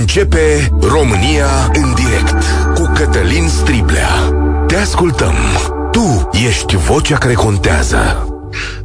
Începe 0.00 0.72
România 0.80 1.70
în 1.72 1.94
direct 1.94 2.44
cu 2.74 2.92
Cătălin 2.94 3.48
Striblea. 3.48 4.08
Te 4.66 4.76
ascultăm. 4.76 5.34
Tu 5.90 6.28
ești 6.46 6.76
vocea 6.76 7.18
care 7.18 7.32
contează. 7.32 8.26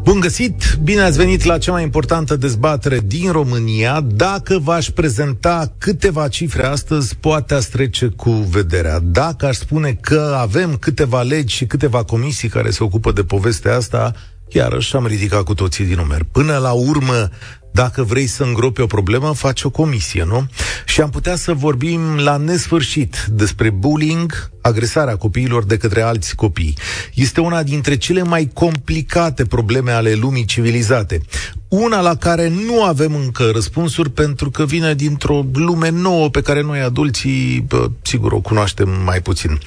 Bun 0.02 0.20
găsit! 0.20 0.78
Bine 0.84 1.02
ați 1.02 1.18
venit 1.18 1.44
la 1.44 1.58
cea 1.58 1.72
mai 1.72 1.84
importantă 1.84 2.36
dezbatere 2.36 3.00
din 3.06 3.32
România. 3.32 4.02
Dacă 4.02 4.60
v-aș 4.64 4.90
prezenta 4.90 5.74
câteva 5.78 6.28
cifre 6.28 6.66
astăzi, 6.66 7.16
poate 7.16 7.54
ați 7.54 7.70
trece 7.70 8.08
cu 8.08 8.32
vederea. 8.32 9.00
Dacă 9.00 9.46
aș 9.46 9.56
spune 9.56 9.98
că 10.02 10.38
avem 10.40 10.76
câteva 10.76 11.22
legi 11.22 11.56
și 11.56 11.66
câteva 11.66 12.04
comisii 12.04 12.50
care 12.50 12.70
se 12.70 12.84
ocupă 12.84 13.12
de 13.12 13.24
povestea 13.24 13.76
asta, 13.76 14.14
iarăși 14.48 14.96
am 14.96 15.06
ridicat 15.06 15.42
cu 15.42 15.54
toții 15.54 15.86
din 15.86 15.96
număr. 15.96 16.26
Până 16.32 16.58
la 16.58 16.72
urmă, 16.72 17.30
dacă 17.72 18.04
vrei 18.04 18.28
să 18.28 18.44
îngropi 18.44 18.82
o 18.82 18.86
problemă, 18.86 19.34
faci 19.34 19.64
o 19.64 19.70
comisie, 19.70 20.24
nu? 20.24 20.48
Și 20.86 21.02
am 21.02 21.10
putea 21.10 21.36
să 21.36 21.54
vorbim 21.54 22.16
la 22.16 22.38
nesfârșit 22.38 23.26
despre 23.32 23.70
bullying, 23.70 24.50
agresarea 24.62 25.16
copiilor 25.16 25.64
de 25.64 25.78
către 25.78 26.02
alți 26.02 26.36
copii. 26.36 26.78
Este 27.14 27.42
una 27.42 27.64
dintre 27.64 27.98
cele 27.98 28.24
mai 28.24 28.50
complicate 28.54 29.46
probleme 29.46 29.92
ale 29.92 30.14
lumii 30.14 30.46
civilizate. 30.46 31.22
Una 31.68 32.02
la 32.02 32.16
care 32.16 32.48
nu 32.48 32.84
avem 32.84 33.16
încă 33.16 33.50
răspunsuri 33.54 34.12
pentru 34.12 34.50
că 34.50 34.66
vine 34.66 34.94
dintr-o 34.94 35.46
lume 35.54 35.90
nouă 35.90 36.30
pe 36.30 36.42
care 36.42 36.62
noi 36.62 36.80
adulții, 36.80 37.66
bă, 37.68 37.90
sigur, 38.02 38.32
o 38.32 38.40
cunoaștem 38.40 38.90
mai 39.06 39.22
puțin. 39.22 39.60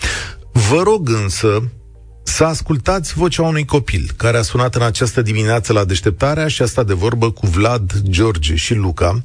Vă 0.53 0.83
rog 0.83 1.09
însă 1.09 1.63
să 2.23 2.45
ascultați 2.45 3.15
vocea 3.15 3.43
unui 3.43 3.65
copil 3.65 4.11
care 4.17 4.37
a 4.37 4.43
sunat 4.43 4.75
în 4.75 4.83
această 4.83 5.23
dimineață 5.23 5.73
la 5.73 5.85
deșteptarea 5.85 6.49
și 6.49 6.63
a 6.63 6.67
stat 6.67 6.87
de 6.87 6.95
vorbă 6.95 7.31
cu 7.31 7.47
Vlad, 7.47 7.93
George 8.03 8.55
și 8.55 8.75
Luca. 8.75 9.23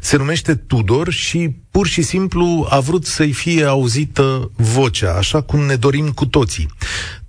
Se 0.00 0.16
numește 0.16 0.54
Tudor 0.54 1.10
și 1.10 1.56
pur 1.70 1.86
și 1.86 2.02
simplu 2.02 2.66
a 2.70 2.80
vrut 2.80 3.06
să-i 3.06 3.32
fie 3.32 3.64
auzită 3.64 4.50
vocea, 4.56 5.14
așa 5.14 5.40
cum 5.40 5.60
ne 5.60 5.76
dorim 5.76 6.10
cu 6.10 6.26
toții. 6.26 6.68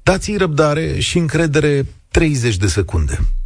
Dați-i 0.04 0.38
răbdare 0.38 1.00
și 1.00 1.18
încredere 1.18 1.86
30 2.12 2.58
de 2.58 2.68
secunde 2.68 3.20
co- 3.20 3.39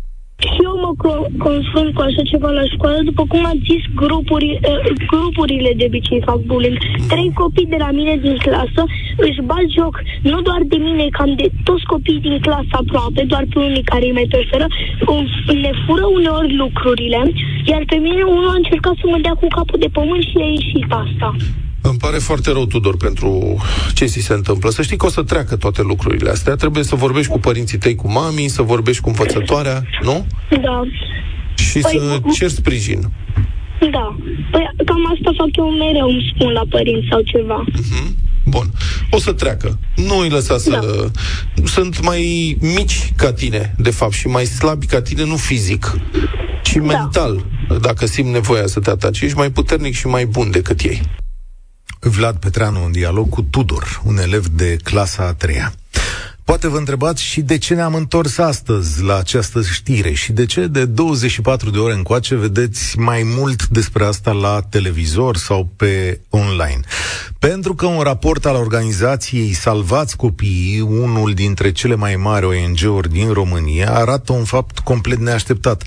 confrunt 1.48 1.94
cu 1.94 2.02
așa 2.02 2.22
ceva 2.32 2.50
la 2.50 2.66
școală, 2.74 3.00
după 3.04 3.24
cum 3.28 3.46
ați 3.46 3.66
zis, 3.70 3.84
grupuri, 3.96 4.60
uh, 4.70 4.92
grupurile 5.12 5.72
de 5.78 5.86
obicei 5.88 6.22
fac 6.26 6.40
bullying. 6.50 6.78
Trei 7.08 7.32
copii 7.34 7.72
de 7.74 7.76
la 7.80 7.92
mine 7.92 8.16
din 8.26 8.38
clasă 8.38 8.84
își 9.18 9.42
bat 9.50 9.66
joc 9.78 10.02
nu 10.22 10.42
doar 10.42 10.62
de 10.74 10.76
mine, 10.76 11.06
cam 11.18 11.34
de 11.36 11.48
toți 11.64 11.86
copiii 11.86 12.26
din 12.28 12.40
clasă 12.40 12.74
aproape, 12.82 13.22
doar 13.32 13.46
pe 13.54 13.60
unii 13.60 13.90
care 13.92 14.06
îi 14.06 14.18
mai 14.20 14.28
preferă, 14.30 14.68
um, 15.08 15.26
ne 15.66 15.72
fură 15.86 16.06
uneori 16.06 16.56
lucrurile, 16.56 17.32
iar 17.66 17.84
pe 17.88 17.96
mine 17.96 18.24
unul 18.24 18.50
a 18.50 18.62
încercat 18.62 18.96
să 19.02 19.06
mă 19.10 19.18
dea 19.22 19.34
cu 19.42 19.48
capul 19.48 19.80
de 19.80 19.90
pământ 19.98 20.24
și 20.24 20.38
a 20.38 20.48
ieșit 20.48 20.92
asta. 21.04 21.36
Îmi 21.86 21.98
pare 21.98 22.18
foarte 22.18 22.52
rău, 22.52 22.66
Tudor, 22.66 22.98
pentru 22.98 23.58
ce 23.94 24.06
ți 24.06 24.20
se 24.20 24.34
întâmplă. 24.34 24.70
Să 24.70 24.82
știi 24.82 24.98
că 24.98 25.06
o 25.06 25.10
să 25.10 25.24
treacă 25.24 25.56
toate 25.56 25.82
lucrurile 25.82 26.30
astea. 26.30 26.56
Trebuie 26.56 26.84
să 26.84 26.96
vorbești 26.96 27.32
cu 27.32 27.40
părinții 27.40 27.78
tăi, 27.78 27.96
cu 27.96 28.12
mami, 28.12 28.48
să 28.48 28.62
vorbești 28.62 29.02
cu 29.02 29.10
învățătoarea, 29.10 29.84
nu? 30.02 30.28
Da. 30.50 30.82
Și 31.56 31.80
păi, 31.80 31.92
să 31.92 32.22
ceri 32.34 32.52
sprijin. 32.52 33.00
Da. 33.80 34.16
Păi 34.52 34.70
cam 34.86 35.12
asta 35.12 35.32
fac 35.38 35.56
eu 35.56 35.70
mereu, 35.70 36.08
îmi 36.08 36.34
spun 36.36 36.52
la 36.52 36.64
părinți 36.70 37.08
sau 37.10 37.22
ceva. 37.22 37.64
Uh-huh. 37.72 38.08
Bun. 38.46 38.66
O 39.10 39.18
să 39.18 39.34
treacă. 39.34 39.80
Nu 39.96 40.18
îi 40.18 40.30
lăsa 40.30 40.58
să... 40.58 40.70
Da. 40.70 41.12
Sunt 41.66 42.02
mai 42.02 42.58
mici 42.62 43.12
ca 43.16 43.34
tine, 43.34 43.76
de 43.78 43.90
fapt, 43.90 44.14
și 44.14 44.28
mai 44.28 44.46
slabi 44.46 44.86
ca 44.86 45.02
tine, 45.02 45.26
nu 45.26 45.36
fizic, 45.36 45.98
ci 46.64 46.74
da. 46.74 46.82
mental. 46.82 47.46
Dacă 47.82 48.06
simt 48.06 48.32
nevoia 48.32 48.68
să 48.68 48.80
te 48.80 48.90
ataci, 48.90 49.22
ești 49.22 49.38
mai 49.38 49.52
puternic 49.52 49.96
și 49.96 50.08
mai 50.08 50.26
bun 50.26 50.52
decât 50.52 50.82
ei. 50.82 51.02
Vlad 52.04 52.36
Petreanu 52.36 52.86
în 52.86 52.92
dialog 52.92 53.30
cu 53.30 53.42
Tudor, 53.42 54.02
un 54.06 54.18
elev 54.18 54.48
de 54.48 54.78
clasa 54.84 55.24
a 55.24 55.34
treia. 55.34 55.74
Poate 56.44 56.68
vă 56.68 56.78
întrebați 56.78 57.24
și 57.24 57.42
de 57.42 57.58
ce 57.58 57.74
ne-am 57.74 57.96
întors 57.96 58.38
astăzi 58.38 59.04
la 59.04 59.18
această 59.18 59.62
știre 59.62 60.14
și 60.14 60.32
de 60.32 60.46
ce 60.46 60.68
de 60.68 60.86
24 60.86 61.70
de 61.70 61.78
ore 61.78 61.94
încoace 61.94 62.36
vedeți 62.36 63.00
mai 63.00 63.22
mult 63.26 63.68
despre 63.68 64.06
asta 64.06 64.32
la 64.32 64.62
televizor 64.70 65.38
sau 65.38 65.70
pe 65.76 66.20
online. 66.30 66.80
Pentru 67.40 67.76
că 67.76 67.86
un 67.86 68.02
raport 68.02 68.46
al 68.46 68.56
organizației 68.56 69.54
Salvați 69.54 70.16
Copiii, 70.16 70.80
unul 70.80 71.34
dintre 71.34 71.72
cele 71.72 71.96
mai 71.96 72.16
mari 72.16 72.46
ONG-uri 72.46 73.10
din 73.10 73.32
România, 73.32 73.94
arată 73.94 74.34
un 74.34 74.44
fapt 74.44 74.80
complet 74.80 75.20
neașteptat. 75.20 75.84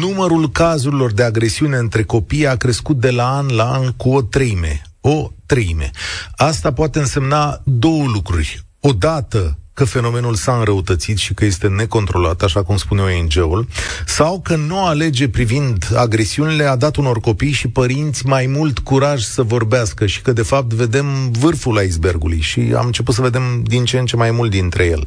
Numărul 0.00 0.50
cazurilor 0.50 1.12
de 1.12 1.22
agresiune 1.22 1.76
între 1.76 2.02
copii 2.02 2.46
a 2.46 2.56
crescut 2.56 3.00
de 3.00 3.10
la 3.10 3.36
an 3.36 3.54
la 3.54 3.70
an 3.72 3.92
cu 3.92 4.08
o 4.08 4.22
treime 4.22 4.82
o 5.06 5.30
treime. 5.46 5.90
Asta 6.36 6.72
poate 6.72 6.98
însemna 6.98 7.60
două 7.64 8.04
lucruri. 8.06 8.64
Odată, 8.80 9.58
că 9.72 9.84
fenomenul 9.84 10.34
s-a 10.34 10.56
înrăutățit 10.56 11.18
și 11.18 11.34
că 11.34 11.44
este 11.44 11.68
necontrolat, 11.68 12.42
așa 12.42 12.62
cum 12.62 12.76
spune 12.76 13.02
ONG-ul, 13.02 13.68
sau 14.06 14.40
că 14.40 14.56
noua 14.56 14.92
lege 14.92 15.28
privind 15.28 15.92
agresiunile 15.96 16.64
a 16.64 16.76
dat 16.76 16.96
unor 16.96 17.20
copii 17.20 17.50
și 17.50 17.68
părinți 17.68 18.26
mai 18.26 18.46
mult 18.46 18.78
curaj 18.78 19.22
să 19.22 19.42
vorbească 19.42 20.06
și 20.06 20.22
că, 20.22 20.32
de 20.32 20.42
fapt, 20.42 20.72
vedem 20.72 21.30
vârful 21.30 21.82
icebergului 21.82 22.40
și 22.40 22.72
am 22.76 22.86
început 22.86 23.14
să 23.14 23.22
vedem 23.22 23.62
din 23.62 23.84
ce 23.84 23.98
în 23.98 24.06
ce 24.06 24.16
mai 24.16 24.30
mult 24.30 24.50
dintre 24.50 24.84
el. 24.84 25.06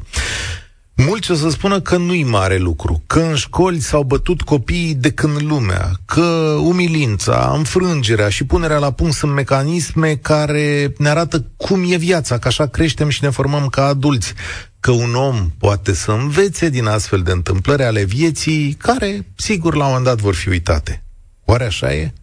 Mulți 1.05 1.31
o 1.31 1.35
să 1.35 1.49
spună 1.49 1.81
că 1.81 1.97
nu-i 1.97 2.23
mare 2.23 2.57
lucru, 2.57 3.03
că 3.07 3.19
în 3.19 3.35
școli 3.35 3.79
s-au 3.79 4.03
bătut 4.03 4.41
copiii 4.41 4.95
de 4.95 5.11
când 5.11 5.41
lumea, 5.41 5.91
că 6.05 6.57
umilința, 6.61 7.53
înfrângerea 7.57 8.29
și 8.29 8.43
punerea 8.45 8.77
la 8.77 8.91
punct 8.91 9.13
sunt 9.13 9.31
mecanisme 9.31 10.15
care 10.15 10.93
ne 10.97 11.09
arată 11.09 11.45
cum 11.57 11.91
e 11.91 11.95
viața, 11.95 12.37
că 12.37 12.47
așa 12.47 12.65
creștem 12.65 13.09
și 13.09 13.23
ne 13.23 13.29
formăm 13.29 13.67
ca 13.67 13.85
adulți, 13.85 14.33
că 14.79 14.91
un 14.91 15.15
om 15.15 15.51
poate 15.57 15.93
să 15.93 16.11
învețe 16.11 16.69
din 16.69 16.85
astfel 16.85 17.21
de 17.21 17.31
întâmplări 17.31 17.83
ale 17.83 18.03
vieții, 18.03 18.73
care, 18.73 19.27
sigur, 19.35 19.75
la 19.75 19.83
un 19.83 19.87
moment 19.87 20.05
dat 20.05 20.19
vor 20.19 20.35
fi 20.35 20.49
uitate. 20.49 21.03
Oare 21.45 21.65
așa 21.65 21.93
e? 21.93 22.13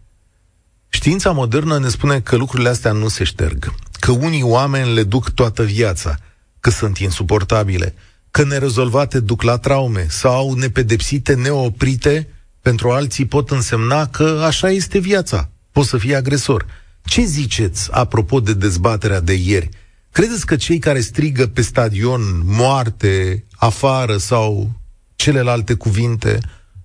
Știința 0.89 1.31
modernă 1.31 1.79
ne 1.79 1.89
spune 1.89 2.21
că 2.21 2.37
lucrurile 2.37 2.69
astea 2.69 2.93
nu 2.93 3.09
se 3.09 3.25
șterg, 3.25 3.75
că 4.01 4.11
unii 4.11 4.43
oameni 4.43 4.95
le 4.95 5.03
duc 5.03 5.31
toată 5.31 5.63
viața, 5.63 6.17
că 6.61 6.71
sunt 6.71 6.99
insuportabile, 6.99 7.95
că 8.34 8.45
nerezolvate 8.45 9.21
duc 9.21 9.43
la 9.43 9.59
traume 9.59 10.06
sau 10.09 10.55
nepedepsite, 10.55 11.34
neoprite, 11.34 12.28
pentru 12.61 12.91
alții 12.91 13.27
pot 13.27 13.50
însemna 13.50 14.06
că 14.06 14.43
așa 14.47 14.71
este 14.71 14.99
viața. 14.99 15.50
Poți 15.72 15.89
să 15.89 15.99
fii 15.99 16.15
agresor. 16.15 16.67
Ce 17.05 17.25
ziceți 17.25 17.93
apropo 17.93 18.41
de 18.41 18.55
dezbaterea 18.55 19.21
de 19.21 19.33
ieri? 19.33 19.69
Credeți 20.12 20.47
că 20.47 20.56
cei 20.56 20.78
care 20.78 21.00
strigă 21.00 21.47
pe 21.47 21.61
stadion 21.61 22.21
moarte, 22.45 23.45
afară 23.56 24.17
sau 24.17 24.71
celelalte 25.16 25.75
cuvinte 25.75 26.39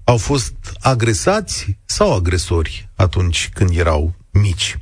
au 0.04 0.18
fost 0.18 0.54
agresați 0.80 1.78
sau 1.86 2.16
agresori 2.16 2.90
atunci 2.96 3.50
când 3.54 3.78
erau 3.78 4.14
mici? 4.32 4.78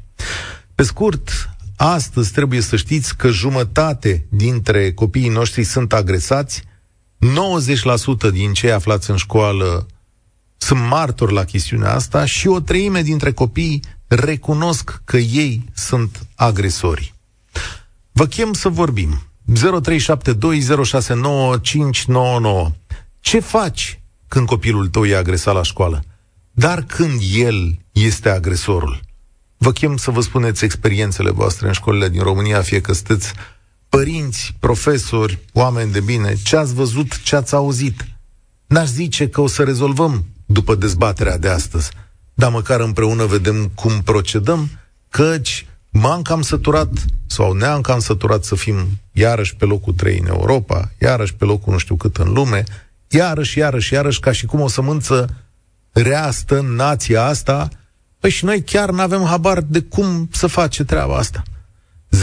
Pe 0.76 0.84
scurt, 0.84 1.50
Astăzi 1.78 2.32
trebuie 2.32 2.62
să 2.62 2.76
știți 2.76 3.16
că 3.16 3.30
jumătate 3.30 4.26
dintre 4.30 4.94
copiii 4.94 5.30
noștri 5.30 5.64
sunt 5.64 5.94
agresați, 5.94 6.64
90% 8.28 8.32
din 8.32 8.54
cei 8.54 8.72
aflați 8.72 9.10
în 9.10 9.16
școală 9.16 9.88
sunt 10.58 10.80
martori 10.80 11.34
la 11.34 11.44
chestiunea 11.44 11.94
asta 11.94 12.26
și 12.26 12.48
o 12.48 12.60
treime 12.60 13.02
dintre 13.02 13.32
copii 13.32 13.84
recunosc 14.08 15.02
că 15.06 15.18
ei 15.18 15.66
sunt 15.74 16.28
agresori. 16.36 17.14
Vă 18.12 18.26
chem 18.26 18.54
să 18.54 18.70
vorbim. 18.70 19.22
0372069599. 19.54 19.60
Ce 23.20 23.40
faci 23.40 24.00
când 24.28 24.48
copilul 24.48 24.88
tău 24.88 25.06
e 25.06 25.16
agresat 25.16 25.54
la 25.54 25.64
școală? 25.64 26.04
Dar 26.52 26.84
când 26.84 27.20
el 27.34 27.80
este 27.92 28.30
agresorul? 28.30 29.07
Vă 29.58 29.72
chem 29.72 29.98
să 29.98 30.12
vă 30.12 30.22
spuneți 30.22 30.64
experiențele 30.64 31.32
voastre 31.32 31.68
în 31.68 31.74
școlile 31.74 32.10
din 32.10 32.22
România, 32.22 32.62
fie 32.62 32.82
că 32.82 32.94
sunteți 32.94 33.34
părinți, 33.90 34.56
profesori, 34.60 35.40
oameni 35.54 35.92
de 35.92 36.00
bine, 36.00 36.36
ce 36.44 36.56
ați 36.56 36.74
văzut, 36.74 37.22
ce 37.22 37.36
ați 37.36 37.56
auzit. 37.56 38.06
N-aș 38.68 38.88
zice 38.88 39.30
că 39.30 39.42
o 39.42 39.48
să 39.48 39.64
rezolvăm 39.64 40.26
după 40.46 40.76
dezbaterea 40.76 41.38
de 41.38 41.50
astăzi, 41.50 41.92
dar 42.34 42.52
măcar 42.52 42.80
împreună 42.80 43.26
vedem 43.26 43.72
cum 43.76 44.02
procedăm, 44.02 44.70
căci 45.10 45.66
m-am 45.90 46.22
cam 46.22 46.42
săturat 46.42 46.90
sau 47.26 47.54
ne-am 47.54 47.82
cam 47.82 48.00
săturat 48.00 48.44
să 48.44 48.56
fim 48.56 48.88
iarăși 49.12 49.56
pe 49.56 49.66
locul 49.66 49.94
3 49.94 50.20
în 50.20 50.28
Europa, 50.28 50.92
iarăși 51.02 51.34
pe 51.34 51.46
locul 51.46 51.74
nu 51.74 51.80
știu 51.80 51.96
cât 51.96 52.18
în 52.18 52.34
lume, 52.34 52.64
iarăși, 53.08 53.58
iarăși, 53.58 53.94
iarăși, 53.94 54.20
ca 54.20 54.32
și 54.32 54.46
cum 54.46 54.62
o 54.62 54.68
sămânță 54.68 55.30
rea 55.92 56.32
stă 56.32 56.60
în 56.60 56.74
nația 56.76 57.24
asta, 57.24 57.70
Păi 58.20 58.30
și 58.30 58.46
noi 58.46 58.64
chiar 58.64 58.90
nu 58.90 59.02
avem 59.02 59.26
habar 59.26 59.62
de 59.62 59.82
cum 59.90 60.28
să 60.32 60.48
face 60.48 60.84
treaba 60.84 61.16
asta. 61.16 61.42
0372069599, 62.16 62.20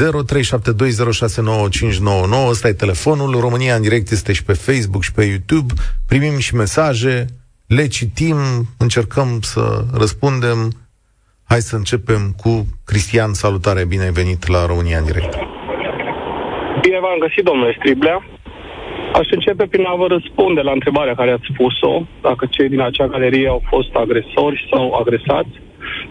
ăsta 2.48 2.68
e 2.68 2.72
telefonul, 2.72 3.40
România 3.40 3.74
în 3.74 3.82
direct 3.82 4.10
este 4.10 4.32
și 4.32 4.44
pe 4.44 4.52
Facebook 4.52 5.02
și 5.02 5.12
pe 5.12 5.24
YouTube, 5.24 5.74
primim 6.08 6.38
și 6.38 6.54
mesaje, 6.54 7.26
le 7.66 7.86
citim, 7.86 8.36
încercăm 8.78 9.40
să 9.40 9.84
răspundem. 9.94 10.72
Hai 11.44 11.60
să 11.60 11.76
începem 11.76 12.34
cu 12.42 12.66
Cristian. 12.84 13.32
Salutare, 13.32 13.84
bine 13.84 14.02
ai 14.02 14.10
venit 14.10 14.46
la 14.46 14.66
România 14.66 14.98
în 14.98 15.04
direct. 15.04 15.34
Bine 16.80 16.98
v-am 17.00 17.18
găsit, 17.20 17.44
domnule 17.44 17.74
Striblea. 17.78 18.26
Aș 19.20 19.28
începe 19.30 19.66
prin 19.66 19.84
a 19.86 19.94
vă 19.94 20.06
răspunde 20.06 20.60
la 20.60 20.72
întrebarea 20.72 21.14
care 21.14 21.30
ați 21.30 21.50
spus-o, 21.52 22.02
dacă 22.22 22.46
cei 22.50 22.68
din 22.68 22.80
acea 22.80 23.06
galerie 23.06 23.48
au 23.48 23.62
fost 23.72 23.94
agresori 23.94 24.68
sau 24.70 24.94
agresați. 25.00 25.54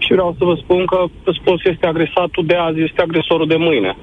Și 0.03 0.11
vreau 0.11 0.35
să 0.37 0.43
vă 0.45 0.55
spun 0.55 0.85
că 0.85 1.05
răspunsul 1.23 1.71
este 1.71 1.85
agresatul 1.87 2.45
de 2.45 2.55
azi, 2.55 2.81
este 2.81 3.01
agresorul 3.01 3.47
de 3.47 3.55
mâine. 3.55 3.97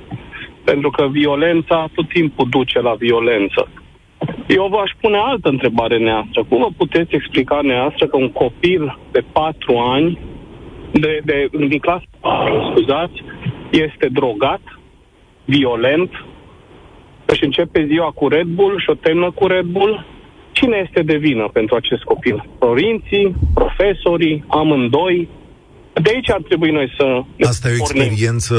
Pentru 0.64 0.90
că 0.90 1.06
violența 1.06 1.88
tot 1.94 2.08
timpul 2.08 2.46
duce 2.50 2.80
la 2.80 2.94
violență. 2.94 3.68
Eu 4.48 4.66
vă-aș 4.70 4.90
pune 5.00 5.16
altă 5.16 5.48
întrebare 5.48 5.98
neastră. 5.98 6.44
Cum 6.48 6.58
vă 6.58 6.68
puteți 6.76 7.14
explica 7.14 7.60
neastră 7.62 8.06
că 8.06 8.16
un 8.16 8.32
copil 8.32 8.98
de 9.12 9.22
patru 9.32 9.76
ani, 9.76 10.18
de, 10.92 11.20
de, 11.24 11.48
din 11.68 11.78
clasă 11.78 12.04
4, 12.20 12.70
scuzați, 12.70 13.24
este 13.70 14.08
drogat, 14.08 14.60
violent, 15.44 16.10
își 17.24 17.44
începe 17.44 17.86
ziua 17.86 18.10
cu 18.14 18.28
Red 18.28 18.46
Bull 18.46 18.80
și 18.80 18.90
o 18.90 18.94
termină 18.94 19.30
cu 19.30 19.46
Red 19.46 19.64
Bull, 19.64 20.06
cine 20.52 20.84
este 20.86 21.02
de 21.02 21.16
vină 21.16 21.48
pentru 21.52 21.74
acest 21.74 22.02
copil? 22.02 22.48
Părinții, 22.58 23.34
profesorii, 23.54 24.44
amândoi? 24.48 25.28
De 25.92 26.10
aici 26.14 26.30
ar 26.30 26.42
trebui 26.48 26.70
noi 26.70 26.88
să 26.98 27.04
Asta 27.48 27.68
e 27.68 27.72
o 27.78 27.82
pornim. 27.82 28.02
experiență 28.02 28.54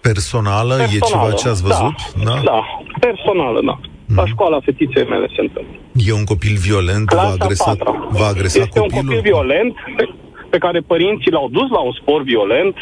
personală? 0.00 0.74
personală? 0.76 0.96
E 0.96 0.98
ceva 1.10 1.32
ce 1.32 1.48
ați 1.48 1.62
văzut? 1.62 1.96
Da, 2.24 2.30
da, 2.34 2.40
da 2.44 2.60
personală, 3.00 3.60
da. 3.64 3.78
La 4.14 4.22
Mhm. 4.22 4.30
școala 4.32 4.60
fetiței 4.60 5.06
mele 5.08 5.26
se 5.36 5.40
întâmplă. 5.40 5.74
E 6.08 6.12
un 6.12 6.24
copil 6.24 6.56
violent? 6.68 7.06
Va 7.12 7.16
Clasa 7.16 7.36
agresa, 7.40 7.64
patra. 7.64 8.08
va 8.10 8.26
agresa 8.26 8.58
Este 8.60 8.78
copilul? 8.78 9.00
un 9.02 9.06
copil 9.06 9.20
violent 9.30 9.74
pe, 9.96 10.04
pe 10.50 10.58
care 10.58 10.80
părinții 10.80 11.30
l-au 11.30 11.48
dus 11.48 11.68
la 11.70 11.78
un 11.78 11.92
sport 12.00 12.24
violent, 12.24 12.76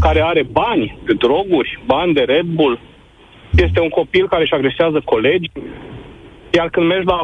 care 0.00 0.20
are 0.22 0.42
bani 0.50 0.98
de 1.06 1.12
droguri, 1.12 1.82
bani 1.86 2.14
de 2.14 2.20
Red 2.20 2.44
Bull. 2.58 2.78
Este 3.56 3.80
un 3.80 3.88
copil 3.88 4.28
care 4.28 4.42
își 4.42 4.54
agresează 4.54 5.02
colegi. 5.04 5.50
Iar 6.56 6.68
când 6.70 6.86
mergi 6.86 7.06
la 7.06 7.20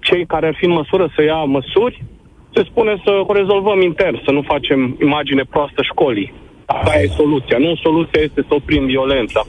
cei 0.00 0.26
care 0.26 0.46
ar 0.46 0.54
fi 0.58 0.64
în 0.64 0.72
măsură 0.72 1.12
să 1.16 1.22
ia 1.22 1.42
măsuri, 1.44 2.04
se 2.58 2.68
spune 2.70 2.94
să 3.04 3.10
o 3.26 3.32
rezolvăm 3.32 3.80
intern, 3.80 4.16
să 4.24 4.30
nu 4.30 4.42
facem 4.52 4.96
imagine 5.02 5.42
proastă 5.54 5.80
școlii. 5.90 6.32
Asta 6.66 7.00
e 7.00 7.06
soluția. 7.16 7.58
Nu 7.58 7.76
soluția 7.76 8.20
este 8.22 8.40
să 8.48 8.54
oprim 8.54 8.84
violența. 8.86 9.40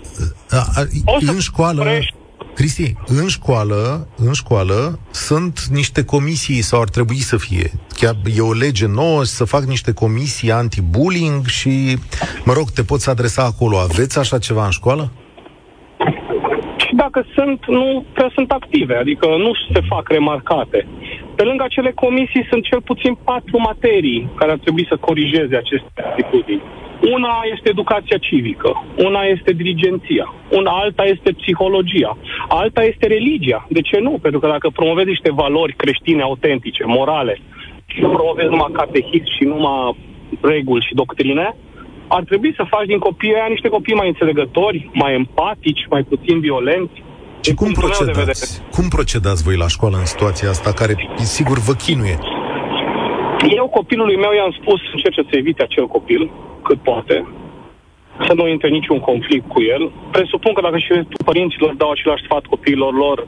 A, 0.50 0.58
a, 0.80 0.82
O 1.06 1.20
să 1.20 1.32
în 1.32 1.40
școală, 1.40 1.80
oprești. 1.82 2.14
Cristi, 2.54 2.94
în 3.08 3.28
școală, 3.28 4.08
în 4.18 4.34
școală 4.34 5.00
sunt 5.12 5.60
niște 5.72 6.06
comisii 6.06 6.62
sau 6.62 6.82
ar 6.82 6.90
trebui 6.90 7.22
să 7.32 7.38
fie. 7.38 7.72
Chiar 8.00 8.16
e 8.36 8.42
o 8.42 8.54
lege 8.54 8.88
nouă 8.88 9.24
să 9.24 9.44
fac 9.44 9.64
niște 9.64 9.94
comisii 9.94 10.52
anti-bullying 10.52 11.46
și, 11.46 11.98
mă 12.46 12.54
rog, 12.54 12.70
te 12.70 12.84
poți 12.84 13.10
adresa 13.10 13.44
acolo. 13.44 13.78
Aveți 13.78 14.20
așa 14.20 14.38
ceva 14.38 14.66
în 14.66 14.72
școală? 14.72 15.12
Și 16.78 16.96
dacă 16.96 17.26
sunt, 17.36 17.66
nu 17.68 18.06
prea 18.14 18.32
sunt 18.34 18.52
active, 18.52 18.96
adică 18.96 19.26
nu 19.26 19.52
se 19.74 19.82
fac 19.90 20.10
remarcate. 20.10 20.88
Pe 21.40 21.46
lângă 21.46 21.64
acele 21.64 21.92
comisii 21.92 22.48
sunt 22.50 22.64
cel 22.64 22.82
puțin 22.82 23.14
patru 23.24 23.58
materii 23.60 24.30
care 24.36 24.52
ar 24.52 24.58
trebui 24.58 24.86
să 24.92 24.96
corigeze 25.08 25.56
aceste 25.56 26.00
atitudini. 26.12 26.62
Una 27.16 27.34
este 27.54 27.70
educația 27.70 28.18
civică, 28.18 28.84
una 29.08 29.22
este 29.22 29.52
dirigenția, 29.52 30.34
una 30.50 30.72
alta 30.72 31.04
este 31.04 31.32
psihologia, 31.32 32.18
alta 32.48 32.84
este 32.84 33.08
religia. 33.08 33.68
De 33.70 33.82
ce 33.82 33.98
nu? 34.00 34.20
Pentru 34.22 34.40
că 34.40 34.48
dacă 34.48 34.70
promovezi 34.70 35.08
niște 35.08 35.32
valori 35.32 35.74
creștine 35.74 36.22
autentice, 36.22 36.84
morale, 36.86 37.42
și 37.86 38.02
nu 38.02 38.10
promovezi 38.10 38.50
numai 38.50 38.72
catehism 38.72 39.30
și 39.38 39.44
numai 39.44 39.96
reguli 40.42 40.86
și 40.88 40.94
doctrine, 40.94 41.56
ar 42.08 42.24
trebui 42.24 42.54
să 42.56 42.64
faci 42.74 42.86
din 42.86 43.00
copiii 43.00 43.36
aia 43.36 43.46
niște 43.50 43.70
copii 43.70 43.96
mai 44.02 44.08
înțelegători, 44.08 44.90
mai 44.94 45.14
empatici, 45.14 45.88
mai 45.90 46.04
puțin 46.04 46.40
violenți. 46.40 47.04
Și 47.42 47.52
Din 47.52 47.56
cum 47.56 47.72
punctul 47.72 48.06
meu 48.06 48.06
de 48.06 48.12
procedați? 48.12 48.62
Cum 48.76 48.88
procedați 48.98 49.44
voi 49.48 49.58
la 49.64 49.68
școală 49.76 49.98
în 49.98 50.06
situația 50.14 50.50
asta, 50.50 50.70
care, 50.74 50.94
sigur, 51.38 51.58
vă 51.68 51.74
chinuie? 51.74 52.18
Eu 53.60 53.68
copilului 53.68 54.18
meu 54.26 54.34
i-am 54.34 54.54
spus 54.60 54.78
să 54.82 54.92
încerce 54.94 55.22
să 55.30 55.34
evite 55.38 55.64
acel 55.64 55.88
copil 55.88 56.32
cât 56.68 56.80
poate, 56.90 57.16
să 58.28 58.34
nu 58.34 58.48
intre 58.48 58.70
niciun 58.70 59.00
conflict 59.00 59.48
cu 59.48 59.62
el. 59.62 59.92
Presupun 60.12 60.54
că 60.54 60.62
dacă 60.62 60.78
și 60.78 60.92
restul 60.94 61.26
părinților 61.26 61.74
dau 61.74 61.90
același 61.92 62.24
sfat 62.24 62.44
copiilor 62.46 62.94
lor, 62.94 63.28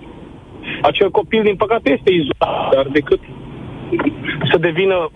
acel 0.81 1.09
copil, 1.11 1.41
din 1.43 1.55
păcate, 1.55 1.91
este 1.91 2.11
izolat, 2.13 2.73
dar 2.73 2.85
decât 2.87 3.19
să 4.51 4.57
devină 4.57 5.09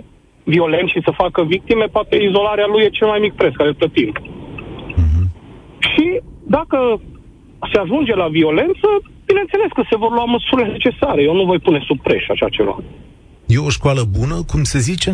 violent 0.43 0.89
și 0.89 1.01
să 1.05 1.19
facă 1.21 1.43
victime, 1.43 1.85
poate 1.85 2.15
izolarea 2.15 2.67
lui 2.71 2.83
e 2.83 2.89
cel 2.89 3.07
mai 3.07 3.19
mic 3.19 3.33
preț 3.33 3.53
care 3.55 3.69
îl 3.69 3.75
plătim. 3.75 4.11
Și 5.79 6.21
dacă 6.43 6.99
se 7.71 7.79
ajunge 7.79 8.15
la 8.15 8.27
violență, 8.27 8.87
bineînțeles 9.25 9.69
că 9.73 9.83
se 9.89 9.97
vor 9.97 10.11
lua 10.11 10.25
măsurile 10.25 10.71
necesare. 10.71 11.21
Eu 11.21 11.35
nu 11.35 11.45
voi 11.45 11.59
pune 11.59 11.79
sub 11.85 11.99
preș 12.01 12.23
așa 12.27 12.49
ceva. 12.49 12.75
E 13.45 13.57
o 13.57 13.69
școală 13.69 14.03
bună, 14.17 14.35
cum 14.51 14.63
se 14.63 14.79
zice? 14.79 15.11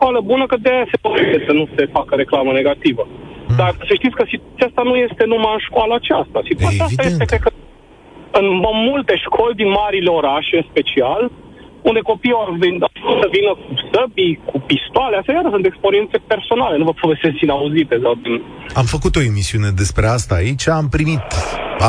școală 0.00 0.20
bună, 0.32 0.44
că 0.50 0.56
de 0.64 0.70
aia 0.74 0.86
se 0.92 0.98
poate 1.04 1.44
să 1.46 1.52
nu 1.52 1.64
se 1.76 1.84
facă 1.96 2.12
reclamă 2.22 2.50
negativă. 2.52 3.04
Hmm. 3.46 3.56
Dar 3.60 3.70
să 3.88 3.92
știți 3.98 4.16
că 4.18 4.24
situația 4.32 4.66
asta 4.70 4.82
nu 4.90 4.94
este 5.06 5.22
numai 5.32 5.54
în 5.56 5.62
școala 5.68 5.94
aceasta. 6.00 6.38
Situația 6.50 6.84
asta 6.84 7.02
Evident. 7.02 7.10
este, 7.12 7.24
cred 7.30 7.42
că, 7.46 7.50
în 8.40 8.46
multe 8.88 9.14
școli 9.24 9.60
din 9.60 9.70
marile 9.80 10.10
orașe, 10.20 10.54
în 10.60 10.66
special, 10.72 11.22
unde 11.82 12.00
copiii 12.10 12.32
au 12.32 12.56
venit 12.58 12.80
să 13.20 13.26
vină 13.36 13.50
cu 13.64 13.72
săbii, 13.90 14.40
cu 14.44 14.56
pistoale. 14.70 15.16
Astea 15.16 15.34
iară 15.34 15.48
sunt 15.52 15.66
experiențe 15.66 16.16
personale, 16.32 16.76
nu 16.76 16.84
vă 16.84 16.94
povestesc 17.00 17.34
din 17.42 17.50
auzite. 17.50 17.98
Sau 18.02 18.14
din... 18.24 18.42
Am 18.74 18.84
făcut 18.84 19.12
o 19.16 19.22
emisiune 19.30 19.70
despre 19.82 20.06
asta 20.06 20.34
aici, 20.34 20.68
am 20.68 20.88
primit 20.96 21.26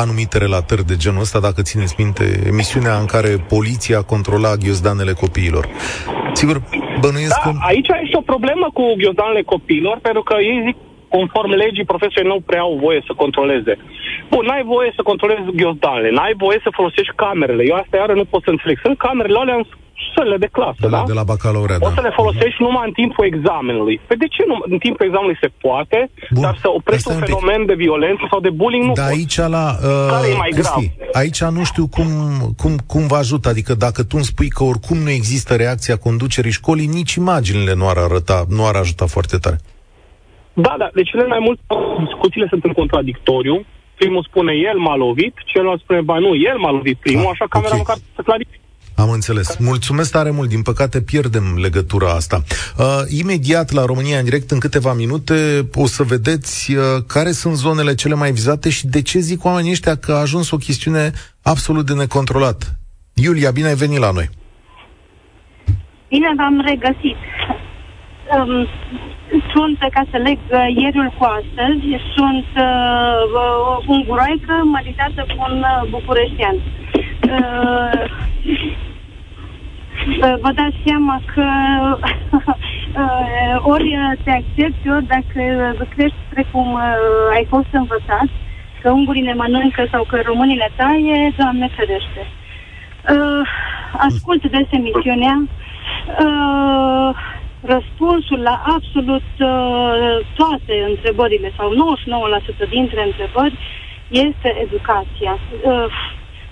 anumite 0.02 0.38
relatări 0.38 0.84
de 0.90 0.96
genul 0.96 1.24
ăsta, 1.26 1.40
dacă 1.40 1.60
țineți 1.62 1.94
minte, 2.02 2.24
emisiunea 2.52 2.94
în 3.02 3.06
care 3.14 3.30
poliția 3.54 4.00
controla 4.12 4.52
ghiozdanele 4.62 5.12
copiilor. 5.12 5.64
Sigur, 6.32 6.56
bănuiesc 7.00 7.38
Da, 7.38 7.50
că... 7.50 7.50
aici 7.72 7.90
este 8.04 8.16
o 8.22 8.28
problemă 8.32 8.66
cu 8.78 8.84
ghiozdanele 9.00 9.42
copiilor, 9.42 9.96
pentru 10.08 10.22
că 10.22 10.34
ei 10.50 10.62
zic 10.66 10.76
conform 11.16 11.50
legii, 11.64 11.92
profesorii 11.92 12.32
nu 12.32 12.40
prea 12.48 12.60
au 12.68 12.74
voie 12.84 13.00
să 13.08 13.12
controleze. 13.22 13.72
Bun, 14.32 14.44
n-ai 14.48 14.64
voie 14.74 14.90
să 14.96 15.02
controlezi 15.10 15.56
ghiozdanele, 15.60 16.10
n-ai 16.10 16.34
voie 16.44 16.58
să 16.62 16.76
folosești 16.78 17.18
camerele. 17.24 17.62
Eu 17.70 17.76
asta 17.76 17.96
iară 17.96 18.14
nu 18.20 18.24
pot 18.32 18.42
să 18.44 18.50
înțeleg. 18.50 18.76
Sunt 18.84 18.96
camerele 19.06 19.38
alea 19.38 19.56
în 19.60 19.66
sălile 20.14 20.36
de 20.44 20.48
clasă, 20.56 20.78
De 20.80 20.86
la, 20.94 20.98
da? 20.98 21.04
de 21.06 21.12
la 21.20 21.22
bacalaureat, 21.32 21.78
Poți 21.78 21.94
da. 21.94 22.00
să 22.00 22.06
le 22.08 22.12
folosești 22.20 22.62
numai 22.66 22.84
în 22.86 22.92
timpul 23.00 23.24
examenului. 23.32 24.00
Păi 24.06 24.16
de 24.16 24.26
ce 24.34 24.42
nu? 24.46 24.56
În 24.74 24.78
timpul 24.86 25.04
examenului 25.06 25.38
se 25.44 25.50
poate, 25.64 25.98
Bun, 26.34 26.42
dar 26.42 26.56
să 26.62 26.68
oprești 26.78 27.02
stai 27.02 27.14
un 27.14 27.20
un 27.20 27.26
pic. 27.26 27.34
fenomen 27.34 27.60
de 27.66 27.74
violență 27.84 28.24
sau 28.30 28.40
de 28.46 28.50
bullying 28.60 28.84
nu 28.84 28.92
Dar 28.92 29.08
poți. 29.08 29.18
aici 29.18 29.36
la... 29.56 29.64
Uh, 29.90 30.08
Care 30.14 30.26
e 30.34 30.36
mai 30.44 30.50
Cristi, 30.56 30.84
grav? 30.98 31.14
Aici 31.22 31.40
nu 31.58 31.64
știu 31.64 31.86
cum, 31.96 32.08
cum, 32.62 32.72
cum 32.92 33.02
vă 33.12 33.16
ajută. 33.16 33.46
Adică 33.48 33.72
dacă 33.86 34.00
tu 34.02 34.14
îmi 34.20 34.30
spui 34.32 34.48
că 34.56 34.62
oricum 34.64 34.98
nu 35.06 35.10
există 35.10 35.50
reacția 35.64 35.96
conducerii 36.06 36.58
școlii, 36.60 36.86
nici 36.98 37.14
imaginile 37.14 37.74
nu 37.80 37.86
ar 37.88 37.96
arăta, 38.06 38.38
nu 38.56 38.62
ar 38.70 38.76
ajuta 38.84 39.06
foarte 39.06 39.36
tare. 39.44 39.58
Da, 40.66 40.74
da, 40.78 40.88
de 40.98 41.02
cele 41.02 41.26
mai 41.26 41.38
multe 41.46 41.62
discuțiile 42.04 42.46
sunt 42.50 42.64
în 42.64 42.72
contradictoriu. 42.72 43.56
Primul 44.00 44.26
spune 44.28 44.52
el 44.70 44.78
m-a 44.78 44.96
lovit, 44.96 45.34
celălalt 45.44 45.80
spune 45.80 46.00
ba 46.00 46.18
nu, 46.18 46.30
el 46.50 46.58
m-a 46.58 46.70
lovit 46.70 46.98
primul, 47.06 47.24
Ah, 47.24 47.30
așa 47.34 47.46
camera 47.54 47.72
ok. 47.74 47.78
măcar 47.78 47.96
să 48.16 48.22
clarifice. 48.28 48.60
Am 48.96 49.10
înțeles. 49.10 49.56
Mulțumesc 49.58 50.12
tare 50.12 50.30
mult. 50.30 50.48
Din 50.48 50.62
păcate 50.62 51.00
pierdem 51.00 51.58
legătura 51.60 52.10
asta. 52.10 52.42
Uh, 52.78 52.84
imediat 53.20 53.70
la 53.70 53.84
România 53.84 54.18
în 54.18 54.24
direct, 54.24 54.50
în 54.50 54.58
câteva 54.58 54.92
minute, 54.92 55.68
o 55.74 55.86
să 55.86 56.02
vedeți 56.02 56.74
uh, 56.74 56.82
care 57.06 57.30
sunt 57.30 57.54
zonele 57.54 57.94
cele 57.94 58.14
mai 58.14 58.32
vizate 58.32 58.70
și 58.70 58.86
de 58.86 59.02
ce 59.02 59.18
zic 59.18 59.44
oamenii 59.44 59.70
ăștia 59.70 59.96
că 59.96 60.12
a 60.12 60.20
ajuns 60.20 60.50
o 60.50 60.56
chestiune 60.56 61.12
absolut 61.42 61.86
de 61.86 61.94
necontrolat. 61.94 62.76
Iulia, 63.14 63.50
bine 63.50 63.68
ai 63.68 63.74
venit 63.74 63.98
la 63.98 64.10
noi. 64.10 64.28
Bine 66.08 66.28
v-am 66.36 66.60
regăsit. 66.66 67.18
Um, 68.36 68.66
sunt, 69.52 69.78
ca 69.78 70.02
să 70.10 70.16
leg 70.16 70.38
uh, 70.50 70.66
ieriul 70.82 71.14
cu 71.18 71.24
astăzi, 71.24 71.84
sunt 72.16 72.46
uh, 72.56 73.22
uh, 73.40 73.84
unguroaică 73.86 74.54
măritată 74.64 75.20
cu 75.28 75.36
un 75.48 75.56
uh, 75.58 75.90
bucureștean. 75.90 76.54
Uh, 76.54 77.01
uh, 77.32 78.04
vă 80.40 80.50
dați 80.54 80.76
seama 80.84 81.20
că 81.34 81.46
uh, 82.32 82.52
ori 83.74 83.98
te 84.24 84.30
accepti, 84.30 84.90
ori 84.90 85.06
dacă 85.06 85.86
crești 85.94 86.16
precum 86.28 86.72
uh, 86.72 86.80
ai 87.34 87.46
fost 87.48 87.68
învățat, 87.70 88.28
că 88.82 88.90
ungurii 88.90 89.22
ne 89.22 89.32
mănâncă 89.32 89.86
sau 89.90 90.04
că 90.08 90.20
românii 90.24 90.56
ne 90.56 90.68
taie, 90.76 91.32
Doamne 91.36 91.68
ferește. 91.76 92.26
Uh, 93.10 93.48
ascult 93.92 94.50
des 94.50 94.66
emisiunea. 94.70 95.42
Uh, 96.24 97.10
răspunsul 97.60 98.38
la 98.38 98.62
absolut 98.66 99.28
uh, 99.38 100.26
toate 100.34 100.74
întrebările 100.88 101.52
sau 101.56 101.68
99% 102.66 102.68
dintre 102.68 103.02
întrebări 103.04 103.58
este 104.08 104.48
educația. 104.66 105.38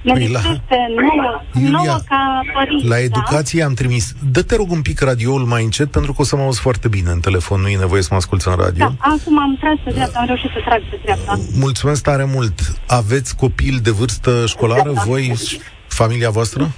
Uh, 0.02 0.12
Ne 0.12 0.12
păi 0.12 0.28
la... 0.28 0.40
nouă, 0.40 1.42
Iulia, 1.54 1.70
nouă 1.70 1.98
ca 2.08 2.40
părinți. 2.54 2.86
La 2.86 2.94
da? 2.94 3.00
educație 3.00 3.60
da? 3.60 3.66
am 3.66 3.74
trimis. 3.74 4.14
Dă-te 4.32 4.56
rog 4.56 4.70
un 4.70 4.82
pic 4.82 5.00
radioul 5.00 5.44
mai 5.44 5.64
încet, 5.64 5.90
pentru 5.90 6.12
că 6.12 6.20
o 6.20 6.24
să 6.24 6.36
mă 6.36 6.42
auzi 6.42 6.60
foarte 6.60 6.88
bine 6.88 7.10
în 7.10 7.20
telefon. 7.20 7.60
Nu 7.60 7.68
e 7.68 7.76
nevoie 7.76 8.02
să 8.02 8.08
mă 8.10 8.16
asculți 8.16 8.48
în 8.48 8.54
radio. 8.54 8.84
Da, 8.84 8.92
acum 8.98 9.38
am 9.38 9.56
tras 9.60 9.76
pe 9.84 9.90
dreapta, 9.90 10.18
am 10.18 10.26
reușit 10.26 10.50
să 10.50 10.60
trag 10.64 10.82
pe 10.90 10.98
dreapta. 11.02 11.38
Mulțumesc 11.58 12.02
tare 12.02 12.24
mult. 12.24 12.60
Aveți 12.86 13.36
copil 13.36 13.78
de 13.82 13.90
vârstă 13.90 14.46
școlară, 14.46 14.92
da. 14.92 15.00
voi, 15.00 15.32
familia 15.88 16.30
voastră? 16.30 16.68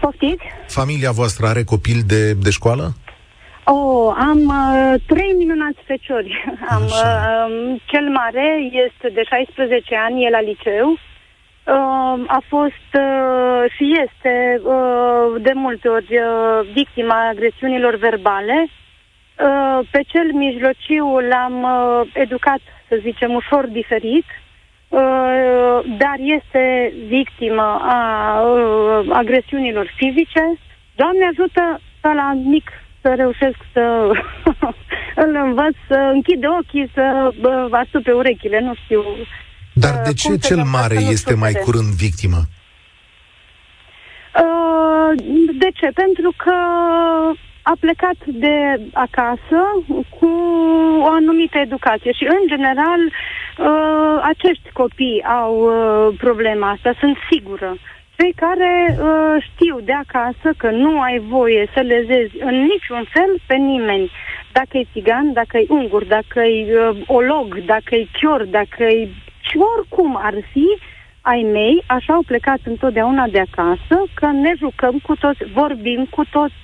Poftiți? 0.00 0.44
Familia 0.66 1.10
voastră 1.10 1.46
are 1.46 1.64
copil 1.64 2.02
de, 2.06 2.32
de 2.32 2.50
școală? 2.50 2.96
Oh, 3.64 4.14
am 4.30 4.40
uh, 4.60 5.00
trei 5.06 5.32
minunați 5.38 5.78
feciori. 5.86 6.44
Am, 6.74 6.82
uh, 6.82 7.80
cel 7.84 8.06
mare 8.20 8.46
este 8.86 9.06
de 9.14 9.22
16 9.28 9.96
ani, 10.06 10.24
e 10.24 10.30
la 10.30 10.40
liceu. 10.40 10.88
Uh, 10.90 11.11
a 12.26 12.42
fost 12.48 12.88
uh, 12.98 13.70
și 13.76 13.94
este 14.04 14.60
uh, 14.64 15.42
de 15.42 15.52
multe 15.54 15.88
ori 15.88 16.16
uh, 16.18 16.68
victima 16.72 17.28
agresiunilor 17.28 17.94
verbale. 17.94 18.66
Uh, 18.66 19.86
pe 19.90 20.00
cel 20.06 20.32
mijlociu 20.32 21.18
l-am 21.18 21.62
uh, 21.62 22.10
educat, 22.14 22.60
să 22.88 22.98
zicem, 23.00 23.34
ușor 23.34 23.66
diferit, 23.66 24.24
uh, 24.88 25.78
dar 25.98 26.16
este 26.18 26.92
victimă 27.06 27.80
a 27.82 28.40
uh, 28.42 29.06
agresiunilor 29.12 29.92
fizice. 29.96 30.58
Doamne 30.94 31.24
ajută 31.24 31.80
să 32.00 32.08
la 32.14 32.32
mic 32.44 32.70
să 33.00 33.14
reușesc 33.14 33.56
să 33.72 34.10
îl 35.24 35.34
învăț 35.34 35.74
să 35.88 35.94
închide 35.94 36.46
ochii, 36.46 36.90
să 36.94 37.30
astupe 37.70 38.12
urechile, 38.12 38.60
nu 38.60 38.74
știu. 38.84 39.02
Dar 39.72 40.02
de 40.04 40.12
ce 40.12 40.36
cel 40.36 40.62
mare 40.62 40.94
este 40.94 41.34
mai 41.34 41.52
curând 41.52 41.92
victimă? 42.04 42.40
Uh, 44.42 45.10
de 45.58 45.68
ce? 45.74 45.88
Pentru 45.94 46.32
că 46.36 46.54
a 47.62 47.72
plecat 47.80 48.16
de 48.26 48.80
acasă 48.92 49.60
cu 50.18 50.30
o 51.00 51.06
anumită 51.06 51.58
educație 51.58 52.12
și, 52.12 52.24
în 52.24 52.46
general, 52.46 53.00
uh, 53.06 54.22
acești 54.22 54.70
copii 54.72 55.24
au 55.42 55.54
uh, 55.56 56.14
problema 56.18 56.70
asta, 56.70 56.94
sunt 57.00 57.16
sigură 57.30 57.76
cei 58.22 58.32
care 58.36 58.72
uh, 58.90 59.44
știu 59.48 59.80
de 59.80 59.92
acasă 59.92 60.48
că 60.56 60.70
nu 60.70 61.00
ai 61.00 61.18
voie 61.18 61.70
să 61.74 61.80
lezezi 61.80 62.34
în 62.40 62.56
niciun 62.72 63.04
fel 63.14 63.30
pe 63.46 63.54
nimeni. 63.54 64.10
Dacă 64.52 64.78
e 64.78 64.86
țigan, 64.92 65.32
dacă 65.32 65.56
e 65.58 65.66
ungur, 65.68 66.04
dacă 66.04 66.40
e 66.40 66.78
uh, 66.78 66.96
olog, 67.06 67.64
dacă 67.64 67.94
e 67.94 68.06
chior, 68.12 68.44
dacă 68.44 68.82
e... 68.84 69.08
și 69.52 69.58
oricum 69.76 70.16
ar 70.22 70.34
fi, 70.52 70.66
ai 71.20 71.42
mei, 71.52 71.82
așa 71.86 72.12
au 72.12 72.22
plecat 72.26 72.60
întotdeauna 72.64 73.26
de 73.26 73.40
acasă, 73.48 73.96
că 74.14 74.26
ne 74.26 74.52
jucăm 74.58 74.98
cu 75.06 75.14
toți, 75.16 75.44
vorbim 75.54 76.06
cu 76.10 76.24
toți, 76.30 76.54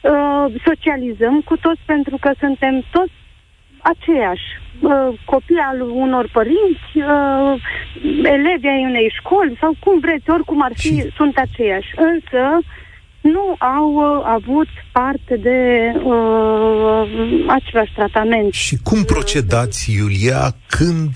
uh, 0.00 0.46
socializăm 0.64 1.40
cu 1.40 1.56
toți, 1.56 1.80
pentru 1.84 2.16
că 2.20 2.30
suntem 2.38 2.84
toți 2.90 3.12
aceiași 3.92 4.48
uh, 4.80 5.08
copii 5.24 5.66
al 5.70 5.80
unor 5.80 6.28
părinți, 6.32 6.90
uh, 6.94 7.52
elevi 8.36 8.66
ai 8.66 8.84
unei 8.90 9.14
școli 9.18 9.58
sau 9.60 9.72
cum 9.84 10.00
vreți, 10.00 10.30
oricum 10.30 10.62
ar 10.62 10.72
fi, 10.74 10.94
și... 10.94 11.12
sunt 11.16 11.36
aceiași. 11.36 11.90
Însă 11.96 12.42
nu 13.20 13.56
au 13.58 13.88
uh, 13.92 14.22
avut 14.24 14.68
parte 14.92 15.36
de 15.36 15.58
uh, 16.04 17.02
același 17.46 17.92
tratament. 17.94 18.52
Și 18.52 18.76
cum 18.82 19.02
procedați, 19.02 19.92
Iulia, 19.94 20.54
când 20.66 21.10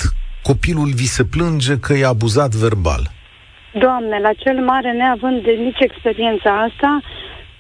copilul 0.49 0.91
vi 1.01 1.09
se 1.17 1.25
plânge 1.25 1.75
că 1.79 1.93
e 1.93 2.07
abuzat 2.07 2.53
verbal? 2.65 3.03
Doamne, 3.73 4.19
la 4.19 4.33
cel 4.33 4.59
mare, 4.65 4.93
neavând 4.93 5.43
de 5.43 5.51
nici 5.51 5.81
experiența 5.81 6.51
asta, 6.69 7.01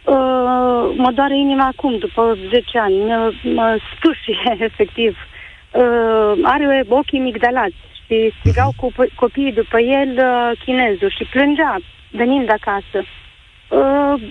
Uh, 0.05 0.95
mă 0.97 1.11
doare 1.15 1.39
inima 1.39 1.67
acum, 1.67 1.99
după 1.99 2.39
10 2.51 2.79
ani. 2.79 2.97
Mă, 3.05 3.33
mă 3.43 3.79
stușie, 3.97 4.57
efectiv. 4.71 5.17
Uh, 5.71 6.33
are 6.43 6.85
ochii 6.89 7.19
migdalați 7.19 7.75
și 8.07 8.33
strigau 8.39 8.73
cu 8.77 8.93
copiii 9.15 9.53
după 9.53 9.81
el 9.81 10.11
uh, 10.17 10.59
chinezul 10.65 11.11
și 11.11 11.25
plângea 11.25 11.79
venind 12.11 12.49
acasă. 12.51 12.99
Uh, 13.69 14.23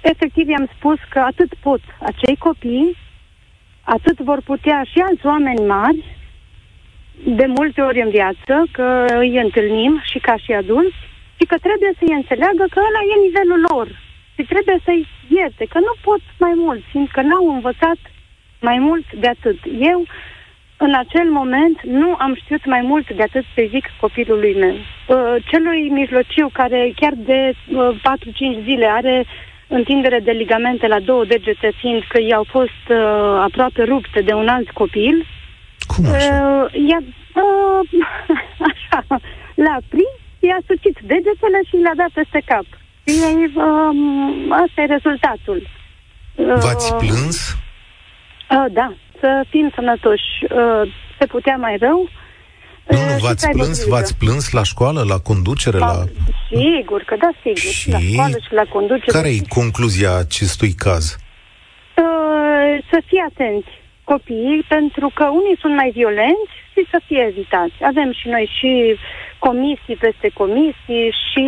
efectiv 0.00 0.48
i-am 0.48 0.68
spus 0.76 0.98
că 1.08 1.18
atât 1.18 1.54
pot 1.60 1.80
acei 2.00 2.36
copii, 2.36 2.96
atât 3.82 4.18
vor 4.18 4.40
putea 4.44 4.82
și 4.92 4.98
alți 4.98 5.26
oameni 5.26 5.66
mari, 5.66 6.04
de 7.24 7.46
multe 7.46 7.80
ori 7.80 8.00
în 8.00 8.10
viață, 8.10 8.64
că 8.72 9.04
îi 9.18 9.40
întâlnim 9.40 10.00
și 10.10 10.18
ca 10.18 10.36
și 10.36 10.52
adulți, 10.52 10.96
și 11.38 11.44
că 11.46 11.56
trebuie 11.58 11.92
să-i 11.98 12.16
înțeleagă 12.20 12.64
că 12.70 12.78
ăla 12.88 13.02
e 13.12 13.24
nivelul 13.26 13.60
lor 13.70 13.88
și 14.34 14.42
trebuie 14.52 14.78
să-i 14.84 15.06
ierte, 15.28 15.64
că 15.68 15.78
nu 15.78 15.94
pot 16.02 16.22
mai 16.38 16.52
mult, 16.56 16.82
fiindcă 16.90 17.20
n-au 17.20 17.54
învățat 17.54 17.98
mai 18.60 18.78
mult 18.78 19.12
de 19.12 19.28
atât. 19.28 19.58
Eu, 19.80 20.04
în 20.76 20.94
acel 20.94 21.28
moment, 21.30 21.82
nu 21.82 22.14
am 22.18 22.34
știut 22.34 22.64
mai 22.66 22.80
mult 22.80 23.12
de 23.12 23.22
atât 23.22 23.44
să 23.54 23.66
zic 23.68 23.84
copilului 24.00 24.54
meu. 24.54 24.74
Uh, 24.74 25.34
celui 25.50 25.88
mijlociu, 25.88 26.48
care 26.52 26.92
chiar 26.96 27.12
de 27.16 27.52
uh, 27.52 27.88
4-5 28.60 28.64
zile 28.64 28.86
are 28.86 29.26
întindere 29.68 30.18
de 30.18 30.30
ligamente 30.30 30.86
la 30.86 31.00
două 31.00 31.24
degete, 31.24 31.72
fiindcă 31.76 32.20
i-au 32.20 32.44
fost 32.48 32.82
uh, 32.88 32.96
aproape 33.48 33.82
rupte 33.82 34.20
de 34.20 34.32
un 34.32 34.48
alt 34.48 34.70
copil, 34.70 35.26
Cum 35.96 36.04
așa? 36.06 36.34
Uh, 36.34 36.64
i-a, 36.88 37.00
uh, 37.42 37.82
așa, 38.70 39.00
l-a 39.64 39.78
prins, 39.92 40.18
i-a 40.46 40.60
sucit 40.70 40.96
degetele 41.10 41.60
și 41.68 41.76
l-a 41.84 41.94
dat 42.02 42.12
peste 42.18 42.40
cap. 42.50 42.66
Și 43.06 43.18
um, 43.54 44.52
asta 44.64 44.78
e 44.82 44.94
rezultatul. 44.96 45.58
V-ați 46.64 46.92
uh, 46.92 46.98
plâns? 46.98 47.36
Uh, 48.54 48.66
da, 48.72 48.88
să 49.20 49.44
fim 49.48 49.70
sănătoși. 49.74 50.30
Uh, 50.42 50.82
se 51.18 51.26
putea 51.26 51.56
mai 51.56 51.76
rău. 51.80 52.08
Nu, 52.88 52.96
nu, 52.96 53.14
uh, 53.14 53.20
v-ați 53.20 53.48
plâns, 53.48 53.86
v-ați 53.86 54.16
plâns 54.16 54.50
la 54.50 54.62
școală, 54.62 55.04
la 55.08 55.18
conducere, 55.18 55.78
la... 55.78 56.04
Sigur, 56.48 57.02
că 57.02 57.16
da, 57.18 57.30
sigur. 57.42 57.72
Și 57.72 57.90
la 57.90 57.98
școală 57.98 58.36
și 58.46 58.52
la 58.52 58.64
conducere. 58.64 59.12
Care 59.18 59.28
e 59.28 59.40
concluzia 59.48 60.16
acestui 60.16 60.72
caz? 60.72 61.16
Uh, 61.96 62.84
să 62.90 63.02
fie 63.06 63.26
atenți 63.30 63.68
copiii, 64.12 64.64
pentru 64.68 65.10
că 65.14 65.24
unii 65.40 65.60
sunt 65.62 65.74
mai 65.74 65.90
violenți 65.98 66.54
și 66.72 66.82
să 66.90 66.98
fie 67.06 67.22
evitați. 67.30 67.76
Avem 67.90 68.12
și 68.12 68.28
noi 68.28 68.46
și 68.58 68.70
comisii 69.38 70.02
peste 70.06 70.28
comisii 70.40 71.08
și 71.26 71.46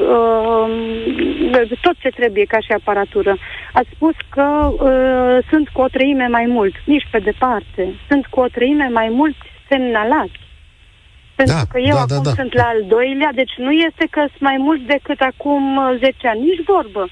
uh, 0.00 1.78
tot 1.80 1.96
ce 2.02 2.08
trebuie 2.08 2.44
ca 2.44 2.60
și 2.60 2.72
aparatură. 2.72 3.32
Ați 3.72 3.88
spus 3.94 4.16
că 4.28 4.48
uh, 4.72 5.36
sunt 5.50 5.68
cu 5.68 5.80
o 5.80 5.88
treime 5.96 6.26
mai 6.26 6.46
mult. 6.46 6.74
Nici 6.84 7.08
pe 7.10 7.18
departe. 7.18 7.82
Sunt 8.08 8.26
cu 8.26 8.40
o 8.40 8.48
treime 8.56 8.88
mai 8.92 9.08
mult 9.08 9.36
semnalați. 9.68 10.38
Pentru 11.34 11.56
da, 11.56 11.64
că 11.72 11.78
eu 11.78 11.96
da, 11.98 12.04
da 12.04 12.14
acum 12.14 12.22
da, 12.22 12.30
da. 12.30 12.38
sunt 12.40 12.52
la 12.54 12.66
al 12.74 12.82
doilea, 12.96 13.30
deci 13.34 13.54
nu 13.56 13.72
este 13.88 14.04
că 14.10 14.20
sunt 14.32 14.40
mai 14.50 14.56
mult 14.66 14.80
decât 14.94 15.20
acum 15.20 15.62
10 15.98 16.06
uh, 16.06 16.30
ani. 16.32 16.40
Nici 16.40 16.64
vorbă. 16.74 17.08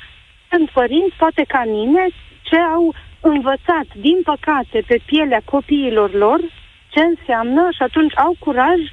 Sunt 0.50 0.70
părinți, 0.70 1.16
poate 1.22 1.42
ca 1.48 1.62
mine, 1.66 2.04
ce 2.48 2.56
au 2.74 2.94
învățat, 3.28 3.88
din 4.06 4.18
păcate, 4.24 4.78
pe 4.86 5.00
pielea 5.06 5.42
copiilor 5.44 6.12
lor 6.12 6.40
ce 6.88 7.00
înseamnă 7.00 7.68
și 7.76 7.82
atunci 7.82 8.18
au 8.18 8.36
curaj 8.38 8.80
uh, 8.80 8.90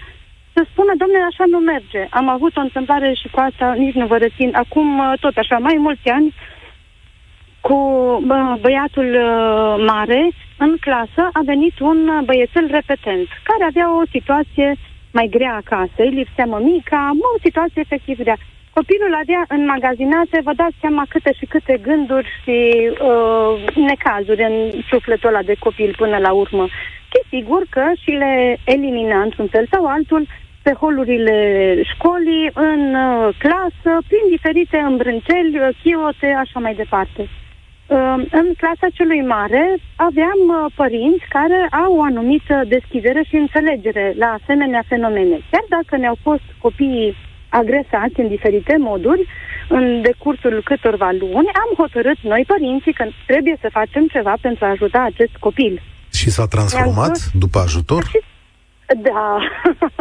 să 0.54 0.66
spună, 0.72 0.92
domnule, 0.98 1.24
așa 1.32 1.46
nu 1.54 1.60
merge. 1.60 2.08
Am 2.10 2.28
avut 2.30 2.58
o 2.58 2.66
întâmplare 2.68 3.14
și 3.14 3.28
cu 3.28 3.40
asta, 3.40 3.74
nici 3.74 4.00
nu 4.02 4.06
vă 4.06 4.18
rețin, 4.18 4.50
acum 4.54 5.16
tot 5.20 5.38
așa, 5.38 5.58
mai 5.58 5.76
mulți 5.80 6.10
ani, 6.10 6.34
cu 7.62 7.78
bă, 8.26 8.58
băiatul 8.62 9.10
uh, 9.14 9.86
mare, 9.92 10.30
în 10.58 10.78
clasă 10.80 11.24
a 11.34 11.42
venit 11.46 11.80
un 11.80 12.00
băiețel 12.26 12.68
repetent, 12.72 13.28
care 13.44 13.64
avea 13.64 13.98
o 14.00 14.04
situație 14.12 14.76
mai 15.12 15.28
grea 15.30 15.56
acasă, 15.56 15.98
îi 15.98 16.10
lipsea 16.20 16.46
mămica, 16.46 17.12
mă, 17.14 17.28
o 17.36 17.44
situație 17.44 17.82
efectiv 17.82 18.18
grea. 18.18 18.38
Copilul 18.74 19.14
avea 19.22 19.46
în 19.48 19.66
magazinate, 19.66 20.42
vă 20.44 20.54
dați 20.56 20.76
seama 20.80 21.04
câte 21.10 21.32
și 21.40 21.46
câte 21.46 21.80
gânduri 21.82 22.30
și 22.44 22.58
uh, 22.90 23.74
necazuri 23.76 24.44
în 24.44 24.56
sufletul 24.90 25.30
ăla 25.30 25.42
de 25.42 25.56
copil 25.60 25.94
până 25.98 26.18
la 26.18 26.32
urmă. 26.32 26.68
Și 27.12 27.20
sigur 27.30 27.64
că 27.70 27.84
și 28.02 28.10
le 28.10 28.58
elimina 28.64 29.22
într-un 29.22 29.48
fel 29.48 29.66
sau 29.72 29.86
altul 29.86 30.28
pe 30.62 30.74
holurile 30.80 31.38
școlii, 31.94 32.50
în 32.54 32.96
uh, 32.96 33.36
clasă, 33.38 33.92
prin 34.08 34.26
diferite 34.30 34.78
îmbrânceli, 34.78 35.60
uh, 35.60 35.70
chiote, 35.84 36.28
așa 36.44 36.60
mai 36.60 36.74
departe. 36.76 37.22
Uh, 37.22 38.16
în 38.32 38.48
clasa 38.58 38.88
celui 38.94 39.22
mare 39.22 39.78
aveam 39.96 40.72
părinți 40.76 41.26
care 41.30 41.68
au 41.86 41.96
o 41.98 42.02
anumită 42.02 42.62
deschidere 42.68 43.24
și 43.24 43.36
înțelegere 43.36 44.14
la 44.18 44.38
asemenea 44.42 44.84
fenomene. 44.88 45.38
Chiar 45.52 45.66
dacă 45.70 45.98
ne-au 45.98 46.18
fost 46.22 46.48
copiii 46.58 47.16
agresați 47.62 48.18
în 48.24 48.28
diferite 48.28 48.76
moduri, 48.90 49.24
în 49.70 50.02
decursul 50.02 50.62
câtorva 50.70 51.10
luni, 51.20 51.50
am 51.64 51.70
hotărât 51.78 52.20
noi, 52.22 52.44
părinții, 52.48 52.94
că 52.94 53.06
trebuie 53.32 53.58
să 53.62 53.68
facem 53.80 54.04
ceva 54.16 54.34
pentru 54.42 54.66
a 54.66 54.70
ajuta 54.70 55.00
acest 55.12 55.36
copil. 55.40 55.82
Și 56.20 56.30
s-a 56.30 56.46
transformat 56.48 57.16
după 57.44 57.60
ajutor? 57.60 58.04
Și 58.12 58.20
Da, 59.10 59.38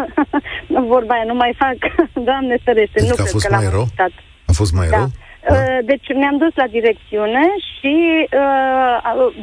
vorba 0.94 1.14
aia, 1.14 1.24
nu 1.32 1.34
mai 1.34 1.52
fac, 1.62 1.76
Doamne 2.28 2.56
ferește, 2.64 2.98
Deci 3.00 3.08
nu 3.08 3.14
că 3.14 3.20
a 3.20 3.24
cred 3.24 3.34
fost 3.36 3.46
că 3.46 3.54
mai 3.54 3.62
l-am 3.64 3.72
rău? 3.76 3.84
uitat. 3.90 4.12
A 4.50 4.52
fost 4.60 4.72
mai 4.80 4.88
Da. 4.88 4.96
rău? 4.96 5.08
Uh, 5.50 5.78
Deci 5.90 6.06
ne-am 6.20 6.36
dus 6.44 6.54
la 6.62 6.66
direcțiune 6.76 7.44
și 7.72 7.94
uh, 8.42 8.94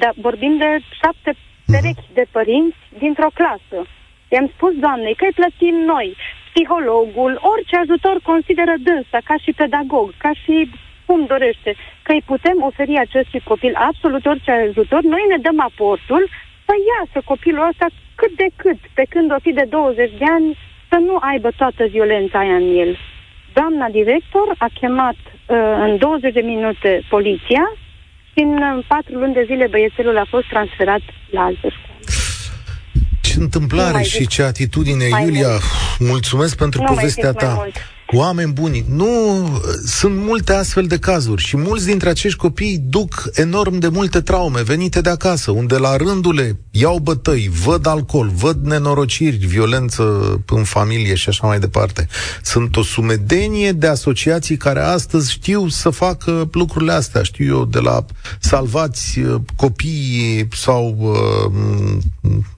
da, 0.01 0.09
vorbim 0.27 0.53
de 0.63 0.69
șapte 1.01 1.29
Mhm. 1.35 1.71
perechi 1.71 2.07
de 2.19 2.25
părinți 2.37 2.79
dintr-o 3.03 3.31
clasă. 3.39 3.77
I-am 4.33 4.47
spus 4.55 4.73
doamnei 4.85 5.15
că 5.19 5.23
îi 5.27 5.37
plătim 5.39 5.75
noi, 5.93 6.07
psihologul, 6.53 7.33
orice 7.53 7.75
ajutor 7.77 8.15
consideră 8.23 8.73
dânsa, 8.87 9.19
ca 9.29 9.35
și 9.43 9.51
pedagog, 9.61 10.07
ca 10.17 10.31
și 10.43 10.55
cum 11.05 11.25
dorește, 11.25 11.75
că 12.03 12.11
îi 12.11 12.27
putem 12.31 12.57
oferi 12.69 12.97
acestui 12.97 13.41
copil 13.51 13.73
absolut 13.75 14.25
orice 14.25 14.51
ajutor, 14.51 15.01
noi 15.01 15.25
ne 15.29 15.37
dăm 15.37 15.59
aportul 15.69 16.23
să 16.65 16.73
iasă 16.91 17.17
copilul 17.25 17.67
ăsta 17.71 17.85
cât 18.15 18.31
de 18.35 18.47
cât, 18.55 18.79
pe 18.93 19.05
când 19.09 19.31
o 19.31 19.39
fi 19.41 19.51
de 19.51 19.65
20 19.69 20.11
de 20.17 20.25
ani, 20.37 20.57
să 20.89 20.97
nu 21.07 21.17
aibă 21.21 21.49
toată 21.57 21.85
violența 21.85 22.39
aia 22.39 22.55
în 22.55 22.77
el. 22.77 22.97
Doamna 23.53 23.87
director 23.89 24.47
a 24.57 24.67
chemat 24.79 25.19
uh, 25.25 25.57
în 25.85 25.97
20 25.97 26.33
de 26.33 26.41
minute 26.41 27.01
poliția 27.09 27.71
și 28.31 28.39
în 28.43 28.53
uh, 28.63 28.85
patru 28.87 29.13
luni 29.17 29.33
de 29.33 29.43
zile 29.45 29.67
băiețelul 29.67 30.17
a 30.17 30.25
fost 30.29 30.47
transferat 30.47 31.01
la 31.29 31.43
altă 31.43 31.67
școală. 31.69 31.88
Ce 33.39 33.45
Nu 33.45 33.57
întâmplare 33.59 33.93
mai 33.93 34.03
și 34.03 34.17
zic 34.17 34.27
ce 34.27 34.41
atitudine, 34.43 35.07
mai 35.09 35.23
Iulia. 35.23 35.47
mult. 35.49 35.61
Mulțumesc 35.99 36.55
pentru 36.55 36.81
Nu 36.81 36.85
mai 36.87 36.95
povestea 36.95 37.31
zic 37.31 37.41
mai 37.41 37.53
ta. 37.55 37.79
Mult. 38.11 38.25
Oameni 38.25 38.51
buni, 38.51 38.85
nu, 38.87 39.47
sunt 39.85 40.15
multe 40.17 40.53
astfel 40.53 40.87
de 40.87 40.97
cazuri 40.97 41.43
și 41.43 41.57
mulți 41.57 41.85
dintre 41.85 42.09
acești 42.09 42.37
copii 42.37 42.77
duc 42.77 43.29
enorm 43.33 43.77
de 43.77 43.87
multe 43.87 44.21
traume 44.21 44.63
venite 44.63 45.01
de 45.01 45.09
acasă, 45.09 45.51
unde 45.51 45.77
la 45.77 45.95
rândule 45.95 46.59
iau 46.71 46.97
bătăi, 46.97 47.49
văd 47.63 47.85
alcool, 47.85 48.31
văd 48.35 48.65
nenorociri, 48.65 49.35
violență 49.35 50.03
în 50.45 50.63
familie 50.63 51.15
și 51.15 51.29
așa 51.29 51.47
mai 51.47 51.59
departe. 51.59 52.07
Sunt 52.43 52.75
o 52.75 52.83
sumedenie 52.83 53.71
de 53.71 53.87
asociații 53.87 54.57
care 54.57 54.79
astăzi 54.79 55.31
știu 55.31 55.67
să 55.67 55.89
facă 55.89 56.49
lucrurile 56.51 56.91
astea, 56.91 57.23
știu 57.23 57.55
eu, 57.55 57.65
de 57.65 57.79
la 57.79 58.05
salvați 58.39 59.19
uh, 59.19 59.41
copiii 59.55 60.47
sau, 60.55 60.95
uh, 60.99 61.51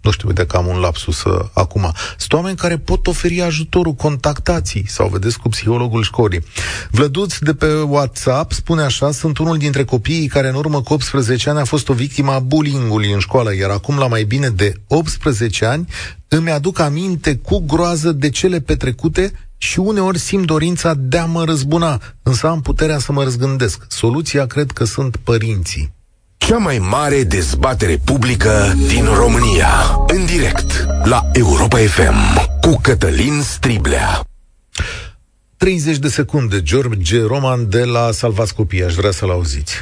nu 0.02 0.12
știu, 0.12 0.28
uite 0.28 0.46
că 0.46 0.58
am 0.58 0.68
un 0.68 0.78
lapsus 0.78 1.24
uh, 1.24 1.46
acum. 1.54 1.92
Sunt 2.18 2.34
oameni 2.34 2.58
care 2.58 2.78
pot 2.78 3.08
oferi 3.08 3.42
ajutorul, 3.42 3.94
contactații 3.94 4.86
sau 4.88 5.08
vedeți 5.08 5.40
cu 5.42 5.50
psihologul 5.50 6.04
școlii. 6.04 6.44
Vlăduț 6.92 7.38
de 7.38 7.54
pe 7.54 7.74
WhatsApp 7.74 8.52
spune 8.52 8.82
așa, 8.82 9.12
sunt 9.12 9.38
unul 9.38 9.58
dintre 9.58 9.84
copiii 9.84 10.28
care 10.28 10.48
în 10.48 10.56
urmă 10.56 10.82
cu 10.82 10.94
18 10.94 11.50
ani 11.50 11.60
a 11.60 11.64
fost 11.66 11.90
o 11.90 11.94
victimă 11.94 12.32
a 12.32 12.40
bullying-ului 12.40 13.12
în 13.12 13.20
școală, 13.20 13.56
iar 13.56 13.70
acum 13.70 13.98
la 13.98 14.08
mai 14.08 14.24
bine 14.24 14.50
de 14.50 14.74
18 14.88 15.66
ani 15.66 15.88
îmi 16.28 16.52
aduc 16.52 16.80
aminte 16.80 17.36
cu 17.36 17.64
groază 17.68 18.12
de 18.12 18.30
cele 18.30 18.60
petrecute 18.60 19.32
și 19.58 19.80
uneori 19.80 20.20
simt 20.20 20.46
dorința 20.46 20.94
de 20.98 21.18
a 21.18 21.26
mă 21.26 21.44
răzbuna, 21.44 22.02
însă 22.24 22.48
am 22.48 22.62
puterea 22.62 23.00
să 23.00 23.12
mă 23.12 23.24
răzgândesc. 23.24 23.86
Soluția 23.88 24.46
cred 24.46 24.72
că 24.72 24.84
sunt 24.86 25.18
părinții. 25.18 25.94
Cea 26.38 26.58
mai 26.58 26.78
mare 26.78 27.24
dezbatere 27.24 28.02
publică 28.06 28.74
din 28.88 29.06
România. 29.06 29.68
În 30.08 30.26
direct 30.26 30.86
la 31.04 31.30
Europa 31.34 31.78
FM 31.78 32.50
cu 32.62 32.80
Cătălin 32.82 33.42
Striblea. 33.42 34.31
30 35.62 36.00
de 36.00 36.08
secunde, 36.08 36.62
George 36.62 37.22
Roman 37.22 37.70
de 37.70 37.84
la 37.84 38.12
Salvați 38.12 38.56
Copii, 38.56 38.84
aș 38.84 38.94
vrea 38.94 39.12
să-l 39.12 39.30
auziți. 39.30 39.74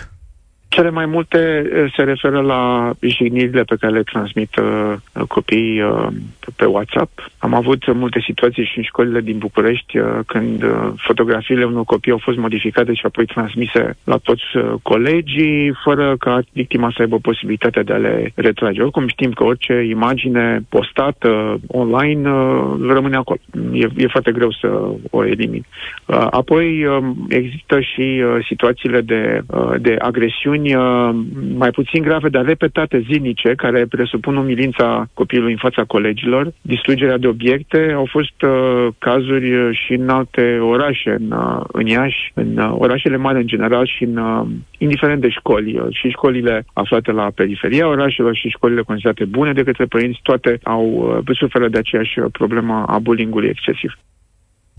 Cele 0.70 0.90
mai 0.90 1.06
multe 1.06 1.70
eh, 1.74 1.92
se 1.96 2.04
referă 2.04 2.42
la 2.42 2.92
jignirile 3.00 3.64
pe 3.64 3.76
care 3.80 3.94
le 3.94 4.04
transmit 4.04 4.56
uh, 4.56 4.94
copiii 5.28 5.82
uh, 5.82 6.08
pe 6.56 6.66
WhatsApp. 6.66 7.32
Am 7.38 7.54
avut 7.54 7.94
multe 7.94 8.20
situații 8.26 8.66
și 8.66 8.78
în 8.78 8.84
școlile 8.84 9.22
din 9.22 9.38
București 9.38 9.98
uh, 9.98 10.20
când 10.26 10.64
uh, 10.64 10.92
fotografiile 10.98 11.66
unor 11.66 11.84
copii 11.84 12.12
au 12.12 12.18
fost 12.18 12.38
modificate 12.38 12.94
și 12.94 13.06
apoi 13.06 13.26
transmise 13.26 13.98
la 14.04 14.18
toți 14.18 14.44
uh, 14.54 14.74
colegii, 14.82 15.74
fără 15.84 16.16
ca 16.20 16.40
victima 16.52 16.92
să 16.96 17.02
aibă 17.02 17.18
posibilitatea 17.18 17.84
de 17.84 17.94
a 17.94 17.98
le 17.98 18.32
retrage. 18.36 18.82
Oricum 18.82 19.08
știm 19.08 19.32
că 19.32 19.44
orice 19.44 19.74
imagine 19.74 20.60
postată 20.70 21.60
online 21.68 22.30
uh, 22.30 22.76
rămâne 22.88 23.16
acolo. 23.16 23.40
E, 23.74 23.88
e 23.98 24.08
foarte 24.08 24.32
greu 24.32 24.52
să 24.52 24.68
o 25.10 25.26
elimini. 25.26 25.66
Uh, 26.06 26.28
apoi 26.30 26.86
uh, 26.86 27.04
există 27.30 27.80
și 27.80 28.24
uh, 28.24 28.46
situațiile 28.48 29.02
de, 29.02 29.42
uh, 29.48 29.74
de 29.80 29.96
agresiuni 30.00 30.59
uh, 30.66 31.10
mai 31.58 31.72
puțin 31.72 32.02
grave, 32.02 32.30
dar 32.30 32.46
repetate 32.46 33.06
zilnice, 33.10 33.54
care 33.56 33.86
presupun 33.86 34.36
umilința 34.36 35.10
copilului 35.14 35.52
în 35.52 35.58
fața 35.58 35.84
colegilor, 35.84 36.54
distrugerea 36.62 37.18
de 37.18 37.28
obiecte. 37.28 37.92
Au 37.96 38.08
fost 38.10 38.42
uh, 38.42 38.88
cazuri 38.98 39.56
uh, 39.56 39.78
și 39.86 39.94
în 39.94 40.10
alte 40.10 40.60
orașe, 40.62 41.16
în, 41.20 41.32
uh, 41.32 41.64
în 41.72 41.86
Iași, 41.86 42.32
în 42.34 42.58
uh, 42.58 42.76
orașele 42.78 43.18
mari 43.18 43.40
în 43.40 43.48
general 43.48 43.86
și 43.98 44.04
în, 44.04 44.18
uh, 44.18 44.48
indiferent 44.78 45.22
de 45.22 45.30
școli. 45.30 45.80
Uh, 45.80 45.88
și 45.90 46.10
școlile 46.10 46.66
aflate 46.74 47.12
la 47.12 47.32
periferia 47.36 47.88
orașelor 47.88 48.36
și 48.36 48.50
școlile 48.50 48.82
considerate 48.82 49.26
bune 49.26 49.54
de 49.54 49.64
către 49.64 49.86
părinți, 49.86 50.20
toate 50.24 50.60
au 50.64 50.86
uh, 51.28 51.36
suferă 51.38 51.68
de 51.68 51.78
aceeași 51.78 52.20
problemă 52.32 52.86
a 52.88 53.00
bullying-ului 53.00 53.50
excesiv. 53.50 53.92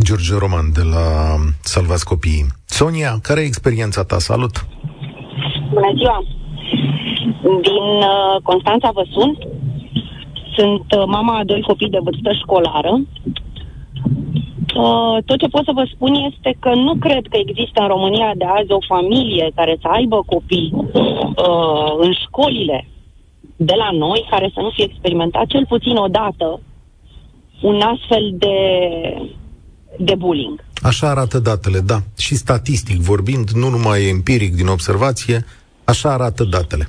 George 0.02 0.34
Roman 0.38 0.72
de 0.72 0.82
la 0.82 1.36
Salvați 1.62 2.04
Copiii. 2.04 2.46
Sonia, 2.64 3.18
care 3.22 3.40
e 3.40 3.44
experiența 3.44 4.04
ta? 4.04 4.18
Salut! 4.18 4.66
Bună 5.72 5.92
ziua! 5.96 6.24
Din 7.68 7.86
uh, 8.12 8.36
Constanța 8.42 8.90
vă 8.92 9.04
sun. 9.10 9.38
Sunt 10.56 10.84
uh, 10.96 11.04
mama 11.06 11.38
a 11.38 11.44
doi 11.44 11.60
copii 11.60 11.94
de 11.94 11.98
vârstă 12.02 12.32
școlară. 12.42 12.92
Uh, 14.76 15.16
tot 15.24 15.38
ce 15.38 15.48
pot 15.48 15.64
să 15.64 15.72
vă 15.74 15.84
spun 15.94 16.14
este 16.14 16.56
că 16.58 16.74
nu 16.74 16.94
cred 16.94 17.26
că 17.30 17.36
există 17.36 17.80
în 17.80 17.88
România 17.88 18.32
de 18.36 18.44
azi 18.44 18.72
o 18.72 18.86
familie 18.94 19.52
care 19.54 19.76
să 19.80 19.88
aibă 19.88 20.22
copii 20.26 20.72
uh, 20.74 21.92
în 21.98 22.12
școlile 22.24 22.88
de 23.56 23.74
la 23.76 23.90
noi 23.90 24.26
care 24.30 24.50
să 24.54 24.60
nu 24.60 24.70
fie 24.74 24.84
experimentat 24.84 25.46
cel 25.46 25.66
puțin 25.66 25.96
o 25.96 26.06
dată 26.06 26.60
un 27.60 27.80
astfel 27.80 28.34
de, 28.38 28.56
de 29.98 30.14
bullying. 30.14 30.64
Așa 30.82 31.08
arată 31.08 31.38
datele, 31.38 31.80
da. 31.80 31.98
Și 32.18 32.34
statistic 32.34 32.96
vorbind, 32.96 33.50
nu 33.50 33.68
numai 33.68 34.08
empiric 34.08 34.54
din 34.54 34.66
observație, 34.66 35.44
așa 35.90 36.08
arată 36.12 36.44
datele. 36.44 36.86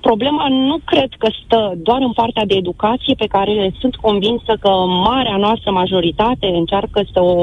Problema 0.00 0.48
nu 0.48 0.76
cred 0.84 1.10
că 1.18 1.28
stă 1.44 1.72
doar 1.76 2.00
în 2.00 2.12
partea 2.12 2.44
de 2.46 2.54
educație 2.54 3.14
pe 3.14 3.26
care 3.26 3.72
sunt 3.80 3.96
convinsă 3.96 4.52
că 4.60 4.70
marea 5.08 5.36
noastră 5.36 5.70
majoritate 5.70 6.46
încearcă 6.46 7.00
să 7.12 7.20
o, 7.22 7.34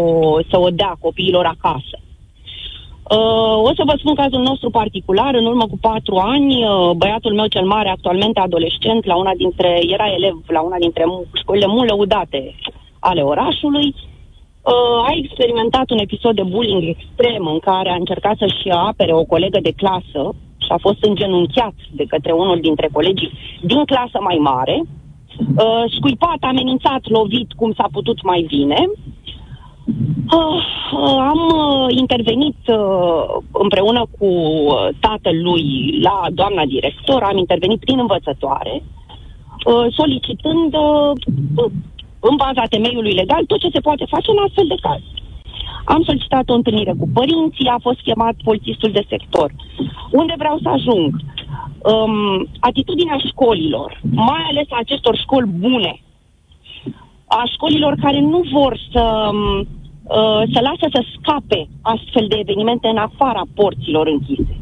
să 0.49 0.59
o 0.59 0.69
dea 0.69 0.93
copiilor 0.99 1.45
acasă. 1.45 1.97
Uh, 3.09 3.57
o 3.69 3.71
să 3.77 3.83
vă 3.85 3.95
spun 3.97 4.15
cazul 4.15 4.41
nostru 4.41 4.69
particular. 4.69 5.35
În 5.35 5.45
urmă 5.45 5.65
cu 5.67 5.77
patru 5.81 6.15
ani, 6.15 6.63
uh, 6.63 6.91
băiatul 6.97 7.33
meu 7.33 7.47
cel 7.47 7.65
mare, 7.65 7.89
actualmente 7.89 8.39
adolescent, 8.39 9.05
la 9.05 9.15
una 9.15 9.31
dintre, 9.37 9.79
era 9.87 10.07
elev 10.17 10.37
la 10.47 10.61
una 10.61 10.77
dintre 10.79 11.03
mu- 11.05 11.25
școlile 11.33 11.67
mult 11.67 11.89
lăudate 11.89 12.55
ale 12.99 13.21
orașului, 13.21 13.87
uh, 13.95 15.09
a 15.09 15.11
experimentat 15.23 15.89
un 15.89 15.97
episod 15.97 16.35
de 16.35 16.43
bullying 16.43 16.83
extrem 16.87 17.45
în 17.45 17.59
care 17.59 17.89
a 17.89 18.01
încercat 18.03 18.37
să-și 18.37 18.69
apere 18.69 19.13
o 19.13 19.23
colegă 19.23 19.59
de 19.61 19.73
clasă 19.75 20.35
și 20.65 20.71
a 20.71 20.77
fost 20.77 21.03
îngenunchiat 21.03 21.75
de 21.91 22.05
către 22.07 22.31
unul 22.31 22.59
dintre 22.59 22.89
colegii 22.91 23.31
din 23.61 23.85
clasă 23.85 24.17
mai 24.21 24.37
mare, 24.41 24.81
uh, 25.63 25.83
scuipat, 25.95 26.37
amenințat, 26.39 27.01
lovit 27.07 27.53
cum 27.53 27.73
s-a 27.73 27.87
putut 27.91 28.23
mai 28.23 28.45
bine. 28.47 28.89
Uh, 30.31 30.61
uh, 31.01 31.17
am 31.31 31.41
uh, 31.55 31.87
intervenit 31.97 32.57
uh, 32.67 33.23
împreună 33.51 34.05
cu 34.17 34.25
uh, 34.25 34.87
tatălui 34.99 35.99
la 36.01 36.21
doamna 36.33 36.65
director, 36.65 37.23
am 37.23 37.37
intervenit 37.37 37.79
prin 37.79 37.99
învățătoare, 37.99 38.83
uh, 39.65 39.85
solicitând 39.89 40.73
uh, 40.73 41.11
uh, 41.55 41.71
în 42.19 42.35
baza 42.35 42.63
temeiului 42.69 43.13
legal 43.13 43.45
tot 43.45 43.59
ce 43.59 43.69
se 43.73 43.79
poate 43.79 44.05
face 44.09 44.31
în 44.31 44.43
astfel 44.45 44.67
de 44.67 44.75
caz. 44.81 45.01
Am 45.85 46.03
solicitat 46.03 46.49
o 46.49 46.53
întâlnire 46.53 46.93
cu 46.99 47.09
părinții, 47.13 47.67
a 47.67 47.77
fost 47.81 47.99
chemat 48.01 48.35
polițistul 48.43 48.91
de 48.91 49.05
sector. 49.09 49.51
Unde 50.11 50.33
vreau 50.37 50.59
să 50.61 50.69
ajung? 50.69 51.11
Um, 51.93 52.47
atitudinea 52.59 53.17
școlilor, 53.29 54.01
mai 54.11 54.43
ales 54.49 54.65
a 54.69 54.77
acestor 54.79 55.17
școli 55.17 55.49
bune, 55.59 56.01
a 57.27 57.43
școlilor 57.53 57.95
care 58.01 58.19
nu 58.19 58.41
vor 58.51 58.79
să, 58.91 59.29
um, 59.31 59.59
uh, 59.59 60.41
să 60.53 60.59
lasă 60.67 60.85
să 60.93 61.05
scape 61.15 61.67
astfel 61.81 62.25
de 62.27 62.37
evenimente 62.39 62.87
în 62.87 62.97
afara 62.97 63.41
porților 63.55 64.07
închise. 64.07 64.59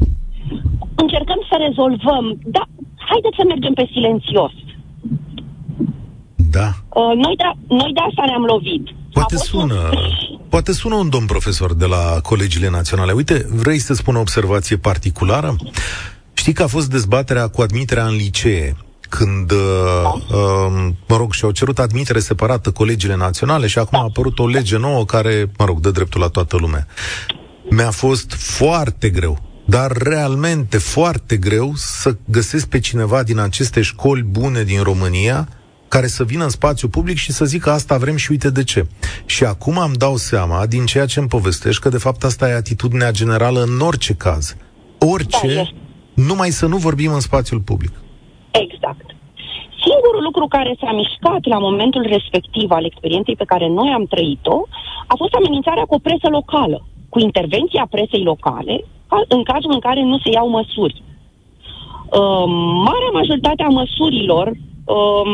Încercăm 0.95 1.39
să 1.49 1.55
rezolvăm, 1.67 2.39
da, 2.45 2.63
haideți 3.09 3.35
să 3.39 3.43
mergem 3.47 3.73
pe 3.73 3.89
silențios. 3.91 4.51
Da. 6.35 6.67
Uh, 6.99 7.13
noi, 7.23 7.35
de, 7.35 7.47
noi 7.67 7.91
de 7.93 7.99
asta 8.09 8.23
ne-am 8.25 8.43
lovit. 8.43 8.85
Poate 9.13 9.33
A 9.33 9.37
fost 9.37 9.49
sună, 9.49 9.73
un- 9.93 10.32
poate 10.53 10.71
sună 10.71 10.95
un 10.95 11.09
domn 11.09 11.25
profesor 11.25 11.73
de 11.73 11.85
la 11.85 12.19
colegiile 12.23 12.69
naționale. 12.69 13.11
Uite, 13.11 13.45
vrei 13.49 13.79
să 13.79 13.93
spun 13.93 14.15
o 14.15 14.19
observație 14.19 14.77
particulară? 14.77 15.55
Știi 16.33 16.53
că 16.53 16.63
a 16.63 16.67
fost 16.67 16.89
dezbaterea 16.89 17.47
cu 17.47 17.61
admiterea 17.61 18.05
în 18.05 18.15
licee. 18.15 18.75
când, 19.09 19.51
uh, 19.51 19.57
uh, 20.13 20.89
mă 21.07 21.17
rog, 21.17 21.33
și-au 21.33 21.51
cerut 21.51 21.79
admitere 21.79 22.19
separată 22.19 22.71
colegiile 22.71 23.15
naționale 23.15 23.67
și 23.67 23.79
acum 23.79 23.99
a 23.99 24.03
apărut 24.03 24.39
o 24.39 24.47
lege 24.47 24.77
nouă 24.77 25.05
care, 25.05 25.51
mă 25.57 25.65
rog, 25.65 25.79
dă 25.79 25.91
dreptul 25.91 26.21
la 26.21 26.27
toată 26.27 26.57
lumea. 26.57 26.87
Mi-a 27.69 27.91
fost 27.91 28.33
foarte 28.33 29.09
greu, 29.09 29.63
dar 29.65 29.91
realmente 29.91 30.77
foarte 30.77 31.37
greu 31.37 31.73
să 31.75 32.15
găsesc 32.25 32.67
pe 32.67 32.79
cineva 32.79 33.23
din 33.23 33.39
aceste 33.39 33.81
școli 33.81 34.21
bune 34.21 34.63
din 34.63 34.81
România 34.81 35.47
care 35.95 36.07
să 36.17 36.23
vină 36.31 36.43
în 36.43 36.55
spațiu 36.59 36.87
public 36.97 37.17
și 37.25 37.31
să 37.31 37.45
zică 37.45 37.69
asta 37.69 37.95
vrem 38.03 38.17
și 38.23 38.31
uite 38.31 38.49
de 38.57 38.63
ce. 38.71 38.81
Și 39.25 39.43
acum 39.53 39.77
îmi 39.87 40.01
dau 40.05 40.15
seama, 40.29 40.59
din 40.73 40.83
ceea 40.91 41.07
ce 41.11 41.19
îmi 41.19 41.33
povestești, 41.35 41.81
că 41.83 41.89
de 41.89 42.03
fapt 42.05 42.21
asta 42.23 42.49
e 42.49 42.61
atitudinea 42.63 43.11
generală 43.19 43.59
în 43.67 43.75
orice 43.89 44.13
caz. 44.25 44.43
Orice, 45.13 45.53
da, 45.55 45.65
numai 46.29 46.49
să 46.59 46.65
nu 46.71 46.77
vorbim 46.87 47.11
în 47.17 47.23
spațiul 47.29 47.61
public. 47.69 47.93
Exact. 48.65 49.07
Singurul 49.85 50.23
lucru 50.27 50.45
care 50.55 50.71
s-a 50.81 50.91
mișcat 51.01 51.41
la 51.53 51.59
momentul 51.67 52.03
respectiv 52.15 52.67
al 52.71 52.85
experienței 52.85 53.35
pe 53.41 53.51
care 53.51 53.67
noi 53.79 53.89
am 53.97 54.05
trăit-o 54.13 54.57
a 55.11 55.15
fost 55.21 55.33
amenințarea 55.33 55.85
cu 55.87 55.95
o 55.95 56.05
presă 56.07 56.27
locală, 56.37 56.77
cu 57.13 57.19
intervenția 57.19 57.85
presei 57.95 58.23
locale, 58.31 58.75
în 59.35 59.41
cazul 59.51 59.73
în 59.77 59.83
care 59.87 60.01
nu 60.11 60.17
se 60.23 60.29
iau 60.37 60.47
măsuri. 60.59 60.95
Uh, 62.19 62.45
marea 62.87 63.11
majoritate 63.19 63.63
a 63.63 63.75
măsurilor 63.81 64.47
uh, 64.85 65.25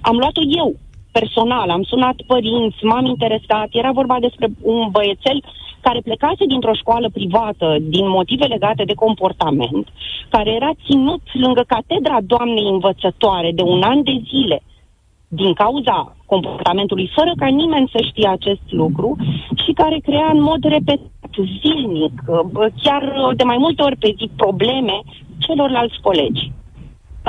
am 0.00 0.16
luat-o 0.16 0.40
eu, 0.62 0.76
personal. 1.12 1.70
Am 1.70 1.82
sunat 1.82 2.16
părinți, 2.26 2.84
m-am 2.84 3.04
interesat. 3.04 3.68
Era 3.70 3.90
vorba 3.92 4.16
despre 4.20 4.46
un 4.62 4.88
băiețel 4.90 5.42
care 5.80 6.00
plecase 6.00 6.44
dintr-o 6.46 6.74
școală 6.74 7.08
privată 7.12 7.76
din 7.80 8.08
motive 8.08 8.44
legate 8.44 8.84
de 8.84 8.94
comportament, 8.94 9.86
care 10.28 10.50
era 10.50 10.70
ținut 10.86 11.22
lângă 11.32 11.64
catedra 11.66 12.18
doamnei 12.22 12.68
învățătoare 12.68 13.50
de 13.54 13.62
un 13.62 13.82
an 13.82 14.02
de 14.02 14.20
zile 14.30 14.62
din 15.28 15.52
cauza 15.52 16.16
comportamentului, 16.26 17.10
fără 17.14 17.32
ca 17.36 17.46
nimeni 17.46 17.90
să 17.92 18.04
știe 18.08 18.28
acest 18.28 18.66
lucru 18.70 19.16
și 19.64 19.72
care 19.72 19.98
crea 19.98 20.30
în 20.32 20.42
mod 20.42 20.64
repetat, 20.64 21.34
zilnic, 21.62 22.12
chiar 22.82 23.32
de 23.36 23.44
mai 23.44 23.56
multe 23.58 23.82
ori 23.82 23.96
pe 23.96 24.14
zi, 24.16 24.30
probleme 24.36 25.00
celorlalți 25.38 26.00
colegi. 26.02 26.52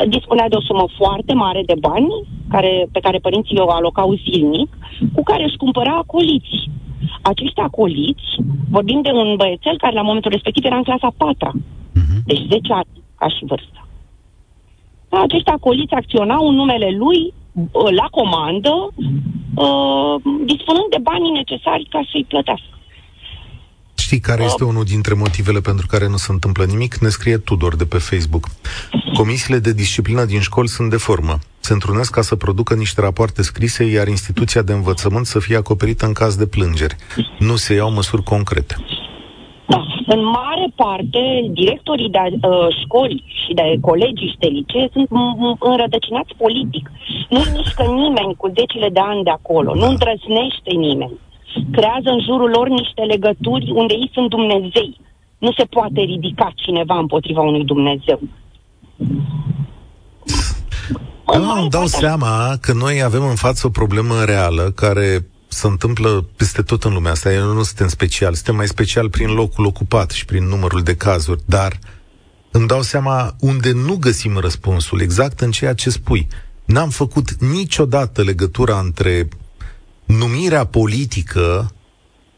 Dispunea 0.07 0.49
de 0.49 0.55
o 0.55 0.61
sumă 0.61 0.85
foarte 0.97 1.33
mare 1.33 1.63
de 1.65 1.73
bani 1.79 2.11
care, 2.49 2.87
pe 2.91 2.99
care 2.99 3.17
părinții 3.17 3.59
o 3.59 3.71
alocau 3.71 4.13
zilnic, 4.13 4.77
cu 5.13 5.23
care 5.23 5.43
își 5.43 5.57
cumpăra 5.57 5.97
acoliți 5.97 6.69
acești 7.21 7.59
acoliți, 7.59 8.27
vorbim 8.69 9.01
de 9.01 9.11
un 9.11 9.35
băiețel 9.35 9.77
care 9.77 9.95
la 9.95 10.01
momentul 10.01 10.31
respectiv 10.31 10.65
era 10.65 10.75
în 10.75 10.83
clasa 10.83 11.11
4 11.17 11.51
uh-huh. 11.51 12.23
deci 12.25 12.47
10 12.49 12.73
ani 12.73 13.03
ca 13.17 13.27
și 13.27 13.45
vârstă. 13.45 13.87
Acești 15.09 15.49
acoliți 15.49 15.93
acționau 15.93 16.47
în 16.47 16.55
numele 16.55 16.89
lui 16.97 17.33
la 17.95 18.07
comandă, 18.11 18.73
uh, 19.55 20.15
dispunând 20.45 20.89
de 20.89 20.97
banii 21.01 21.31
necesari 21.31 21.87
ca 21.89 22.01
să-i 22.11 22.25
plătească. 22.27 22.78
Știi 24.09 24.29
care 24.31 24.43
este 24.43 24.63
unul 24.63 24.83
dintre 24.83 25.13
motivele 25.13 25.59
pentru 25.59 25.85
care 25.87 26.07
nu 26.07 26.17
se 26.25 26.31
întâmplă 26.31 26.63
nimic? 26.65 26.97
Ne 26.97 27.09
scrie 27.09 27.37
Tudor 27.37 27.75
de 27.75 27.85
pe 27.85 27.97
Facebook. 27.97 28.45
Comisiile 29.13 29.59
de 29.59 29.73
disciplină 29.73 30.23
din 30.25 30.39
școli 30.39 30.67
sunt 30.67 30.89
de 30.89 30.97
formă. 30.97 31.35
Se 31.59 31.73
întrunesc 31.73 32.11
ca 32.11 32.21
să 32.21 32.35
producă 32.35 32.73
niște 32.75 33.01
rapoarte 33.01 33.41
scrise, 33.41 33.83
iar 33.83 34.07
instituția 34.07 34.61
de 34.61 34.73
învățământ 34.73 35.25
să 35.25 35.39
fie 35.39 35.55
acoperită 35.55 36.05
în 36.05 36.13
caz 36.13 36.35
de 36.35 36.47
plângeri. 36.47 36.95
Nu 37.39 37.55
se 37.55 37.73
iau 37.73 37.91
măsuri 37.91 38.23
concrete. 38.23 38.75
Da, 39.67 39.81
în 40.05 40.21
mare 40.25 40.67
parte, 40.75 41.21
directorii 41.51 42.09
de 42.09 42.19
uh, 42.19 42.67
școli 42.81 43.23
și 43.43 43.53
de 43.53 43.77
colegii 43.81 44.31
și 44.31 44.41
de 44.43 44.47
licee 44.47 44.89
sunt 44.93 45.07
înrădăcinați 45.59 46.33
politic. 46.37 46.91
Nu 47.29 47.39
mișcă 47.55 47.83
nimeni 47.83 48.35
cu 48.37 48.47
decile 48.47 48.89
de 48.89 48.99
ani 48.99 49.23
de 49.23 49.29
acolo, 49.29 49.71
da. 49.73 49.79
nu 49.79 49.85
îndrăznește 49.89 50.71
nimeni 50.87 51.17
creează 51.71 52.09
în 52.15 52.21
jurul 52.27 52.49
lor 52.49 52.67
niște 52.67 53.01
legături 53.01 53.71
unde 53.71 53.93
ei 53.93 54.09
sunt 54.13 54.29
Dumnezei. 54.29 54.99
Nu 55.37 55.51
se 55.57 55.63
poate 55.63 55.99
ridica 56.01 56.51
cineva 56.55 56.97
împotriva 56.99 57.41
unui 57.41 57.65
Dumnezeu. 57.65 58.19
Eu 61.33 61.61
îmi 61.61 61.69
dau 61.69 61.85
seama 61.85 62.57
că 62.61 62.73
noi 62.73 63.01
avem 63.01 63.23
în 63.23 63.35
față 63.35 63.67
o 63.67 63.69
problemă 63.69 64.23
reală 64.23 64.71
care 64.75 65.27
se 65.47 65.67
întâmplă 65.67 66.25
peste 66.35 66.61
tot 66.61 66.83
în 66.83 66.93
lumea 66.93 67.11
asta. 67.11 67.33
Eu 67.33 67.53
nu 67.53 67.63
suntem 67.63 67.87
special, 67.87 68.33
suntem 68.33 68.55
mai 68.55 68.67
special 68.67 69.09
prin 69.09 69.29
locul 69.33 69.65
ocupat 69.65 70.11
și 70.11 70.25
prin 70.25 70.43
numărul 70.43 70.81
de 70.81 70.95
cazuri, 70.95 71.41
dar 71.45 71.79
îmi 72.51 72.67
dau 72.67 72.81
seama 72.81 73.35
unde 73.39 73.71
nu 73.71 73.95
găsim 73.95 74.37
răspunsul, 74.37 75.01
exact 75.01 75.39
în 75.39 75.51
ceea 75.51 75.73
ce 75.73 75.89
spui. 75.89 76.27
N-am 76.65 76.89
făcut 76.89 77.33
niciodată 77.33 78.23
legătura 78.23 78.79
între 78.79 79.27
numirea 80.17 80.65
politică 80.65 81.71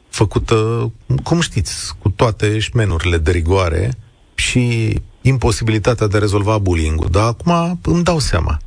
făcută, 0.09 0.91
cum 1.23 1.39
știți, 1.39 1.95
cu 1.97 2.09
toate 2.09 2.59
șmenurile 2.59 3.17
de 3.17 3.31
rigoare 3.31 3.91
și 4.35 4.95
imposibilitatea 5.21 6.07
de 6.07 6.17
a 6.17 6.19
rezolva 6.19 6.57
bullying-ul. 6.57 7.07
Dar 7.11 7.23
acum 7.23 7.79
îmi 7.83 8.03
dau 8.03 8.19
seama. 8.19 8.57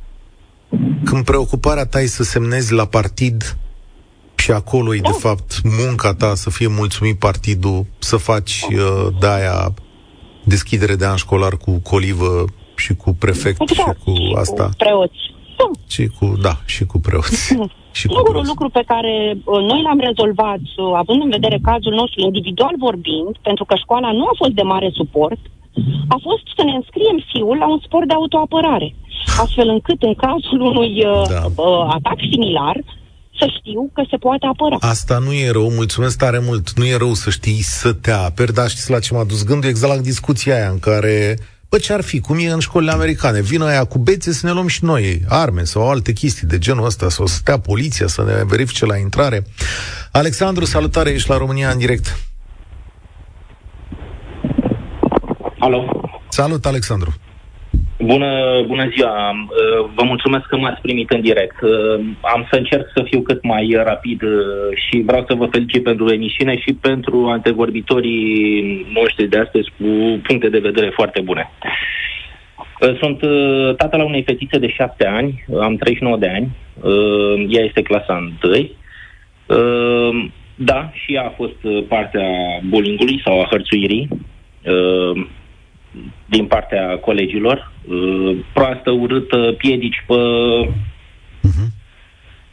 Când 1.03 1.25
preocuparea 1.25 1.85
ta 1.85 2.01
e 2.01 2.05
să 2.05 2.23
semnezi 2.23 2.73
la 2.73 2.85
partid 2.85 3.57
și 4.35 4.51
acolo 4.51 4.95
e, 4.95 4.99
de 4.99 5.09
da. 5.11 5.17
fapt, 5.17 5.61
munca 5.63 6.13
ta 6.13 6.35
să 6.35 6.49
fie 6.49 6.67
mulțumit 6.67 7.19
partidul, 7.19 7.85
să 7.99 8.17
faci 8.17 8.65
uh, 8.69 9.07
de-aia 9.19 9.73
deschidere 10.43 10.95
de 10.95 11.05
an 11.05 11.15
școlar 11.15 11.57
cu 11.57 11.71
colivă 11.71 12.45
și 12.75 12.93
cu 12.93 13.13
prefect 13.13 13.61
exact. 13.61 13.97
și 13.97 14.03
cu 14.03 14.37
asta. 14.37 14.63
Cu 14.63 14.75
preoți. 14.77 15.17
Și 15.87 16.07
cu, 16.19 16.37
da, 16.41 16.61
și 16.65 16.85
cu 16.85 16.99
preoți. 16.99 17.55
Și 17.97 18.07
Singurul 18.07 18.45
lucru 18.51 18.67
pe 18.77 18.83
care 18.91 19.15
uh, 19.37 19.61
noi 19.71 19.81
l-am 19.85 19.99
rezolvat, 20.09 20.63
uh, 20.67 20.83
având 21.01 21.19
în 21.25 21.29
vedere 21.37 21.57
cazul 21.69 21.93
nostru 22.01 22.19
individual 22.21 22.75
vorbind, 22.87 23.33
pentru 23.47 23.65
că 23.65 23.75
școala 23.83 24.09
nu 24.11 24.25
a 24.31 24.33
fost 24.41 24.53
de 24.59 24.65
mare 24.73 24.89
suport, 24.99 25.41
a 26.15 26.17
fost 26.27 26.45
să 26.55 26.63
ne 26.63 26.73
înscriem 26.79 27.17
fiul 27.31 27.57
la 27.63 27.67
un 27.73 27.79
sport 27.85 28.07
de 28.07 28.13
autoapărare, 28.13 28.89
astfel 29.43 29.67
încât 29.75 29.99
în 30.09 30.15
cazul 30.25 30.59
unui 30.71 30.91
uh, 31.05 31.21
da. 31.29 31.41
uh, 31.55 31.85
atac 31.97 32.19
similar, 32.31 32.75
să 33.39 33.45
știu 33.57 33.89
că 33.93 34.03
se 34.09 34.17
poate 34.17 34.45
apăra. 34.45 34.77
Asta 34.79 35.17
nu 35.25 35.33
e 35.33 35.51
rău, 35.51 35.69
mulțumesc 35.81 36.17
tare 36.17 36.39
mult. 36.47 36.65
Nu 36.79 36.85
e 36.85 36.97
rău 36.97 37.13
să 37.13 37.29
știi 37.29 37.61
să 37.61 37.93
te 37.93 38.11
aperi, 38.11 38.53
dar 38.53 38.67
știți 38.69 38.91
la 38.91 38.99
ce 38.99 39.13
m-a 39.13 39.23
dus 39.23 39.43
gândul? 39.43 39.69
Exact 39.69 39.95
la 39.95 40.01
discuția 40.01 40.55
aia 40.55 40.69
în 40.69 40.79
care 40.79 41.37
Bă, 41.69 41.77
ce 41.77 41.93
ar 41.93 42.01
fi? 42.01 42.19
Cum 42.19 42.37
e 42.39 42.49
în 42.49 42.59
școlile 42.59 42.91
americane? 42.91 43.41
Vină 43.41 43.65
aia 43.65 43.83
cu 43.83 43.97
bețe 43.97 44.33
să 44.33 44.45
ne 44.45 44.51
luăm 44.51 44.67
și 44.67 44.83
noi 44.83 45.21
arme 45.27 45.63
sau 45.63 45.89
alte 45.89 46.13
chestii 46.13 46.47
de 46.47 46.57
genul 46.57 46.85
ăsta, 46.85 47.09
să 47.09 47.21
o 47.21 47.27
stea 47.27 47.59
poliția, 47.59 48.07
să 48.07 48.23
ne 48.23 48.43
verifice 48.43 48.85
la 48.85 48.97
intrare. 48.97 49.45
Alexandru, 50.11 50.65
salutare, 50.65 51.09
ești 51.09 51.29
la 51.29 51.37
România 51.37 51.69
în 51.69 51.77
direct. 51.77 52.19
Alo. 55.59 55.85
Salut, 56.29 56.65
Alexandru. 56.65 57.13
Bună, 58.05 58.63
bună 58.67 58.89
ziua! 58.95 59.29
Uh, 59.31 59.89
vă 59.95 60.03
mulțumesc 60.03 60.45
că 60.45 60.57
m-ați 60.57 60.81
primit 60.81 61.09
în 61.09 61.21
direct. 61.21 61.61
Uh, 61.61 62.05
am 62.21 62.47
să 62.51 62.57
încerc 62.57 62.91
să 62.95 63.03
fiu 63.03 63.21
cât 63.21 63.43
mai 63.43 63.77
rapid 63.83 64.21
uh, 64.21 64.31
și 64.73 65.03
vreau 65.05 65.25
să 65.27 65.33
vă 65.33 65.45
felicit 65.45 65.83
pentru 65.83 66.13
emisiune 66.13 66.57
și 66.57 66.73
pentru 66.73 67.27
antevorbitorii 67.27 68.85
noștri 68.93 69.27
de 69.27 69.39
astăzi 69.39 69.69
cu 69.77 70.19
puncte 70.27 70.49
de 70.49 70.59
vedere 70.59 70.89
foarte 70.89 71.21
bune. 71.21 71.51
Sunt 72.99 73.19
tatăl 73.77 74.01
unei 74.01 74.23
fetițe 74.23 74.57
de 74.57 74.69
șapte 74.69 75.07
ani, 75.07 75.45
am 75.59 75.75
39 75.75 76.17
de 76.17 76.27
ani, 76.27 76.49
ea 77.49 77.63
este 77.63 77.81
clasa 77.81 78.33
1. 79.47 80.31
Da, 80.55 80.89
și 80.93 81.13
ea 81.13 81.25
a 81.25 81.33
fost 81.35 81.87
partea 81.87 82.27
bullying 82.69 82.99
sau 83.23 83.41
a 83.41 83.47
hărțuirii 83.49 84.07
din 86.25 86.45
partea 86.45 86.97
colegilor, 86.97 87.71
uh, 87.87 88.37
proastă, 88.53 88.91
urâtă, 88.91 89.55
piedici 89.57 90.03
pe, 90.07 90.15
uh-huh. 91.47 91.67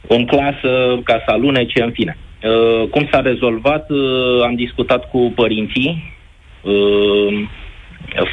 în 0.07 0.25
clasă 0.25 0.99
ca 1.03 1.23
să 1.25 1.31
alunece, 1.31 1.83
în 1.83 1.91
fine. 1.91 2.17
Uh, 2.43 2.87
cum 2.89 3.07
s-a 3.11 3.21
rezolvat? 3.21 3.89
Uh, 3.89 4.43
am 4.43 4.55
discutat 4.55 5.09
cu 5.09 5.31
părinții 5.35 6.11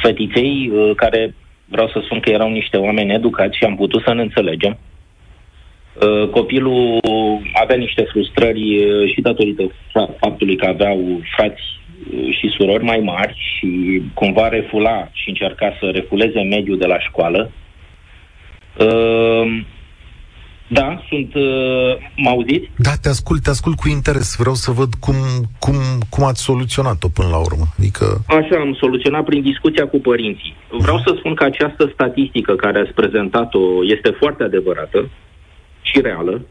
fetiței, 0.01 0.71
care 0.95 1.35
vreau 1.65 1.87
să 1.87 2.01
spun 2.03 2.19
că 2.19 2.29
erau 2.29 2.49
niște 2.49 2.77
oameni 2.77 3.13
educați 3.13 3.57
și 3.57 3.63
am 3.63 3.75
putut 3.75 4.03
să 4.05 4.13
ne 4.13 4.21
înțelegem. 4.21 4.77
Copilul 6.31 6.99
avea 7.53 7.75
niște 7.75 8.03
frustrări 8.03 8.79
și 9.13 9.21
datorită 9.21 9.71
faptului 10.19 10.55
că 10.55 10.65
aveau 10.65 11.21
frați 11.35 11.61
și 12.11 12.53
surori 12.57 12.83
mai 12.83 12.99
mari 12.99 13.35
și 13.37 14.01
cumva 14.13 14.47
refula 14.47 15.09
și 15.11 15.29
încerca 15.29 15.77
să 15.79 15.89
refuleze 15.93 16.41
mediul 16.41 16.77
de 16.77 16.85
la 16.85 16.99
școală. 16.99 17.51
Uh, 18.77 19.61
da, 20.67 21.03
sunt... 21.09 21.33
Uh, 21.35 21.91
mă 22.15 22.29
auziți? 22.29 22.69
Da, 22.77 22.91
te 23.01 23.09
ascult, 23.09 23.43
te 23.43 23.49
ascult 23.49 23.75
cu 23.75 23.87
interes. 23.87 24.35
Vreau 24.37 24.55
să 24.55 24.71
văd 24.71 24.93
cum, 24.93 25.15
cum, 25.59 25.75
cum 26.09 26.23
ați 26.23 26.43
soluționat-o 26.43 27.07
până 27.07 27.27
la 27.27 27.37
urmă. 27.37 27.65
Adică... 27.77 28.05
Așa, 28.27 28.59
am 28.59 28.73
soluționat 28.79 29.23
prin 29.23 29.41
discuția 29.41 29.87
cu 29.87 29.99
părinții. 29.99 30.55
Vreau 30.69 30.97
să 30.97 31.15
spun 31.17 31.33
că 31.35 31.43
această 31.43 31.89
statistică 31.93 32.55
care 32.55 32.79
ați 32.79 32.93
prezentat-o 32.93 33.59
este 33.85 34.09
foarte 34.09 34.43
adevărată 34.43 35.09
și 35.81 36.01
reală. 36.01 36.41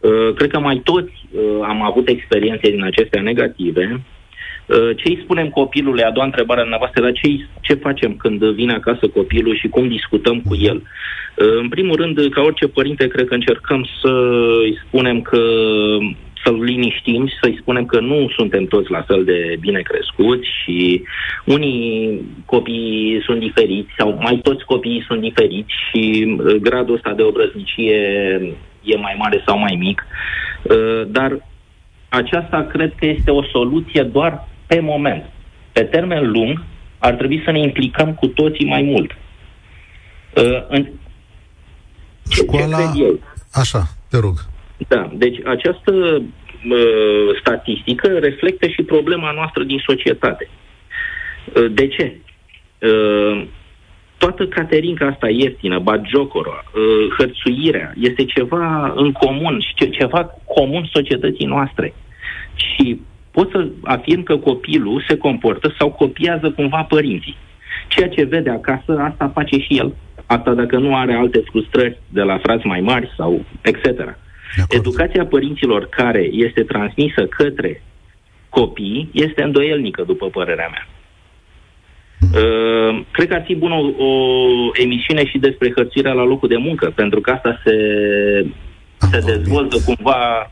Uh, 0.00 0.34
cred 0.34 0.50
că 0.50 0.58
mai 0.58 0.80
toți 0.84 1.12
uh, 1.30 1.40
am 1.62 1.82
avut 1.82 2.08
experiențe 2.08 2.70
din 2.70 2.84
acestea 2.84 3.22
negative 3.22 3.84
Uh, 3.92 4.12
ce 4.96 5.08
îi 5.08 5.20
spunem 5.22 5.48
copilului? 5.48 6.02
A 6.02 6.10
doua 6.10 6.26
întrebare 6.26 6.60
dumneavoastră, 6.60 7.02
dar 7.02 7.12
ce, 7.12 7.28
ce 7.60 7.74
facem 7.74 8.16
când 8.16 8.44
vine 8.44 8.72
acasă 8.72 9.08
copilul 9.08 9.56
și 9.56 9.68
cum 9.68 9.88
discutăm 9.88 10.40
cu 10.40 10.54
el? 10.54 10.82
Uh, 11.36 11.56
în 11.60 11.68
primul 11.68 11.96
rând, 11.96 12.30
ca 12.30 12.40
orice 12.40 12.66
părinte, 12.66 13.06
cred 13.06 13.26
că 13.26 13.34
încercăm 13.34 13.86
să 14.00 14.08
îi 14.62 14.78
spunem 14.86 15.20
că 15.22 15.42
să-l 16.44 16.62
liniștim 16.62 17.26
și 17.26 17.34
să-i 17.42 17.58
spunem 17.60 17.86
că 17.86 18.00
nu 18.00 18.28
suntem 18.36 18.64
toți 18.64 18.90
la 18.90 19.02
fel 19.02 19.24
de 19.24 19.56
bine 19.60 19.80
crescuți 19.80 20.48
și 20.62 21.02
unii 21.44 22.20
copii 22.44 23.22
sunt 23.24 23.40
diferiți 23.40 23.90
sau 23.98 24.18
mai 24.20 24.40
toți 24.42 24.64
copiii 24.64 25.04
sunt 25.06 25.20
diferiți 25.20 25.72
și 25.88 26.36
uh, 26.38 26.54
gradul 26.54 26.94
ăsta 26.94 27.12
de 27.12 27.22
obrăznicie 27.22 27.96
e 28.82 28.96
mai 28.96 29.14
mare 29.18 29.42
sau 29.46 29.58
mai 29.58 29.76
mic. 29.78 30.06
Dar 31.06 31.38
aceasta 32.08 32.66
cred 32.72 32.92
că 32.98 33.06
este 33.06 33.30
o 33.30 33.42
soluție 33.42 34.02
doar 34.02 34.48
pe 34.72 34.80
moment. 34.80 35.24
Pe 35.72 35.82
termen 35.82 36.30
lung, 36.30 36.64
ar 36.98 37.14
trebui 37.14 37.42
să 37.44 37.50
ne 37.50 37.60
implicăm 37.60 38.14
cu 38.14 38.26
toții 38.26 38.66
mai 38.66 38.82
mult. 38.82 39.10
Uh, 40.36 40.64
în... 40.68 40.86
Școala... 42.30 42.92
Ce 42.94 43.02
eu? 43.02 43.18
Așa, 43.52 43.82
te 44.10 44.18
rog. 44.18 44.34
Da, 44.88 45.10
deci 45.14 45.38
această 45.44 45.92
uh, 45.92 47.28
statistică 47.40 48.08
reflectă 48.08 48.66
și 48.68 48.82
problema 48.82 49.30
noastră 49.30 49.62
din 49.62 49.82
societate. 49.86 50.48
Uh, 51.54 51.66
de 51.70 51.88
ce? 51.88 52.16
Uh, 52.78 53.44
toată 54.18 54.46
caterinca 54.46 55.06
asta 55.06 55.28
ieftină, 55.28 55.78
bagiocora, 55.78 56.64
uh, 56.64 57.14
hărțuirea, 57.18 57.92
este 57.96 58.24
ceva 58.24 58.92
în 58.96 59.12
comun 59.12 59.60
și 59.60 59.90
ceva 59.90 60.30
comun 60.46 60.88
societății 60.92 61.46
noastre. 61.46 61.94
Și 62.54 63.00
pot 63.32 63.50
să 63.50 63.68
afirm 63.82 64.22
că 64.22 64.36
copilul 64.36 65.04
se 65.08 65.16
comportă 65.16 65.74
sau 65.78 65.90
copiază 65.90 66.50
cumva 66.50 66.82
părinții. 66.82 67.36
Ceea 67.88 68.08
ce 68.08 68.24
vede 68.24 68.50
acasă, 68.50 68.98
asta 68.98 69.30
face 69.34 69.58
și 69.58 69.76
el. 69.76 69.94
Asta 70.26 70.54
dacă 70.54 70.78
nu 70.78 70.96
are 70.96 71.14
alte 71.14 71.42
frustrări 71.50 71.98
de 72.08 72.22
la 72.22 72.38
frați 72.38 72.66
mai 72.66 72.80
mari 72.80 73.12
sau 73.16 73.44
etc. 73.60 74.16
Educația 74.68 75.26
părinților 75.26 75.88
care 75.88 76.28
este 76.32 76.62
transmisă 76.62 77.26
către 77.26 77.82
copii 78.48 79.08
este 79.12 79.42
îndoielnică, 79.42 80.02
după 80.06 80.26
părerea 80.26 80.68
mea. 80.70 80.86
Uh, 82.34 83.04
cred 83.10 83.28
că 83.28 83.34
ar 83.34 83.42
fi 83.44 83.54
bună 83.54 83.74
o, 83.74 84.04
o 84.04 84.70
emisiune 84.72 85.26
și 85.26 85.38
despre 85.38 85.72
hărțirea 85.76 86.12
la 86.12 86.24
locul 86.24 86.48
de 86.48 86.56
muncă, 86.56 86.92
pentru 86.94 87.20
că 87.20 87.30
asta 87.30 87.60
se, 87.64 87.76
se 88.98 89.18
dezvoltă 89.18 89.76
cumva 89.84 90.50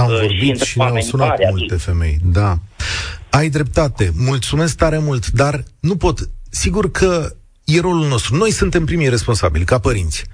am 0.00 0.10
uh, 0.10 0.18
vorbit 0.20 0.60
și, 0.60 0.70
și 0.70 0.78
ne-au 0.78 1.00
sunat 1.00 1.38
multe 1.50 1.76
femei, 1.76 2.18
da. 2.22 2.58
Ai 3.30 3.48
dreptate, 3.48 4.12
mulțumesc 4.16 4.76
tare 4.76 4.98
mult, 4.98 5.30
dar 5.30 5.64
nu 5.80 5.96
pot. 5.96 6.28
Sigur 6.48 6.90
că 6.90 7.32
e 7.64 7.80
rolul 7.80 8.08
nostru. 8.08 8.36
Noi 8.36 8.50
suntem 8.50 8.84
primii 8.84 9.08
responsabili, 9.08 9.64
ca 9.64 9.78
părinți, 9.78 10.24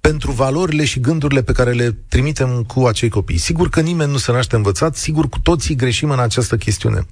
pentru 0.00 0.32
valorile 0.32 0.84
și 0.84 1.00
gândurile 1.00 1.42
pe 1.42 1.52
care 1.52 1.72
le 1.72 1.96
trimitem 2.08 2.62
cu 2.62 2.86
acei 2.86 3.08
copii. 3.08 3.38
Sigur 3.38 3.68
că 3.68 3.80
nimeni 3.80 4.10
nu 4.10 4.16
se 4.16 4.32
naște 4.32 4.56
învățat, 4.56 4.96
sigur 4.96 5.28
cu 5.28 5.38
toții 5.38 5.74
greșim 5.74 6.10
în 6.10 6.18
această 6.18 6.56
chestiune. 6.56 7.06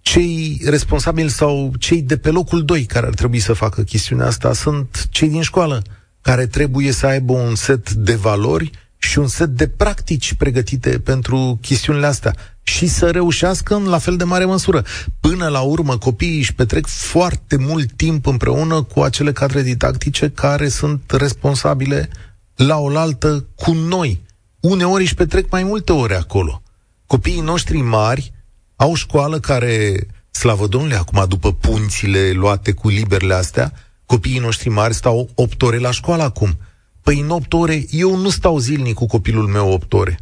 Cei 0.00 0.60
responsabili 0.64 1.30
sau 1.30 1.72
cei 1.78 2.02
de 2.02 2.16
pe 2.16 2.30
locul 2.30 2.64
2 2.64 2.84
care 2.84 3.06
ar 3.06 3.14
trebui 3.14 3.38
să 3.38 3.52
facă 3.52 3.82
chestiunea 3.82 4.26
asta 4.26 4.52
sunt 4.52 5.06
cei 5.10 5.28
din 5.28 5.42
școală, 5.42 5.82
care 6.20 6.46
trebuie 6.46 6.92
să 6.92 7.06
aibă 7.06 7.32
un 7.32 7.54
set 7.54 7.90
de 7.90 8.14
valori 8.14 8.70
și 9.06 9.18
un 9.18 9.26
set 9.26 9.48
de 9.48 9.68
practici 9.68 10.34
pregătite 10.34 10.98
pentru 10.98 11.58
chestiunile 11.60 12.06
astea 12.06 12.34
și 12.62 12.86
să 12.86 13.10
reușească 13.10 13.74
în 13.74 13.84
la 13.84 13.98
fel 13.98 14.16
de 14.16 14.24
mare 14.24 14.44
măsură. 14.44 14.84
Până 15.20 15.48
la 15.48 15.60
urmă, 15.60 15.98
copiii 15.98 16.38
își 16.38 16.54
petrec 16.54 16.86
foarte 16.86 17.56
mult 17.56 17.92
timp 17.92 18.26
împreună 18.26 18.82
cu 18.82 19.00
acele 19.00 19.32
cadre 19.32 19.62
didactice 19.62 20.30
care 20.30 20.68
sunt 20.68 21.10
responsabile 21.10 22.08
la 22.54 22.76
oaltă 22.78 23.46
cu 23.54 23.72
noi. 23.72 24.20
Uneori 24.60 25.02
își 25.02 25.14
petrec 25.14 25.50
mai 25.50 25.62
multe 25.62 25.92
ore 25.92 26.16
acolo. 26.16 26.62
Copiii 27.06 27.40
noștri 27.40 27.80
mari 27.80 28.32
au 28.76 28.94
școală 28.94 29.40
care, 29.40 30.06
slavă 30.30 30.66
Domnului, 30.66 30.96
acum 30.96 31.24
după 31.28 31.52
punțile 31.52 32.30
luate 32.30 32.72
cu 32.72 32.88
liberele 32.88 33.34
astea, 33.34 33.72
copiii 34.06 34.38
noștri 34.38 34.68
mari 34.68 34.94
stau 34.94 35.28
8 35.34 35.62
ore 35.62 35.78
la 35.78 35.90
școală 35.90 36.22
acum. 36.22 36.58
Păi 37.06 37.20
în 37.20 37.30
8 37.30 37.52
ore, 37.52 37.78
eu 37.90 38.16
nu 38.16 38.28
stau 38.28 38.56
zilnic 38.58 38.94
cu 38.94 39.06
copilul 39.06 39.46
meu 39.56 39.72
8 39.72 39.92
ore. 39.92 40.14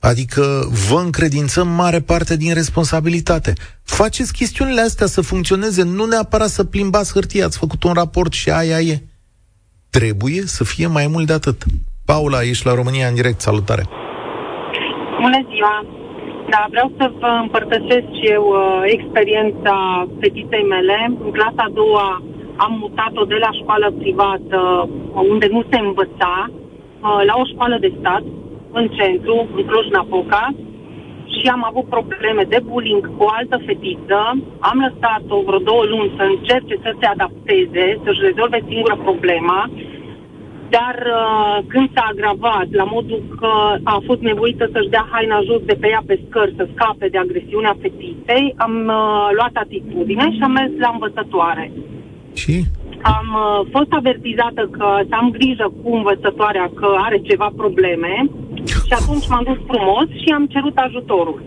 Adică 0.00 0.42
vă 0.88 0.98
încredințăm 1.04 1.68
mare 1.68 2.00
parte 2.00 2.36
din 2.36 2.54
responsabilitate. 2.54 3.52
Faceți 3.84 4.32
chestiunile 4.32 4.80
astea 4.80 5.06
să 5.06 5.20
funcționeze, 5.20 5.82
nu 5.84 6.04
neapărat 6.04 6.48
să 6.48 6.64
plimbați 6.64 7.12
hârtie, 7.12 7.42
ați 7.44 7.58
făcut 7.58 7.82
un 7.82 7.92
raport 7.92 8.32
și 8.32 8.50
aia 8.50 8.78
e. 8.78 9.02
Trebuie 9.90 10.40
să 10.56 10.64
fie 10.64 10.86
mai 10.86 11.06
mult 11.06 11.26
de 11.26 11.32
atât. 11.32 11.62
Paula, 12.04 12.42
ești 12.42 12.66
la 12.66 12.74
România 12.74 13.06
în 13.08 13.14
direct, 13.14 13.40
salutare! 13.40 13.84
Bună 15.22 15.40
ziua! 15.50 15.76
Da, 16.52 16.66
vreau 16.70 16.92
să 16.98 17.12
vă 17.18 17.30
împărtășesc 17.42 18.08
și 18.18 18.26
eu 18.36 18.44
uh, 18.50 18.82
experiența 18.96 19.74
fetiței 20.20 20.64
mele. 20.74 20.96
În 21.24 21.30
clasa 21.30 21.62
a 21.68 21.72
doua 21.80 22.22
am 22.64 22.72
mutat-o 22.80 23.24
de 23.32 23.38
la 23.44 23.50
școală 23.60 23.88
privată, 23.98 24.88
unde 25.32 25.46
nu 25.50 25.62
se 25.70 25.78
învăța, 25.78 26.34
uh, 26.50 27.20
la 27.28 27.34
o 27.42 27.44
școală 27.52 27.76
de 27.80 27.92
stat, 27.98 28.24
în 28.78 28.88
centru, 28.96 29.48
în 29.56 29.64
Cluj-Napoca, 29.64 30.44
și 31.36 31.46
am 31.48 31.64
avut 31.70 31.86
probleme 31.96 32.42
de 32.52 32.60
bullying 32.68 33.04
cu 33.16 33.22
o 33.24 33.32
altă 33.38 33.56
fetiță. 33.66 34.20
Am 34.70 34.78
lăsat-o 34.86 35.42
vreo 35.46 35.58
două 35.58 35.84
luni 35.92 36.12
să 36.16 36.22
încerce 36.22 36.74
să 36.84 36.90
se 37.00 37.06
adapteze, 37.06 37.86
să-și 38.04 38.24
rezolve 38.28 38.58
singură 38.68 38.96
problema, 39.06 39.70
dar 40.76 40.96
uh, 41.06 41.56
când 41.72 41.88
s-a 41.94 42.04
agravat, 42.10 42.68
la 42.80 42.84
modul 42.84 43.22
că 43.40 43.52
a 43.94 44.02
fost 44.06 44.20
nevoită 44.20 44.68
să-și 44.72 44.92
dea 44.94 45.08
haina 45.10 45.40
jos 45.48 45.62
de 45.70 45.76
pe 45.80 45.88
ea 45.88 46.02
pe 46.06 46.20
scări, 46.26 46.54
să 46.56 46.68
scape 46.72 47.06
de 47.08 47.18
agresiunea 47.18 47.74
fetiței, 47.80 48.54
am 48.56 48.74
uh, 48.86 49.28
luat 49.38 49.54
atitudine 49.54 50.26
și 50.34 50.42
am 50.42 50.52
mers 50.52 50.72
la 50.78 50.90
învățătoare. 50.92 51.72
Și? 52.34 52.62
Am 53.02 53.28
uh, 53.44 53.66
fost 53.70 53.92
avertizată 53.92 54.68
că 54.76 54.86
să 55.08 55.14
am 55.20 55.30
grijă 55.30 55.72
cu 55.82 55.94
învățătoarea 55.94 56.70
că 56.74 56.88
are 56.98 57.18
ceva 57.18 57.48
probleme 57.56 58.14
și 58.86 58.92
atunci 59.00 59.28
m-am 59.28 59.44
dus 59.50 59.60
frumos 59.66 60.06
și 60.22 60.28
am 60.34 60.46
cerut 60.46 60.76
ajutorul. 60.76 61.42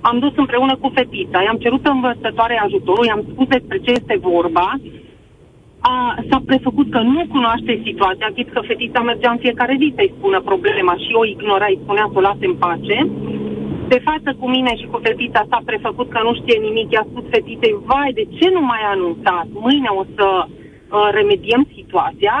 Am 0.00 0.18
dus 0.18 0.32
împreună 0.36 0.76
cu 0.76 0.88
fetița, 0.94 1.42
i-am 1.42 1.62
cerut 1.64 1.86
învățătoare 1.86 2.56
ajutorul, 2.58 3.06
i-am 3.06 3.24
spus 3.32 3.46
despre 3.46 3.78
ce 3.78 3.90
este 3.90 4.18
vorba, 4.20 4.68
a, 5.80 6.14
s-a 6.28 6.42
prefăcut 6.46 6.90
că 6.90 6.98
nu 6.98 7.26
cunoaște 7.34 7.80
situația, 7.84 8.34
chit 8.34 8.48
că 8.52 8.60
fetița 8.60 9.00
mergea 9.00 9.30
în 9.30 9.42
fiecare 9.44 9.76
zi 9.80 9.92
să-i 9.96 10.14
spună 10.18 10.40
problema 10.40 10.94
și 11.04 11.12
o 11.20 11.24
ignora, 11.24 11.66
îi 11.68 11.80
spunea 11.82 12.06
să 12.12 12.18
o 12.18 12.20
lase 12.20 12.44
în 12.46 12.54
pace 12.54 12.98
de 13.88 13.98
față 14.08 14.30
cu 14.40 14.46
mine 14.48 14.72
și 14.80 14.86
cu 14.92 14.98
fetița 15.06 15.42
s-a 15.50 15.60
prefăcut 15.64 16.08
că 16.10 16.20
nu 16.26 16.32
știe 16.34 16.58
nimic, 16.66 16.88
i-a 16.90 17.06
spus 17.10 17.24
fetiței, 17.34 17.74
vai, 17.90 18.10
de 18.18 18.24
ce 18.36 18.46
nu 18.56 18.62
mai 18.70 18.82
a 18.84 18.94
anunțat? 18.96 19.46
Mâine 19.66 19.90
o 20.00 20.04
să 20.16 20.26
uh, 20.46 21.08
remediem 21.16 21.62
situația. 21.78 22.36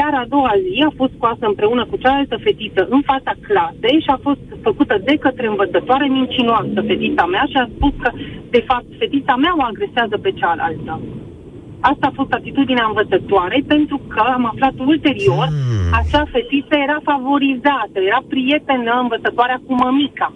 Iar 0.00 0.12
a 0.22 0.24
doua 0.34 0.54
zi 0.64 0.78
a 0.88 0.92
fost 1.00 1.12
scoasă 1.16 1.44
împreună 1.46 1.84
cu 1.90 1.96
cealaltă 1.96 2.36
fetiță 2.46 2.82
în 2.94 3.00
fața 3.10 3.32
clasei 3.46 4.04
și 4.04 4.10
a 4.16 4.18
fost 4.22 4.44
făcută 4.66 4.94
de 5.08 5.14
către 5.24 5.46
învățătoare 5.46 6.06
mincinoasă 6.06 6.78
fetița 6.90 7.24
mea 7.26 7.44
și 7.50 7.56
a 7.56 7.68
spus 7.74 7.92
că, 8.02 8.10
de 8.50 8.62
fapt, 8.68 8.88
fetița 8.98 9.34
mea 9.36 9.54
o 9.58 9.62
agresează 9.62 10.16
pe 10.18 10.30
cealaltă. 10.40 11.00
Asta 11.80 12.06
a 12.06 12.16
fost 12.20 12.32
atitudinea 12.32 12.86
învățătoarei 12.88 13.62
pentru 13.62 14.00
că 14.08 14.20
am 14.36 14.44
aflat 14.52 14.74
ulterior, 14.92 15.46
hmm. 15.46 15.92
acea 16.00 16.24
fetiță 16.34 16.74
era 16.86 16.98
favorizată, 17.10 17.98
era 18.10 18.20
prietenă 18.28 18.92
învățătoarea 19.02 19.60
cu 19.66 19.74
mămica 19.74 20.32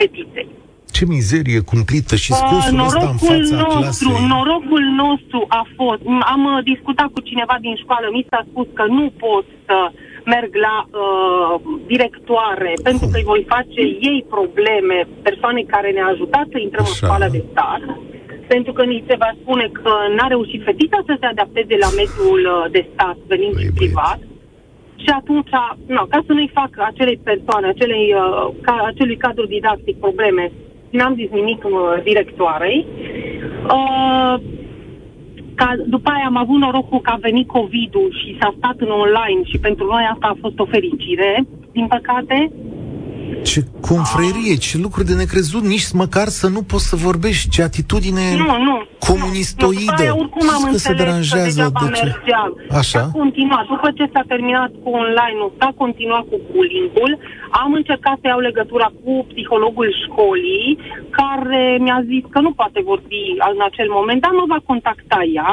fetiței. 0.00 0.48
Ce 0.96 1.04
mizerie 1.16 1.60
cumplită 1.72 2.14
și 2.24 2.30
scusul 2.40 2.78
uh, 2.78 2.86
ăsta 2.88 3.06
în 3.14 3.18
fața 3.28 3.56
nostru, 3.62 3.78
clasei. 3.78 4.26
Norocul 4.34 4.84
nostru 5.04 5.40
a 5.60 5.62
fost, 5.76 6.00
am 6.34 6.42
uh, 6.52 6.56
discutat 6.72 7.08
cu 7.14 7.20
cineva 7.30 7.56
din 7.66 7.74
școală, 7.82 8.06
mi 8.16 8.26
s-a 8.30 8.42
spus 8.50 8.66
că 8.78 8.84
nu 8.98 9.04
pot 9.24 9.46
să 9.66 9.78
merg 10.32 10.50
la 10.66 10.76
uh, 10.86 11.54
directoare 11.92 12.72
pentru 12.88 13.06
că 13.10 13.16
îi 13.18 13.30
voi 13.32 13.42
face 13.54 13.82
ei 14.10 14.20
probleme, 14.36 14.98
persoane 15.28 15.60
care 15.74 15.88
ne-a 15.90 16.08
ajutat 16.14 16.46
să 16.52 16.58
intrăm 16.58 16.86
Așa. 16.86 16.94
în 16.94 17.00
școală 17.02 17.26
de 17.36 17.42
stat, 17.50 17.82
pentru 18.52 18.72
că 18.76 18.82
ni 18.92 19.04
se 19.08 19.14
va 19.22 19.30
spune 19.40 19.66
că 19.80 19.92
n-a 20.16 20.28
reușit 20.34 20.60
fetița 20.68 20.98
să 21.08 21.14
se 21.20 21.26
adapteze 21.26 21.74
la 21.84 21.90
mediul 22.00 22.42
uh, 22.46 22.70
de 22.76 22.82
stat 22.92 23.18
venind 23.32 23.54
băi, 23.54 23.78
privat. 23.80 24.20
Și 25.04 25.10
atunci, 25.20 25.48
nu, 25.86 26.04
ca 26.12 26.18
să 26.26 26.32
nu-i 26.32 26.50
fac 26.54 26.70
acelei 26.78 27.20
persoane, 27.24 27.66
acelei, 27.66 28.14
uh, 28.14 28.54
ca, 28.60 28.74
acelui 28.86 29.16
cadru 29.16 29.46
didactic 29.46 29.96
probleme, 29.98 30.52
n-am 30.90 31.14
zis 31.14 31.30
nimic 31.30 31.64
uh, 31.64 31.72
directoarei. 32.02 32.86
Uh, 33.76 34.34
ca, 35.54 35.68
după 35.86 36.10
aia 36.10 36.26
am 36.26 36.36
avut 36.36 36.58
norocul 36.58 37.00
că 37.00 37.10
a 37.10 37.18
venit 37.20 37.46
COVID-ul 37.46 38.08
și 38.20 38.36
s-a 38.40 38.54
stat 38.56 38.76
în 38.78 38.90
online 38.90 39.42
și 39.44 39.58
pentru 39.58 39.84
noi 39.86 40.04
asta 40.12 40.26
a 40.26 40.40
fost 40.40 40.58
o 40.58 40.64
fericire, 40.64 41.46
din 41.72 41.86
păcate. 41.86 42.50
Ce 43.42 43.60
confrerie, 43.90 44.54
ce 44.66 44.78
lucruri 44.78 45.06
de 45.06 45.14
necrezut, 45.14 45.62
nici 45.62 45.90
măcar 45.92 46.26
să 46.40 46.46
nu 46.48 46.62
poți 46.62 46.88
să 46.88 46.96
vorbești, 46.96 47.48
ce 47.48 47.62
atitudine 47.62 48.24
nu, 48.36 48.50
nu, 48.68 48.76
comunistoidă. 49.08 50.04
Nu, 50.08 50.18
oricum 50.22 50.46
am 50.56 50.62
că 50.72 50.78
se 50.86 50.92
deranjează 51.00 51.62
că 51.62 51.84
de 51.84 51.90
ce? 51.98 52.04
mergeam. 52.04 52.50
Așa? 52.80 53.00
S-a 53.04 53.10
continuat. 53.20 53.64
După 53.74 53.88
ce 53.98 54.04
s-a 54.12 54.24
terminat 54.32 54.70
cu 54.82 54.88
online-ul, 55.02 55.50
s-a 55.58 55.70
continuat 55.82 56.24
cu 56.30 56.36
bullying-ul. 56.50 57.12
Am 57.62 57.70
încercat 57.80 58.16
să 58.20 58.26
iau 58.26 58.40
legătura 58.48 58.88
cu 59.02 59.12
psihologul 59.30 59.88
școlii, 60.02 60.78
care 61.20 61.62
mi-a 61.84 62.00
zis 62.10 62.24
că 62.34 62.38
nu 62.46 62.52
poate 62.60 62.80
vorbi 62.92 63.22
în 63.54 63.60
acel 63.70 63.88
moment, 63.98 64.20
dar 64.24 64.32
mă 64.38 64.44
va 64.52 64.60
contacta 64.70 65.20
ea. 65.38 65.52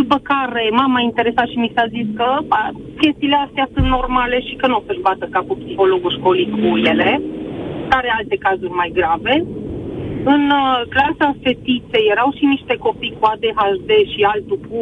După 0.00 0.16
care 0.32 0.62
m-am 0.76 0.90
mai 0.96 1.04
interesat 1.10 1.46
și 1.52 1.62
mi 1.64 1.72
s-a 1.74 1.86
zis 1.94 2.06
că 2.18 2.28
ba, 2.50 2.62
chestiile 3.02 3.38
astea 3.46 3.66
sunt 3.74 3.86
normale 3.96 4.36
și 4.46 4.54
că 4.60 4.66
nu 4.66 4.76
o 4.78 4.82
să-și 4.86 5.04
bată 5.06 5.24
capul 5.36 5.62
psihologul 5.62 6.16
școlii 6.18 6.50
cu 6.56 6.68
ele. 6.90 7.01
Are 7.98 8.10
alte 8.18 8.36
cazuri 8.36 8.78
mai 8.80 8.90
grave. 8.98 9.44
În 10.24 10.42
uh, 10.50 10.80
clasa 10.94 11.28
fetiței 11.42 12.10
erau 12.14 12.30
și 12.38 12.44
niște 12.44 12.74
copii 12.76 13.16
cu 13.18 13.24
ADHD 13.32 13.90
și 14.12 14.20
altul 14.22 14.60
cu 14.70 14.80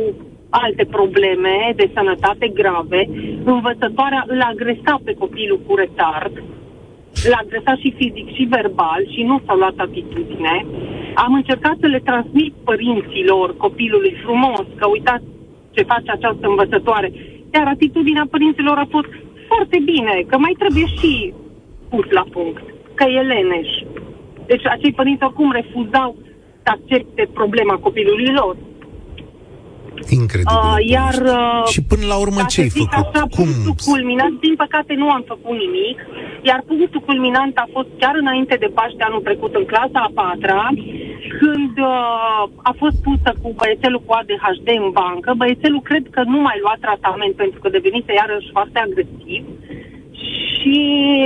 alte 0.51 0.85
probleme 0.97 1.55
de 1.77 1.91
sănătate 1.95 2.47
grave. 2.49 3.09
Învățătoarea 3.45 4.25
îl 4.27 4.41
agresa 4.41 5.01
pe 5.05 5.15
copilul 5.15 5.61
cu 5.67 5.75
retard, 5.75 6.35
l-a 7.29 7.41
agresat 7.45 7.79
și 7.79 7.95
fizic 7.97 8.29
și 8.37 8.49
verbal 8.57 9.01
și 9.13 9.23
nu 9.23 9.41
s-a 9.47 9.55
luat 9.55 9.77
atitudine. 9.77 10.67
Am 11.15 11.33
încercat 11.35 11.77
să 11.81 11.87
le 11.87 12.01
transmit 12.11 12.55
părinților 12.65 13.57
copilului 13.57 14.15
frumos 14.25 14.67
că 14.77 14.87
uitați 14.89 15.25
ce 15.71 15.83
face 15.83 16.11
această 16.11 16.47
învățătoare. 16.49 17.13
Iar 17.55 17.67
atitudinea 17.67 18.27
părinților 18.31 18.77
a 18.79 18.87
fost 18.91 19.13
foarte 19.49 19.79
bine, 19.85 20.25
că 20.27 20.39
mai 20.39 20.55
trebuie 20.59 20.87
și 20.99 21.33
pus 21.91 22.07
la 22.11 22.25
punct, 22.35 22.63
că 22.95 23.05
e 23.05 23.21
leneș. 23.21 23.71
Deci 24.47 24.67
acei 24.67 24.93
părinți 24.93 25.25
oricum 25.25 25.51
refuzau 25.53 26.17
să 26.63 26.69
accepte 26.77 27.29
problema 27.41 27.75
copilului 27.87 28.33
lor. 28.41 28.57
Incredibil. 30.21 30.61
Uh, 30.63 30.79
iar, 30.97 31.17
uh, 31.39 31.65
și 31.75 31.81
până 31.91 32.05
la 32.13 32.17
urmă 32.25 32.41
ce 32.53 32.61
ai 32.61 32.73
făcut? 32.79 32.93
Așa, 32.93 33.23
Cum? 33.37 33.51
Punctul 33.65 33.75
culminant, 33.91 34.35
din 34.47 34.55
păcate 34.65 34.93
nu 35.03 35.09
am 35.17 35.25
făcut 35.33 35.57
nimic, 35.65 35.99
iar 36.51 36.61
punctul 36.67 37.07
culminant 37.09 37.55
a 37.65 37.67
fost 37.77 37.91
chiar 38.01 38.15
înainte 38.23 38.55
de 38.63 38.69
Paște 38.77 39.03
anul 39.09 39.27
trecut 39.29 39.53
în 39.61 39.67
clasa 39.73 40.01
a 40.05 40.11
patra, 40.21 40.63
când 41.41 41.75
uh, 41.93 42.43
a 42.71 42.73
fost 42.83 42.97
pusă 43.07 43.31
cu 43.43 43.49
băiețelul 43.61 44.03
cu 44.07 44.13
ADHD 44.19 44.69
în 44.85 44.89
bancă. 45.01 45.29
Băiețelul 45.43 45.83
cred 45.91 46.05
că 46.15 46.21
nu 46.33 46.39
mai 46.47 46.59
lua 46.65 46.77
tratament 46.85 47.35
pentru 47.43 47.59
că 47.61 47.69
devenise 47.69 48.13
iarăși 48.13 48.55
foarte 48.57 48.79
agresiv 48.87 49.45
și 50.61 50.79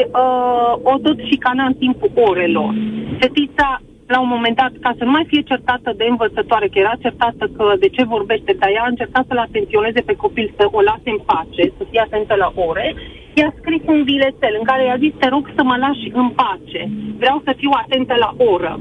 uh, 0.05 0.73
o 0.83 0.99
tot 0.99 1.19
șicana 1.31 1.65
în 1.65 1.75
timpul 1.75 2.11
orelor. 2.15 2.75
Fetița 3.19 3.81
la 4.07 4.21
un 4.21 4.29
moment 4.29 4.57
dat, 4.57 4.73
ca 4.81 4.93
să 4.99 5.05
nu 5.05 5.11
mai 5.11 5.25
fie 5.31 5.43
certată 5.51 5.93
de 5.97 6.07
învățătoare, 6.09 6.67
că 6.69 6.79
era 6.79 6.95
certată 7.05 7.45
că 7.57 7.65
de 7.79 7.89
ce 7.89 8.13
vorbește, 8.15 8.53
dar 8.59 8.71
ea 8.71 8.83
a 8.85 8.93
încercat 8.95 9.25
să-l 9.29 9.47
atenționeze 9.47 10.01
pe 10.01 10.15
copil, 10.25 10.53
să 10.57 10.65
o 10.71 10.81
lase 10.81 11.09
în 11.17 11.21
pace, 11.31 11.65
să 11.77 11.83
fie 11.91 12.01
atentă 12.05 12.35
la 12.43 12.53
ore, 12.69 12.95
i-a 13.35 13.51
scris 13.59 13.83
un 13.87 14.03
bilețel 14.03 14.55
în 14.59 14.65
care 14.71 14.83
i-a 14.85 15.03
zis, 15.05 15.13
te 15.19 15.29
rog 15.29 15.45
să 15.57 15.63
mă 15.63 15.77
lași 15.85 16.07
în 16.21 16.29
pace, 16.41 16.83
vreau 17.23 17.39
să 17.45 17.53
fiu 17.61 17.71
atentă 17.83 18.15
la 18.25 18.31
oră. 18.53 18.81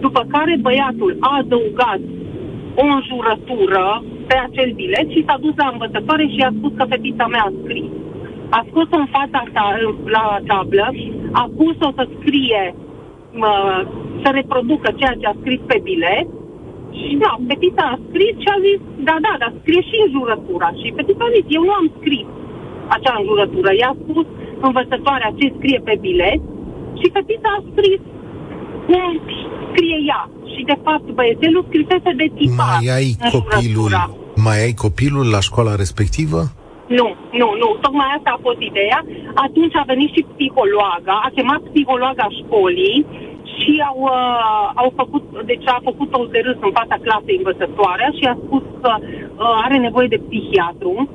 După 0.00 0.20
care 0.34 0.54
băiatul 0.60 1.16
a 1.20 1.36
adăugat 1.42 2.02
o 2.82 2.84
înjurătură 2.96 4.04
pe 4.26 4.36
acel 4.46 4.70
bilet 4.74 5.08
și 5.10 5.24
s-a 5.26 5.36
dus 5.40 5.54
la 5.56 5.68
învățătoare 5.72 6.26
și 6.26 6.40
i-a 6.42 6.52
spus 6.58 6.72
că 6.76 6.84
fetița 6.88 7.26
mea 7.26 7.44
a 7.48 7.52
scris. 7.62 7.90
A 8.58 8.60
scos-o 8.68 8.98
în 9.04 9.08
fața 9.16 9.40
ta, 9.54 9.66
la 10.16 10.24
tablă, 10.50 10.86
a 11.42 11.44
pus-o 11.58 11.88
să 11.96 12.04
scrie 12.16 12.62
să 14.22 14.28
reproducă 14.38 14.88
ceea 15.00 15.14
ce 15.20 15.26
a 15.28 15.40
scris 15.40 15.60
pe 15.70 15.78
bilet 15.88 16.26
și 16.98 17.10
da, 17.24 17.32
fetița 17.48 17.84
a 17.94 18.00
scris 18.08 18.34
și 18.42 18.48
a 18.54 18.58
zis, 18.66 18.80
da, 19.08 19.16
da, 19.26 19.32
dar 19.42 19.52
scrie 19.60 19.82
și 19.88 19.96
înjurătura. 20.06 20.68
Și 20.80 20.94
fetița 20.96 21.24
a 21.26 21.34
zis, 21.36 21.46
eu 21.56 21.62
nu 21.68 21.74
am 21.80 21.88
scris 21.98 22.26
acea 22.96 23.14
înjurătură. 23.20 23.70
I-a 23.80 23.92
spus 24.02 24.26
învățătoarea 24.68 25.30
ce 25.38 25.46
scrie 25.58 25.80
pe 25.88 25.94
bilet 26.06 26.40
și 26.98 27.06
fetița 27.16 27.50
a 27.56 27.64
scris 27.72 28.00
cum 28.86 29.04
scrie 29.70 29.98
ea. 30.12 30.22
Și 30.52 30.60
de 30.70 30.76
fapt 30.84 31.06
băiețelul 31.18 31.64
scrisese 31.68 32.10
de 32.20 32.26
tipar 32.38 32.76
Mai 32.80 32.88
ai 32.98 33.08
copilul, 33.36 33.90
mai 34.46 34.58
ai 34.64 34.74
copilul 34.84 35.26
la 35.34 35.40
școala 35.48 35.74
respectivă? 35.82 36.40
Nu, 36.86 37.14
nu, 37.40 37.48
nu. 37.62 37.68
Tocmai 37.80 38.14
asta 38.16 38.30
a 38.34 38.42
fost 38.46 38.60
ideea. 38.60 39.04
Atunci 39.34 39.76
a 39.76 39.84
venit 39.86 40.10
și 40.14 40.26
psihologa, 40.34 41.20
a 41.22 41.30
chemat 41.34 41.60
psihologa 41.60 42.26
școlii 42.40 43.06
și 43.58 43.82
au, 43.88 43.98
uh, 44.00 44.70
au 44.74 44.92
făcut, 44.96 45.24
deci 45.44 45.66
a 45.66 45.78
făcut 45.82 46.14
o 46.14 46.24
de 46.24 46.40
râs 46.44 46.56
în 46.60 46.72
fața 46.78 46.96
clasei 47.04 47.40
învățătoarea 47.40 48.10
și 48.18 48.24
a 48.24 48.36
spus 48.44 48.62
că 48.82 48.92
uh, 48.98 49.62
are 49.64 49.76
nevoie 49.76 50.08
de 50.14 50.22
psihiatru. 50.26 51.08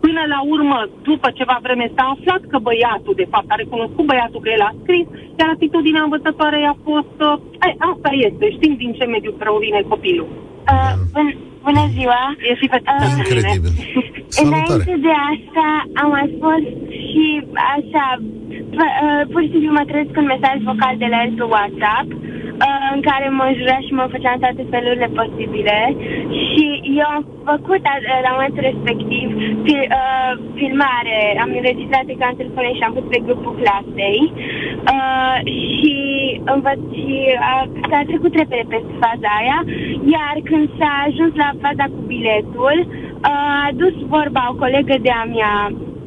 Până 0.00 0.22
la 0.34 0.40
urmă, 0.54 0.88
după 1.02 1.28
ceva 1.38 1.58
vreme, 1.62 1.92
s-a 1.96 2.06
aflat 2.14 2.42
că 2.50 2.58
băiatul, 2.58 3.14
de 3.16 3.26
fapt, 3.32 3.48
a 3.50 3.54
recunoscut 3.54 4.04
băiatul 4.06 4.40
că 4.40 4.50
el 4.56 4.64
a 4.68 4.74
scris, 4.82 5.06
iar 5.38 5.48
atitudinea 5.48 6.02
învățătoare 6.02 6.60
a 6.72 6.76
fost, 6.88 7.16
uh, 7.30 7.34
asta 7.92 8.10
este, 8.26 8.50
știm 8.50 8.74
din 8.82 8.92
ce 8.92 9.04
mediu 9.04 9.32
provine 9.32 9.80
copilul. 9.88 10.28
Uh, 10.72 10.92
bun, 11.12 11.26
bună 11.66 11.84
ziua! 11.96 12.22
E 12.48 12.54
și 12.60 12.66
fetița 12.72 13.06
Incredibil! 13.16 13.72
Înainte 14.42 14.94
de 15.06 15.14
asta 15.32 15.66
am 16.00 16.08
mai 16.16 16.28
fost 16.42 16.70
și 17.08 17.26
așa, 17.74 18.06
uh, 18.18 18.45
pur 19.32 19.40
și 19.42 19.50
simplu 19.52 19.70
mă 19.72 19.84
trăiesc 19.86 20.16
un 20.22 20.30
mesaj 20.34 20.56
vocal 20.70 20.94
de 21.02 21.08
la 21.12 21.18
el 21.24 21.32
pe 21.38 21.46
WhatsApp 21.54 22.08
uh, 22.64 22.86
în 22.94 23.00
care 23.08 23.26
mă 23.28 23.46
jura 23.58 23.78
și 23.86 23.92
mă 23.98 24.06
făcea 24.14 24.32
în 24.34 24.40
toate 24.44 24.62
felurile 24.72 25.08
posibile. 25.18 25.78
Și 26.48 26.64
eu 27.00 27.08
am 27.16 27.24
făcut 27.50 27.82
uh, 27.92 28.18
la 28.26 28.30
momentul 28.36 28.62
respectiv 28.70 29.26
fil, 29.64 29.82
uh, 30.00 30.32
filmare, 30.58 31.18
am 31.42 31.50
înregistrat 31.58 32.04
ecran 32.06 32.34
telefon 32.36 32.76
și 32.78 32.86
am 32.86 32.92
pus 32.96 33.06
pe 33.10 33.24
grupul 33.26 33.58
clasei. 33.60 34.20
Uh, 34.94 35.36
și 35.74 35.94
învăț 36.54 36.80
și 37.00 37.16
uh, 37.34 37.62
s-a 37.90 38.00
trecut 38.10 38.32
repede 38.40 38.64
peste 38.72 38.92
faza 39.04 39.30
aia, 39.40 39.58
iar 40.14 40.36
când 40.50 40.66
s-a 40.78 40.92
ajuns 41.08 41.32
la 41.42 41.50
faza 41.62 41.84
cu 41.94 42.00
biletul, 42.10 42.76
uh, 42.86 43.46
a 43.66 43.70
dus 43.82 43.94
vorba 44.14 44.42
o 44.50 44.58
colegă 44.62 44.94
de-a 45.06 45.24
mea 45.34 45.54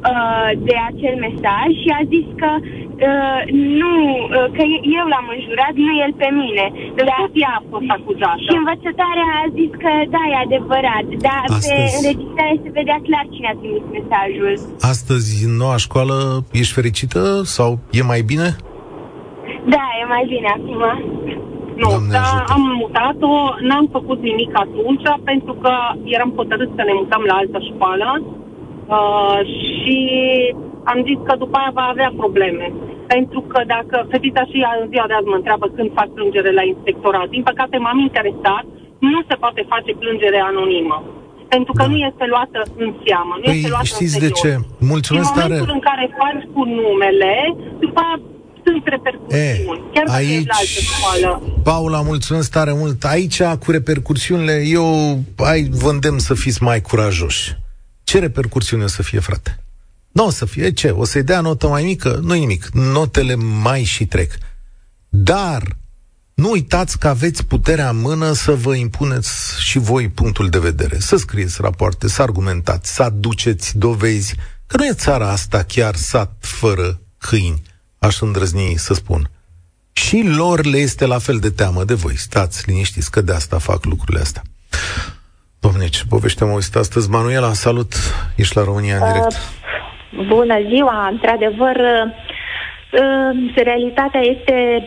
uh, 0.08 0.50
de 0.68 0.76
acel 0.90 1.14
mesaj 1.26 1.68
și 1.82 1.90
a 1.98 2.02
zis 2.14 2.26
că 2.40 2.50
uh, 2.60 3.40
nu, 3.80 3.94
uh, 4.24 4.46
că 4.56 4.62
eu 4.98 5.04
l-am 5.12 5.28
înjurat, 5.36 5.74
nu 5.86 5.92
el 6.04 6.12
pe 6.22 6.28
mine. 6.42 6.64
De 6.96 7.02
da. 7.10 7.16
ea 7.42 7.52
a 7.58 7.62
fost 7.72 7.88
acuzată. 7.96 8.40
Și 8.44 8.52
învățătoarea 8.60 9.28
a 9.42 9.46
zis 9.58 9.72
că 9.82 9.92
da, 10.14 10.22
e 10.32 10.44
adevărat, 10.46 11.06
dar 11.26 11.44
Astăzi... 11.46 11.68
pe 11.68 11.96
înregistrare 11.98 12.54
se 12.64 12.70
vedea 12.78 12.98
clar 13.06 13.24
cine 13.34 13.48
a 13.52 13.56
trimis 13.60 13.84
mesajul. 13.96 14.54
Astăzi, 14.92 15.28
în 15.48 15.52
noua 15.62 15.78
școală, 15.86 16.16
ești 16.60 16.76
fericită 16.78 17.22
sau 17.56 17.70
e 17.98 18.02
mai 18.12 18.22
bine? 18.30 18.48
Da, 19.74 19.84
e 20.00 20.04
mai 20.16 20.24
bine 20.32 20.48
acum. 20.58 20.82
Nu, 21.82 21.90
dar 22.14 22.44
am 22.54 22.62
mutat-o, 22.82 23.32
n-am 23.68 23.86
făcut 23.96 24.20
nimic 24.30 24.50
atunci, 24.64 25.06
pentru 25.30 25.52
că 25.62 25.72
eram 26.04 26.32
hotărât 26.36 26.70
să 26.78 26.82
ne 26.88 26.94
mutăm 27.00 27.22
la 27.30 27.34
altă 27.34 27.58
școală 27.70 28.08
uh, 28.96 29.38
și 29.76 29.98
am 30.92 30.98
zis 31.08 31.18
că 31.26 31.34
după 31.42 31.56
aia 31.58 31.72
va 31.80 31.86
avea 31.90 32.10
probleme. 32.22 32.66
Pentru 33.14 33.40
că 33.50 33.60
dacă 33.74 33.96
fetița 34.12 34.42
și 34.50 34.58
în 34.82 34.88
ziua 34.92 35.06
de 35.08 35.14
azi 35.16 35.30
mă 35.30 35.38
întreabă 35.38 35.66
când 35.76 35.90
fac 35.98 36.08
plângere 36.16 36.52
la 36.58 36.64
inspectorat, 36.72 37.28
din 37.34 37.42
păcate 37.50 37.76
m-am 37.78 37.98
interesat, 38.08 38.64
nu 39.12 39.20
se 39.28 39.34
poate 39.42 39.62
face 39.72 39.92
plângere 40.02 40.40
anonimă 40.50 40.98
pentru 41.54 41.72
că 41.78 41.84
da. 41.84 41.90
nu 41.92 41.96
este 42.08 42.24
luată 42.34 42.58
în 42.82 42.90
seamă. 43.04 43.34
Nu 43.42 43.46
păi, 43.48 43.56
este 43.56 43.68
luată 43.74 43.86
știți 43.92 44.16
în 44.18 44.22
de 44.24 44.30
ce? 44.40 44.50
Mulțumesc 44.94 45.28
în 45.34 45.40
momentul 45.42 45.66
tare. 45.66 45.78
în 45.78 45.84
care 45.88 46.04
faci 46.20 46.42
cu 46.54 46.62
numele, 46.78 47.34
după 47.84 48.00
aia 48.04 48.16
sunt 48.64 48.82
repercusiuni. 48.94 49.42
E, 49.42 49.90
chiar 49.94 50.04
dacă 50.06 50.18
aici, 50.18 50.46
la 50.52 50.58
altă 50.62 50.80
școală. 50.90 51.30
Paula, 51.70 52.00
mulțumesc 52.12 52.50
tare 52.50 52.72
mult. 52.80 53.04
Aici, 53.14 53.42
cu 53.62 53.70
repercursiunile, 53.70 54.56
eu 54.78 54.86
ai, 55.50 55.60
vă 55.82 55.90
îndemn 55.90 56.18
să 56.18 56.34
fiți 56.34 56.62
mai 56.62 56.80
curajoși. 56.80 57.56
Ce 58.10 58.18
repercursiune 58.18 58.84
o 58.84 58.86
să 58.86 59.02
fie, 59.02 59.20
frate? 59.20 59.62
Nu 60.12 60.26
o 60.26 60.30
să 60.30 60.44
fie 60.44 60.72
ce? 60.72 60.90
O 60.90 61.04
să-i 61.04 61.22
dea 61.22 61.40
notă 61.40 61.68
mai 61.68 61.82
mică? 61.82 62.20
nu 62.22 62.34
nimic. 62.34 62.68
Notele 62.72 63.34
mai 63.34 63.84
și 63.84 64.06
trec. 64.06 64.32
Dar 65.08 65.76
nu 66.34 66.50
uitați 66.50 66.98
că 66.98 67.08
aveți 67.08 67.44
puterea 67.44 67.88
în 67.88 68.00
mână 68.00 68.32
să 68.32 68.52
vă 68.52 68.74
impuneți 68.74 69.62
și 69.62 69.78
voi 69.78 70.08
punctul 70.08 70.48
de 70.48 70.58
vedere. 70.58 70.98
Să 70.98 71.16
scrieți 71.16 71.60
rapoarte, 71.60 72.08
să 72.08 72.22
argumentați, 72.22 72.94
să 72.94 73.02
aduceți 73.02 73.78
dovezi 73.78 74.34
că 74.66 74.76
nu 74.76 74.86
e 74.86 74.92
țara 74.92 75.30
asta 75.30 75.62
chiar 75.62 75.94
sat 75.94 76.32
fără 76.40 77.00
câini, 77.18 77.62
aș 77.98 78.20
îndrăzni 78.20 78.74
să 78.78 78.94
spun. 78.94 79.30
Și 79.92 80.22
lor 80.22 80.64
le 80.64 80.78
este 80.78 81.06
la 81.06 81.18
fel 81.18 81.38
de 81.38 81.50
teamă 81.50 81.84
de 81.84 81.94
voi. 81.94 82.16
Stați 82.16 82.62
liniștiți 82.66 83.10
că 83.10 83.20
de 83.20 83.32
asta 83.32 83.58
fac 83.58 83.84
lucrurile 83.84 84.20
astea. 84.20 84.42
Domne, 85.60 85.88
ce 85.88 86.02
poveste 86.08 86.44
am 86.44 86.50
auzit 86.50 86.74
astăzi. 86.74 87.10
Manuela, 87.10 87.52
salut! 87.52 87.92
Ești 88.36 88.56
la 88.56 88.64
România 88.64 88.96
în 88.96 89.12
direct. 89.12 89.32
Uh, 89.32 90.26
bună 90.26 90.58
ziua! 90.68 91.08
Într-adevăr, 91.10 91.76
uh, 91.76 92.06
uh, 93.00 93.54
realitatea 93.54 94.20
este 94.20 94.86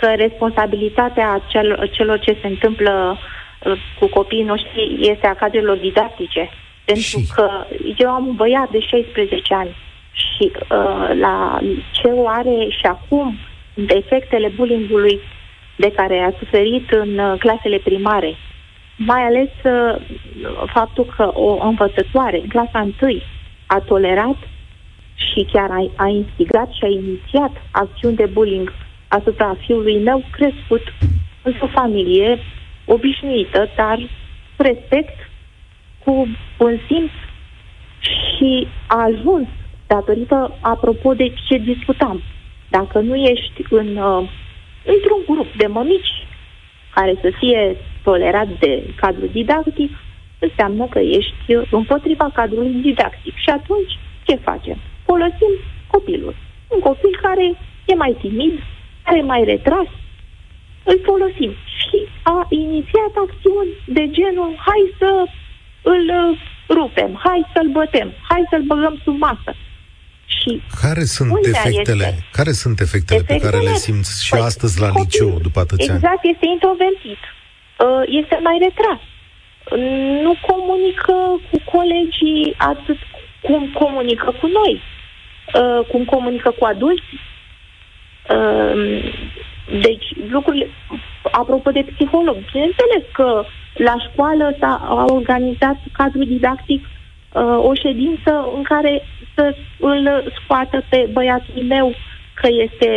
că 0.00 0.06
responsabilitatea 0.16 1.42
cel, 1.48 1.90
celor 1.92 2.18
ce 2.18 2.38
se 2.40 2.46
întâmplă 2.46 3.18
uh, 3.64 3.72
cu 3.98 4.06
copiii 4.06 4.42
noștri 4.42 4.96
este 5.00 5.26
a 5.26 5.34
cadrelor 5.34 5.76
didactice. 5.76 6.50
Pentru 6.84 7.02
și... 7.02 7.26
că 7.34 7.50
eu 7.96 8.08
am 8.08 8.26
un 8.26 8.34
băiat 8.34 8.70
de 8.70 8.80
16 8.80 9.54
ani 9.54 9.76
și 10.12 10.52
uh, 10.54 11.10
la 11.20 11.58
ce 11.90 12.08
o 12.08 12.28
are 12.28 12.68
și 12.68 12.86
acum 12.86 13.38
efectele 13.74 14.48
bullyingului 14.56 15.20
de 15.76 15.92
care 15.96 16.18
a 16.18 16.38
suferit 16.38 16.90
în 16.90 17.18
uh, 17.18 17.38
clasele 17.38 17.78
primare, 17.78 18.36
mai 19.06 19.22
ales 19.22 19.48
uh, 19.64 20.00
faptul 20.72 21.04
că 21.16 21.30
o 21.34 21.66
învățătoare 21.66 22.40
în 22.40 22.48
clasa 22.48 22.88
1 23.00 23.20
a 23.66 23.78
tolerat 23.78 24.36
și 25.14 25.46
chiar 25.52 25.70
a, 25.70 25.90
a 25.96 26.08
instigat 26.08 26.70
și 26.72 26.84
a 26.84 26.86
inițiat 26.86 27.50
acțiuni 27.70 28.16
de 28.16 28.26
bullying 28.26 28.72
asupra 29.08 29.56
fiului 29.66 30.02
meu 30.02 30.24
crescut 30.30 30.82
într-o 31.42 31.66
familie 31.66 32.38
obișnuită, 32.84 33.68
dar 33.76 33.98
cu 34.56 34.62
respect, 34.62 35.18
cu 36.04 36.28
un 36.58 36.78
simț 36.86 37.10
și 38.00 38.66
a 38.86 39.02
ajuns 39.02 39.46
datorită, 39.86 40.58
apropo 40.60 41.14
de 41.14 41.32
ce 41.48 41.56
discutam, 41.56 42.22
dacă 42.68 42.98
nu 42.98 43.14
ești 43.14 43.64
în, 43.70 43.96
uh, 43.96 44.28
într-un 44.84 45.22
grup 45.26 45.56
de 45.56 45.66
mămici 45.66 46.19
care 46.94 47.14
să 47.20 47.30
fie 47.38 47.76
tolerat 48.02 48.48
de 48.58 48.82
cadrul 48.96 49.28
didactic, 49.32 49.90
înseamnă 50.38 50.86
că 50.86 50.98
ești 50.98 51.34
împotriva 51.70 52.30
cadrului 52.34 52.72
didactic. 52.72 53.34
Și 53.36 53.50
atunci, 53.50 53.92
ce 54.26 54.34
facem? 54.36 54.76
Folosim 55.04 55.52
copilul. 55.86 56.34
Un 56.68 56.80
copil 56.80 57.18
care 57.22 57.46
e 57.86 57.94
mai 57.94 58.16
timid, 58.20 58.62
care 59.04 59.18
e 59.18 59.22
mai 59.22 59.44
retras, 59.44 59.86
îl 60.84 61.00
folosim. 61.02 61.52
Și 61.78 61.98
a 62.22 62.46
inițiat 62.48 63.12
acțiuni 63.24 63.70
de 63.86 64.10
genul, 64.10 64.54
hai 64.66 64.94
să 64.98 65.24
îl 65.82 66.04
uh, 66.22 66.38
rupem, 66.68 67.20
hai 67.24 67.46
să-l 67.54 67.68
bătem, 67.68 68.12
hai 68.28 68.46
să-l 68.50 68.62
băgăm 68.62 69.00
sub 69.04 69.18
masă. 69.18 69.54
Și 70.40 70.62
care 70.82 71.04
sunt 71.04 71.30
efectele? 71.46 72.06
Este? 72.06 72.24
Care 72.32 72.52
sunt 72.52 72.80
efectele, 72.80 73.20
efectele 73.20 73.38
pe 73.38 73.44
care 73.44 73.70
le 73.70 73.74
simți 73.74 74.24
și 74.24 74.30
păi, 74.30 74.40
astăzi 74.40 74.80
la 74.80 74.86
copil, 74.88 75.02
liceu 75.02 75.38
după 75.42 75.60
atâția 75.60 75.94
exact, 75.94 76.04
ani? 76.04 76.12
Exact, 76.12 76.22
este 76.32 76.46
introvertit. 76.56 77.22
Uh, 77.84 78.02
este 78.20 78.38
mai 78.42 78.56
retras. 78.66 79.00
Nu 80.24 80.32
comunică 80.50 81.16
cu 81.50 81.58
colegii 81.74 82.54
atât 82.56 82.98
cum 83.46 83.70
comunică 83.80 84.34
cu 84.40 84.46
noi, 84.58 84.74
uh, 85.60 85.86
cum 85.90 86.04
comunică 86.04 86.50
cu 86.58 86.64
adulții. 86.64 87.20
Uh, 88.36 89.12
deci, 89.86 90.06
lucrurile, 90.30 90.66
apropo 91.30 91.70
de 91.70 91.86
psiholog, 91.92 92.36
bineînțeles 92.52 93.04
că 93.12 93.44
la 93.74 93.94
școală 94.10 94.56
s-a 94.60 95.04
organizat 95.08 95.76
cadrul 95.92 96.26
didactic 96.26 96.84
o 97.62 97.74
ședință 97.74 98.50
în 98.56 98.62
care 98.62 99.02
să 99.34 99.56
îl 99.78 100.32
scoată 100.42 100.82
pe 100.88 101.08
băiatul 101.12 101.62
meu 101.62 101.94
că 102.34 102.48
este 102.50 102.90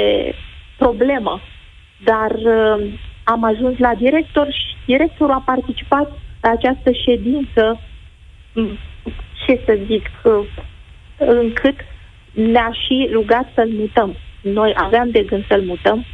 problemă. 0.77 1.41
Dar 2.03 2.31
uh, 2.31 2.91
am 3.23 3.43
ajuns 3.43 3.77
la 3.77 3.93
director 3.95 4.47
și 4.51 4.75
directorul 4.85 5.33
a 5.33 5.43
participat 5.45 6.11
la 6.41 6.49
această 6.49 6.91
ședință, 6.91 7.79
mm, 8.53 8.77
ce 9.45 9.59
să 9.65 9.77
zic, 9.85 10.09
uh, 10.23 10.45
încât 11.17 11.75
ne-a 12.31 12.71
și 12.85 13.09
rugat 13.11 13.47
să-l 13.53 13.69
mutăm. 13.69 14.15
Noi 14.41 14.73
aveam 14.75 15.09
de 15.09 15.23
gând 15.23 15.45
să-l 15.47 15.61
mutăm, 15.61 16.05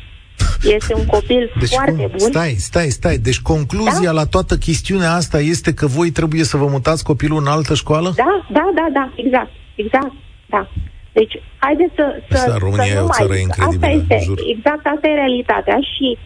este 0.64 0.94
un 0.94 1.06
copil 1.06 1.52
deci 1.60 1.70
foarte 1.70 1.92
cum? 1.92 2.12
bun. 2.18 2.30
Stai, 2.32 2.50
stai, 2.50 2.90
stai. 2.90 3.18
Deci 3.18 3.40
concluzia 3.40 4.12
da? 4.14 4.20
la 4.20 4.26
toată 4.26 4.56
chestiunea 4.56 5.14
asta 5.14 5.40
este 5.40 5.74
că 5.74 5.86
voi 5.86 6.10
trebuie 6.12 6.44
să 6.44 6.58
vă 6.58 6.66
mutați 6.66 7.04
copilul 7.04 7.40
în 7.40 7.48
altă 7.48 7.74
școală? 7.74 8.14
Da, 8.16 8.46
da, 8.52 8.72
da, 8.76 8.88
da, 8.94 9.12
exact. 9.16 9.52
Exact, 9.76 10.14
da. 10.46 10.70
Deci, 11.12 11.42
haideți 11.58 11.94
să, 11.96 12.06
să, 12.30 12.38
să 12.38 12.56
România 12.60 12.86
să 12.86 12.94
nu 12.94 13.00
e 13.00 13.04
o 13.04 13.16
țară 13.20 13.30
mai... 13.30 13.42
incredibilă, 13.42 13.86
asta 13.86 13.98
este, 14.00 14.18
jur. 14.28 14.38
Exact, 14.56 14.84
asta 14.94 15.08
e 15.08 15.22
realitatea 15.24 15.80
și 15.94 16.18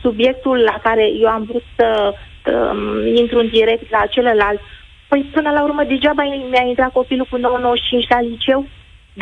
subiectul 0.00 0.58
la 0.70 0.76
care 0.82 1.04
eu 1.22 1.28
am 1.28 1.44
vrut 1.50 1.66
să 1.78 1.88
um, 2.14 3.16
intru 3.22 3.38
în 3.38 3.48
direct 3.48 3.90
la 3.90 4.02
celălalt, 4.14 4.60
păi 5.08 5.30
până 5.36 5.50
la 5.50 5.62
urmă 5.62 5.82
degeaba 5.84 6.22
mi-a 6.50 6.66
intrat 6.68 6.92
copilul 6.92 7.26
cu 7.30 7.36
995 7.36 8.06
la 8.08 8.20
liceu, 8.20 8.60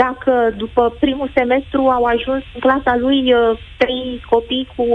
dacă 0.05 0.33
după 0.63 0.83
primul 1.05 1.31
semestru 1.39 1.81
au 1.97 2.05
ajuns 2.15 2.43
în 2.55 2.61
clasa 2.67 2.95
lui 3.05 3.21
uh, 3.33 3.59
trei 3.81 4.07
copii 4.33 4.69
cu 4.77 4.87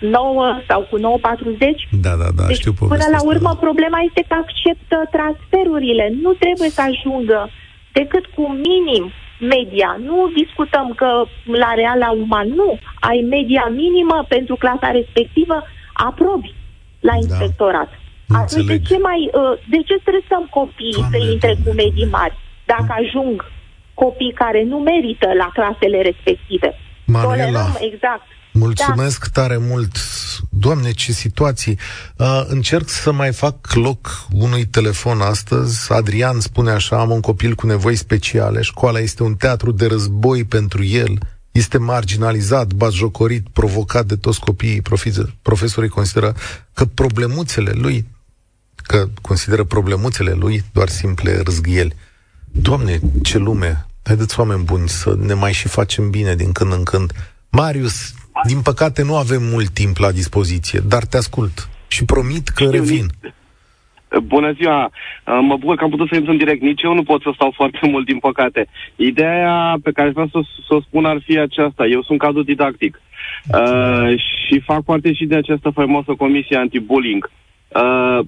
9 0.00 0.60
sau 0.68 0.80
cu 0.90 0.96
940. 0.96 1.88
Da, 2.06 2.14
da, 2.22 2.28
da, 2.38 2.44
deci, 2.46 2.56
știu 2.56 2.72
Până 2.72 3.08
la 3.16 3.22
urmă, 3.32 3.50
asta, 3.50 3.60
da. 3.60 3.66
problema 3.66 3.98
este 4.08 4.22
că 4.28 4.34
acceptă 4.44 4.98
transferurile. 5.16 6.04
Nu 6.24 6.32
trebuie 6.44 6.70
să 6.76 6.82
ajungă 6.90 7.40
decât 7.98 8.24
cu 8.34 8.42
minim 8.68 9.04
media. 9.54 9.90
Nu 10.08 10.16
discutăm 10.42 10.86
că 11.00 11.10
la 11.62 11.70
real 11.80 11.98
la 12.06 12.10
uman, 12.24 12.48
nu. 12.60 12.70
Ai 13.08 13.18
media 13.36 13.64
minimă 13.82 14.18
pentru 14.34 14.54
clasa 14.64 14.88
respectivă, 15.00 15.56
aprobi 16.08 16.54
la 17.08 17.14
da. 17.14 17.20
inspectorat. 17.22 17.90
Atunci 18.40 18.66
de 18.66 18.78
ce 18.88 18.96
mai, 19.08 19.20
uh, 19.40 19.54
de 19.72 19.80
ce 19.88 19.94
stresăm 20.04 20.44
copiii 20.58 21.06
să 21.12 21.18
intre 21.32 21.52
cu 21.64 21.70
medii 21.82 22.14
mari 22.18 22.36
dacă 22.72 22.90
ajung 23.02 23.34
copii 24.02 24.32
care 24.42 24.64
nu 24.64 24.78
merită 24.78 25.28
la 25.42 25.48
clasele 25.56 25.98
respective? 26.02 26.68
Manuela, 27.06 27.44
Tolerăm, 27.44 27.78
exact. 27.92 28.26
Mulțumesc 28.52 29.30
da. 29.30 29.40
tare 29.40 29.56
mult. 29.56 29.96
Doamne, 30.50 30.90
ce 30.90 31.12
situații. 31.12 31.78
Uh, 32.16 32.42
încerc 32.46 32.88
să 32.88 33.12
mai 33.12 33.32
fac 33.32 33.72
loc 33.74 34.26
unui 34.32 34.64
telefon 34.66 35.20
astăzi. 35.20 35.92
Adrian 35.92 36.40
spune 36.40 36.70
așa, 36.70 37.00
am 37.00 37.10
un 37.10 37.20
copil 37.20 37.54
cu 37.54 37.66
nevoi 37.66 37.96
speciale, 37.96 38.60
școala 38.60 38.98
este 38.98 39.22
un 39.22 39.34
teatru 39.34 39.72
de 39.72 39.86
război 39.86 40.44
pentru 40.44 40.84
el, 40.84 41.18
este 41.50 41.78
marginalizat, 41.78 42.72
batjocorit, 42.72 43.48
provocat 43.52 44.06
de 44.06 44.16
toți 44.16 44.40
copiii. 44.40 44.82
Profesorii 45.42 45.88
consideră 45.88 46.34
că 46.72 46.84
problemuțele 46.84 47.70
lui, 47.74 48.06
că 48.74 49.08
consideră 49.22 49.64
problemuțele 49.64 50.32
lui 50.32 50.62
doar 50.72 50.88
simple 50.88 51.40
răzghieli. 51.44 51.94
Doamne, 52.52 53.00
ce 53.22 53.38
lume! 53.38 53.84
Haideți, 54.04 54.40
oameni 54.40 54.64
buni, 54.64 54.88
să 54.88 55.16
ne 55.26 55.34
mai 55.34 55.52
și 55.52 55.68
facem 55.68 56.10
bine 56.10 56.34
din 56.34 56.52
când 56.52 56.72
în 56.72 56.84
când. 56.84 57.10
Marius, 57.50 58.14
din 58.46 58.60
păcate 58.62 59.02
nu 59.02 59.16
avem 59.16 59.42
mult 59.42 59.68
timp 59.68 59.96
la 59.96 60.10
dispoziție, 60.10 60.80
dar 60.88 61.04
te 61.04 61.16
ascult 61.16 61.68
și 61.88 62.04
promit 62.04 62.48
că 62.48 62.64
revin. 62.70 63.06
Bună 64.22 64.52
ziua! 64.52 64.90
Mă 65.24 65.56
bucur 65.56 65.76
că 65.76 65.84
am 65.84 65.90
putut 65.90 66.08
să 66.08 66.14
intru 66.14 66.30
în 66.30 66.38
direct. 66.38 66.62
Nici 66.62 66.82
eu 66.82 66.94
nu 66.94 67.02
pot 67.02 67.22
să 67.22 67.30
stau 67.34 67.52
foarte 67.60 67.78
mult, 67.82 68.06
din 68.06 68.18
păcate. 68.18 68.66
Ideea 68.96 69.76
pe 69.82 69.92
care 69.92 70.10
vreau 70.10 70.28
să, 70.28 70.40
să 70.68 70.74
o 70.74 70.80
spun 70.80 71.04
ar 71.04 71.20
fi 71.24 71.38
aceasta. 71.38 71.86
Eu 71.86 72.02
sunt 72.02 72.18
cadru 72.18 72.42
didactic 72.42 73.00
uh, 73.52 74.18
și 74.18 74.60
fac 74.60 74.84
parte 74.84 75.12
și 75.12 75.24
de 75.24 75.36
această 75.36 75.70
faimoasă 75.70 76.14
comisie 76.14 76.56
anti-bullying. 76.56 77.30
Uh, 77.68 78.18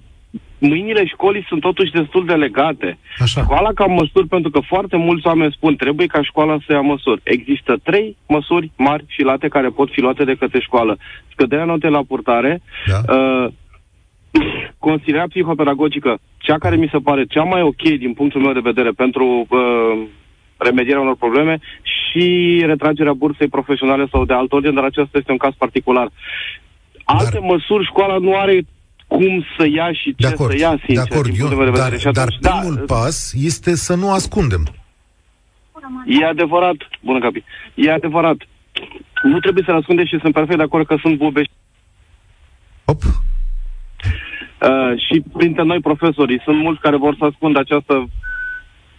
mâinile 0.63 1.07
școlii 1.07 1.45
sunt 1.49 1.61
totuși 1.61 1.91
destul 1.93 2.27
de 2.27 2.35
legate. 2.35 2.99
Așa. 3.19 3.43
Școala 3.43 3.71
ca 3.75 3.85
măsuri, 3.85 4.29
pentru 4.29 4.51
că 4.51 4.61
foarte 4.61 4.97
mulți 4.97 5.27
oameni 5.27 5.53
spun 5.53 5.77
trebuie 5.77 6.07
ca 6.07 6.23
școala 6.23 6.57
să 6.67 6.73
ia 6.73 6.81
măsuri. 6.81 7.21
Există 7.25 7.77
trei 7.83 8.17
măsuri 8.29 8.71
mari 8.77 9.05
și 9.09 9.23
late 9.23 9.49
care 9.49 9.69
pot 9.69 9.91
fi 9.91 10.01
luate 10.01 10.25
de 10.25 10.35
către 10.35 10.61
școală. 10.61 10.99
Scăderea 11.33 11.65
notei 11.65 11.91
la 11.91 12.03
purtare, 12.09 12.63
da. 12.87 13.15
uh, 13.15 13.53
consilierea 14.79 15.27
psihopedagogică, 15.29 16.19
cea 16.39 16.59
care 16.59 16.77
mi 16.77 16.89
se 16.93 16.99
pare 16.99 17.25
cea 17.25 17.43
mai 17.43 17.63
ok 17.63 17.83
din 17.83 18.13
punctul 18.13 18.41
meu 18.41 18.53
de 18.53 18.69
vedere 18.71 18.91
pentru 18.91 19.47
uh, 19.49 20.03
remedierea 20.57 21.01
unor 21.01 21.17
probleme 21.17 21.59
și 21.83 22.25
retragerea 22.67 23.13
bursei 23.13 23.49
profesionale 23.49 24.07
sau 24.11 24.25
de 24.25 24.35
alt 24.35 24.53
ordine, 24.53 24.73
dar 24.73 24.85
acesta 24.85 25.19
este 25.19 25.33
un 25.33 25.39
caz 25.39 25.55
particular. 25.59 26.09
Alte 27.05 27.39
dar... 27.39 27.49
măsuri 27.51 27.85
școala 27.85 28.17
nu 28.19 28.37
are 28.37 28.61
cum 29.17 29.45
să 29.57 29.67
ia 29.79 29.93
și 29.93 30.15
ce 30.15 30.27
de 30.27 30.27
acord, 30.27 30.51
să 30.51 30.59
ia, 30.59 30.75
sincer, 30.85 31.05
de 31.05 31.15
acord, 31.15 31.29
din 31.29 31.41
eu, 31.41 31.49
de 31.49 31.55
dar, 31.55 31.73
dar 32.13 32.29
atunci, 32.29 32.39
primul 32.41 32.75
da, 32.75 32.95
pas 32.95 33.33
este 33.51 33.75
să 33.75 33.95
nu 33.95 34.13
ascundem. 34.13 34.63
E 36.07 36.25
adevărat, 36.25 36.77
bună 37.01 37.19
capi, 37.19 37.45
e 37.75 37.93
adevărat. 37.93 38.37
Nu 39.23 39.39
trebuie 39.39 39.65
să 39.67 39.73
ascundem 39.73 40.07
și 40.07 40.19
sunt 40.21 40.35
perfect 40.35 40.57
de 40.57 40.63
acord 40.63 40.87
că 40.87 40.97
sunt 41.01 41.17
bube. 41.17 41.43
Hop. 42.85 43.03
Uh, 43.03 44.93
și 45.07 45.23
printre 45.33 45.63
noi 45.63 45.81
profesorii 45.81 46.41
sunt 46.45 46.59
mulți 46.59 46.81
care 46.81 46.97
vor 46.97 47.15
să 47.19 47.25
ascundă 47.25 47.59
această 47.59 48.09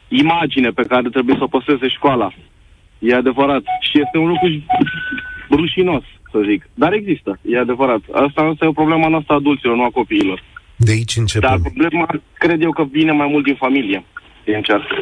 imagine 0.08 0.70
pe 0.70 0.84
care 0.84 1.10
trebuie 1.10 1.36
să 1.38 1.44
o 1.44 1.48
păstreze 1.48 1.88
școala. 1.88 2.34
E 3.00 3.16
adevărat. 3.16 3.64
Și 3.82 4.02
este 4.04 4.18
un 4.18 4.28
lucru 4.28 4.48
rușinos, 5.50 6.04
să 6.34 6.40
zic. 6.50 6.62
Dar 6.74 6.92
există, 6.94 7.40
e 7.54 7.66
adevărat. 7.68 8.02
Asta, 8.26 8.42
asta 8.42 8.66
e 8.66 8.74
o 8.76 8.80
problemă 8.82 9.08
noastră 9.08 9.34
a 9.34 9.42
adulților, 9.42 9.76
nu 9.76 9.84
a 9.84 9.98
copiilor. 10.00 10.44
De 10.76 10.92
aici 10.92 11.16
începem. 11.16 11.50
Dar 11.50 11.60
problema, 11.60 12.06
cred 12.44 12.62
eu 12.62 12.72
că 12.72 12.84
vine 12.92 13.12
mai 13.12 13.28
mult 13.34 13.44
din 13.44 13.56
familie. 13.56 14.06
Din 14.46 14.54
încearcă. 14.54 14.96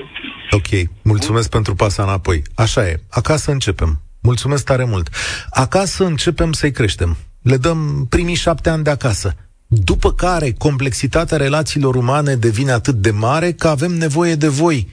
Ok, 0.52 0.70
mulțumesc 1.04 1.50
pentru 1.50 1.74
pasa 1.76 2.04
înapoi. 2.04 2.42
Așa 2.56 2.82
e, 2.88 2.96
acasă 3.10 3.52
începem. 3.52 3.92
Mulțumesc 4.22 4.66
tare 4.66 4.86
mult. 4.86 5.10
Acasă 5.50 6.06
începem 6.06 6.52
să-i 6.52 6.72
creștem. 6.72 7.18
Le 7.42 7.58
dăm 7.58 8.06
primii 8.10 8.36
șapte 8.36 8.70
ani 8.70 8.84
de 8.84 8.90
acasă. 8.90 9.36
După 9.68 10.14
care 10.14 10.52
complexitatea 10.58 11.38
relațiilor 11.38 11.96
umane 11.96 12.36
devine 12.36 12.72
atât 12.72 12.96
de 12.96 13.12
mare 13.12 13.52
că 13.52 13.68
avem 13.68 13.92
nevoie 13.92 14.36
de 14.36 14.48
voi 14.48 14.88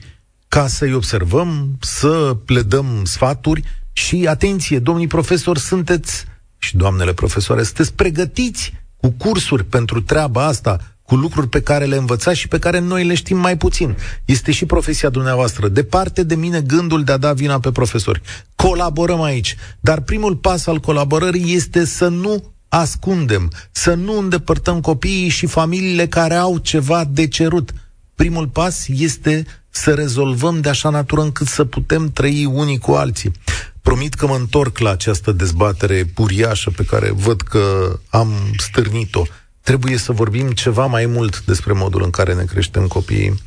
ca 0.47 0.67
să-i 0.67 0.93
observăm, 0.93 1.77
să 1.79 2.37
le 2.47 2.61
dăm 2.61 2.85
sfaturi 3.03 3.63
și, 3.93 4.25
atenție, 4.29 4.79
domnii 4.79 5.07
profesori, 5.07 5.59
sunteți 5.59 6.25
și 6.59 6.77
doamnele 6.77 7.13
profesoare, 7.13 7.63
sunteți 7.63 7.93
pregătiți 7.93 8.73
cu 8.97 9.09
cursuri 9.09 9.65
pentru 9.65 10.01
treaba 10.01 10.45
asta, 10.45 10.79
cu 11.09 11.15
lucruri 11.15 11.47
pe 11.47 11.61
care 11.61 11.85
le 11.85 11.95
învățați 11.95 12.39
și 12.39 12.47
pe 12.47 12.59
care 12.59 12.79
noi 12.79 13.05
le 13.05 13.15
știm 13.15 13.37
mai 13.37 13.57
puțin. 13.57 13.97
Este 14.25 14.51
și 14.51 14.65
profesia 14.65 15.09
dumneavoastră. 15.09 15.67
Departe 15.67 16.23
de 16.23 16.35
mine 16.35 16.61
gândul 16.61 17.03
de 17.03 17.11
a 17.11 17.17
da 17.17 17.33
vina 17.33 17.59
pe 17.59 17.71
profesori. 17.71 18.21
Colaborăm 18.55 19.21
aici. 19.21 19.55
Dar 19.79 20.01
primul 20.01 20.35
pas 20.35 20.67
al 20.67 20.79
colaborării 20.79 21.53
este 21.53 21.85
să 21.85 22.07
nu 22.07 22.43
ascundem, 22.67 23.51
să 23.71 23.93
nu 23.93 24.17
îndepărtăm 24.17 24.81
copiii 24.81 25.29
și 25.29 25.45
familiile 25.45 26.07
care 26.07 26.33
au 26.33 26.57
ceva 26.57 27.03
de 27.03 27.27
cerut. 27.27 27.73
Primul 28.15 28.47
pas 28.47 28.87
este 28.87 29.45
să 29.69 29.93
rezolvăm 29.93 30.61
de 30.61 30.69
așa 30.69 30.89
natură 30.89 31.21
încât 31.21 31.47
să 31.47 31.65
putem 31.65 32.11
trăi 32.11 32.45
unii 32.45 32.77
cu 32.77 32.91
alții. 32.91 33.31
Promit 33.89 34.13
că 34.13 34.27
mă 34.27 34.35
întorc 34.35 34.77
la 34.77 34.89
această 34.89 35.31
dezbatere 35.31 36.05
puriașă 36.13 36.71
pe 36.75 36.83
care 36.83 37.11
văd 37.15 37.41
că 37.41 37.99
am 38.09 38.33
stârnit-o. 38.57 39.23
Trebuie 39.61 39.97
să 39.97 40.11
vorbim 40.11 40.51
ceva 40.51 40.85
mai 40.85 41.05
mult 41.05 41.45
despre 41.45 41.73
modul 41.73 42.03
în 42.03 42.09
care 42.09 42.33
ne 42.33 42.43
creștem 42.43 42.87
copiii. 42.87 43.41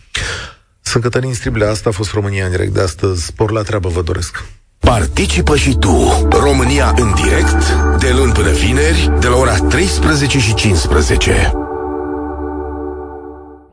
Sunt 0.81 1.03
Cătălin 1.03 1.35
Striblea, 1.35 1.71
asta 1.71 1.89
a 1.89 1.93
fost 1.93 2.13
România 2.13 2.45
în 2.45 2.51
direct 2.51 2.73
de 2.73 2.81
astăzi. 2.81 3.25
Spor 3.25 3.51
la 3.51 3.63
treabă 3.63 3.89
vă 3.89 4.03
doresc. 4.03 4.45
Participă 4.79 5.57
și 5.57 5.77
tu, 5.81 6.29
România 6.31 6.95
în 6.97 7.15
direct, 7.15 7.73
de 7.99 8.13
luni 8.17 8.33
până 8.33 8.51
vineri, 8.51 9.13
de 9.21 9.27
la 9.27 9.37
ora 9.37 9.57
13 9.57 10.39
și 10.39 10.55
15. 10.55 11.62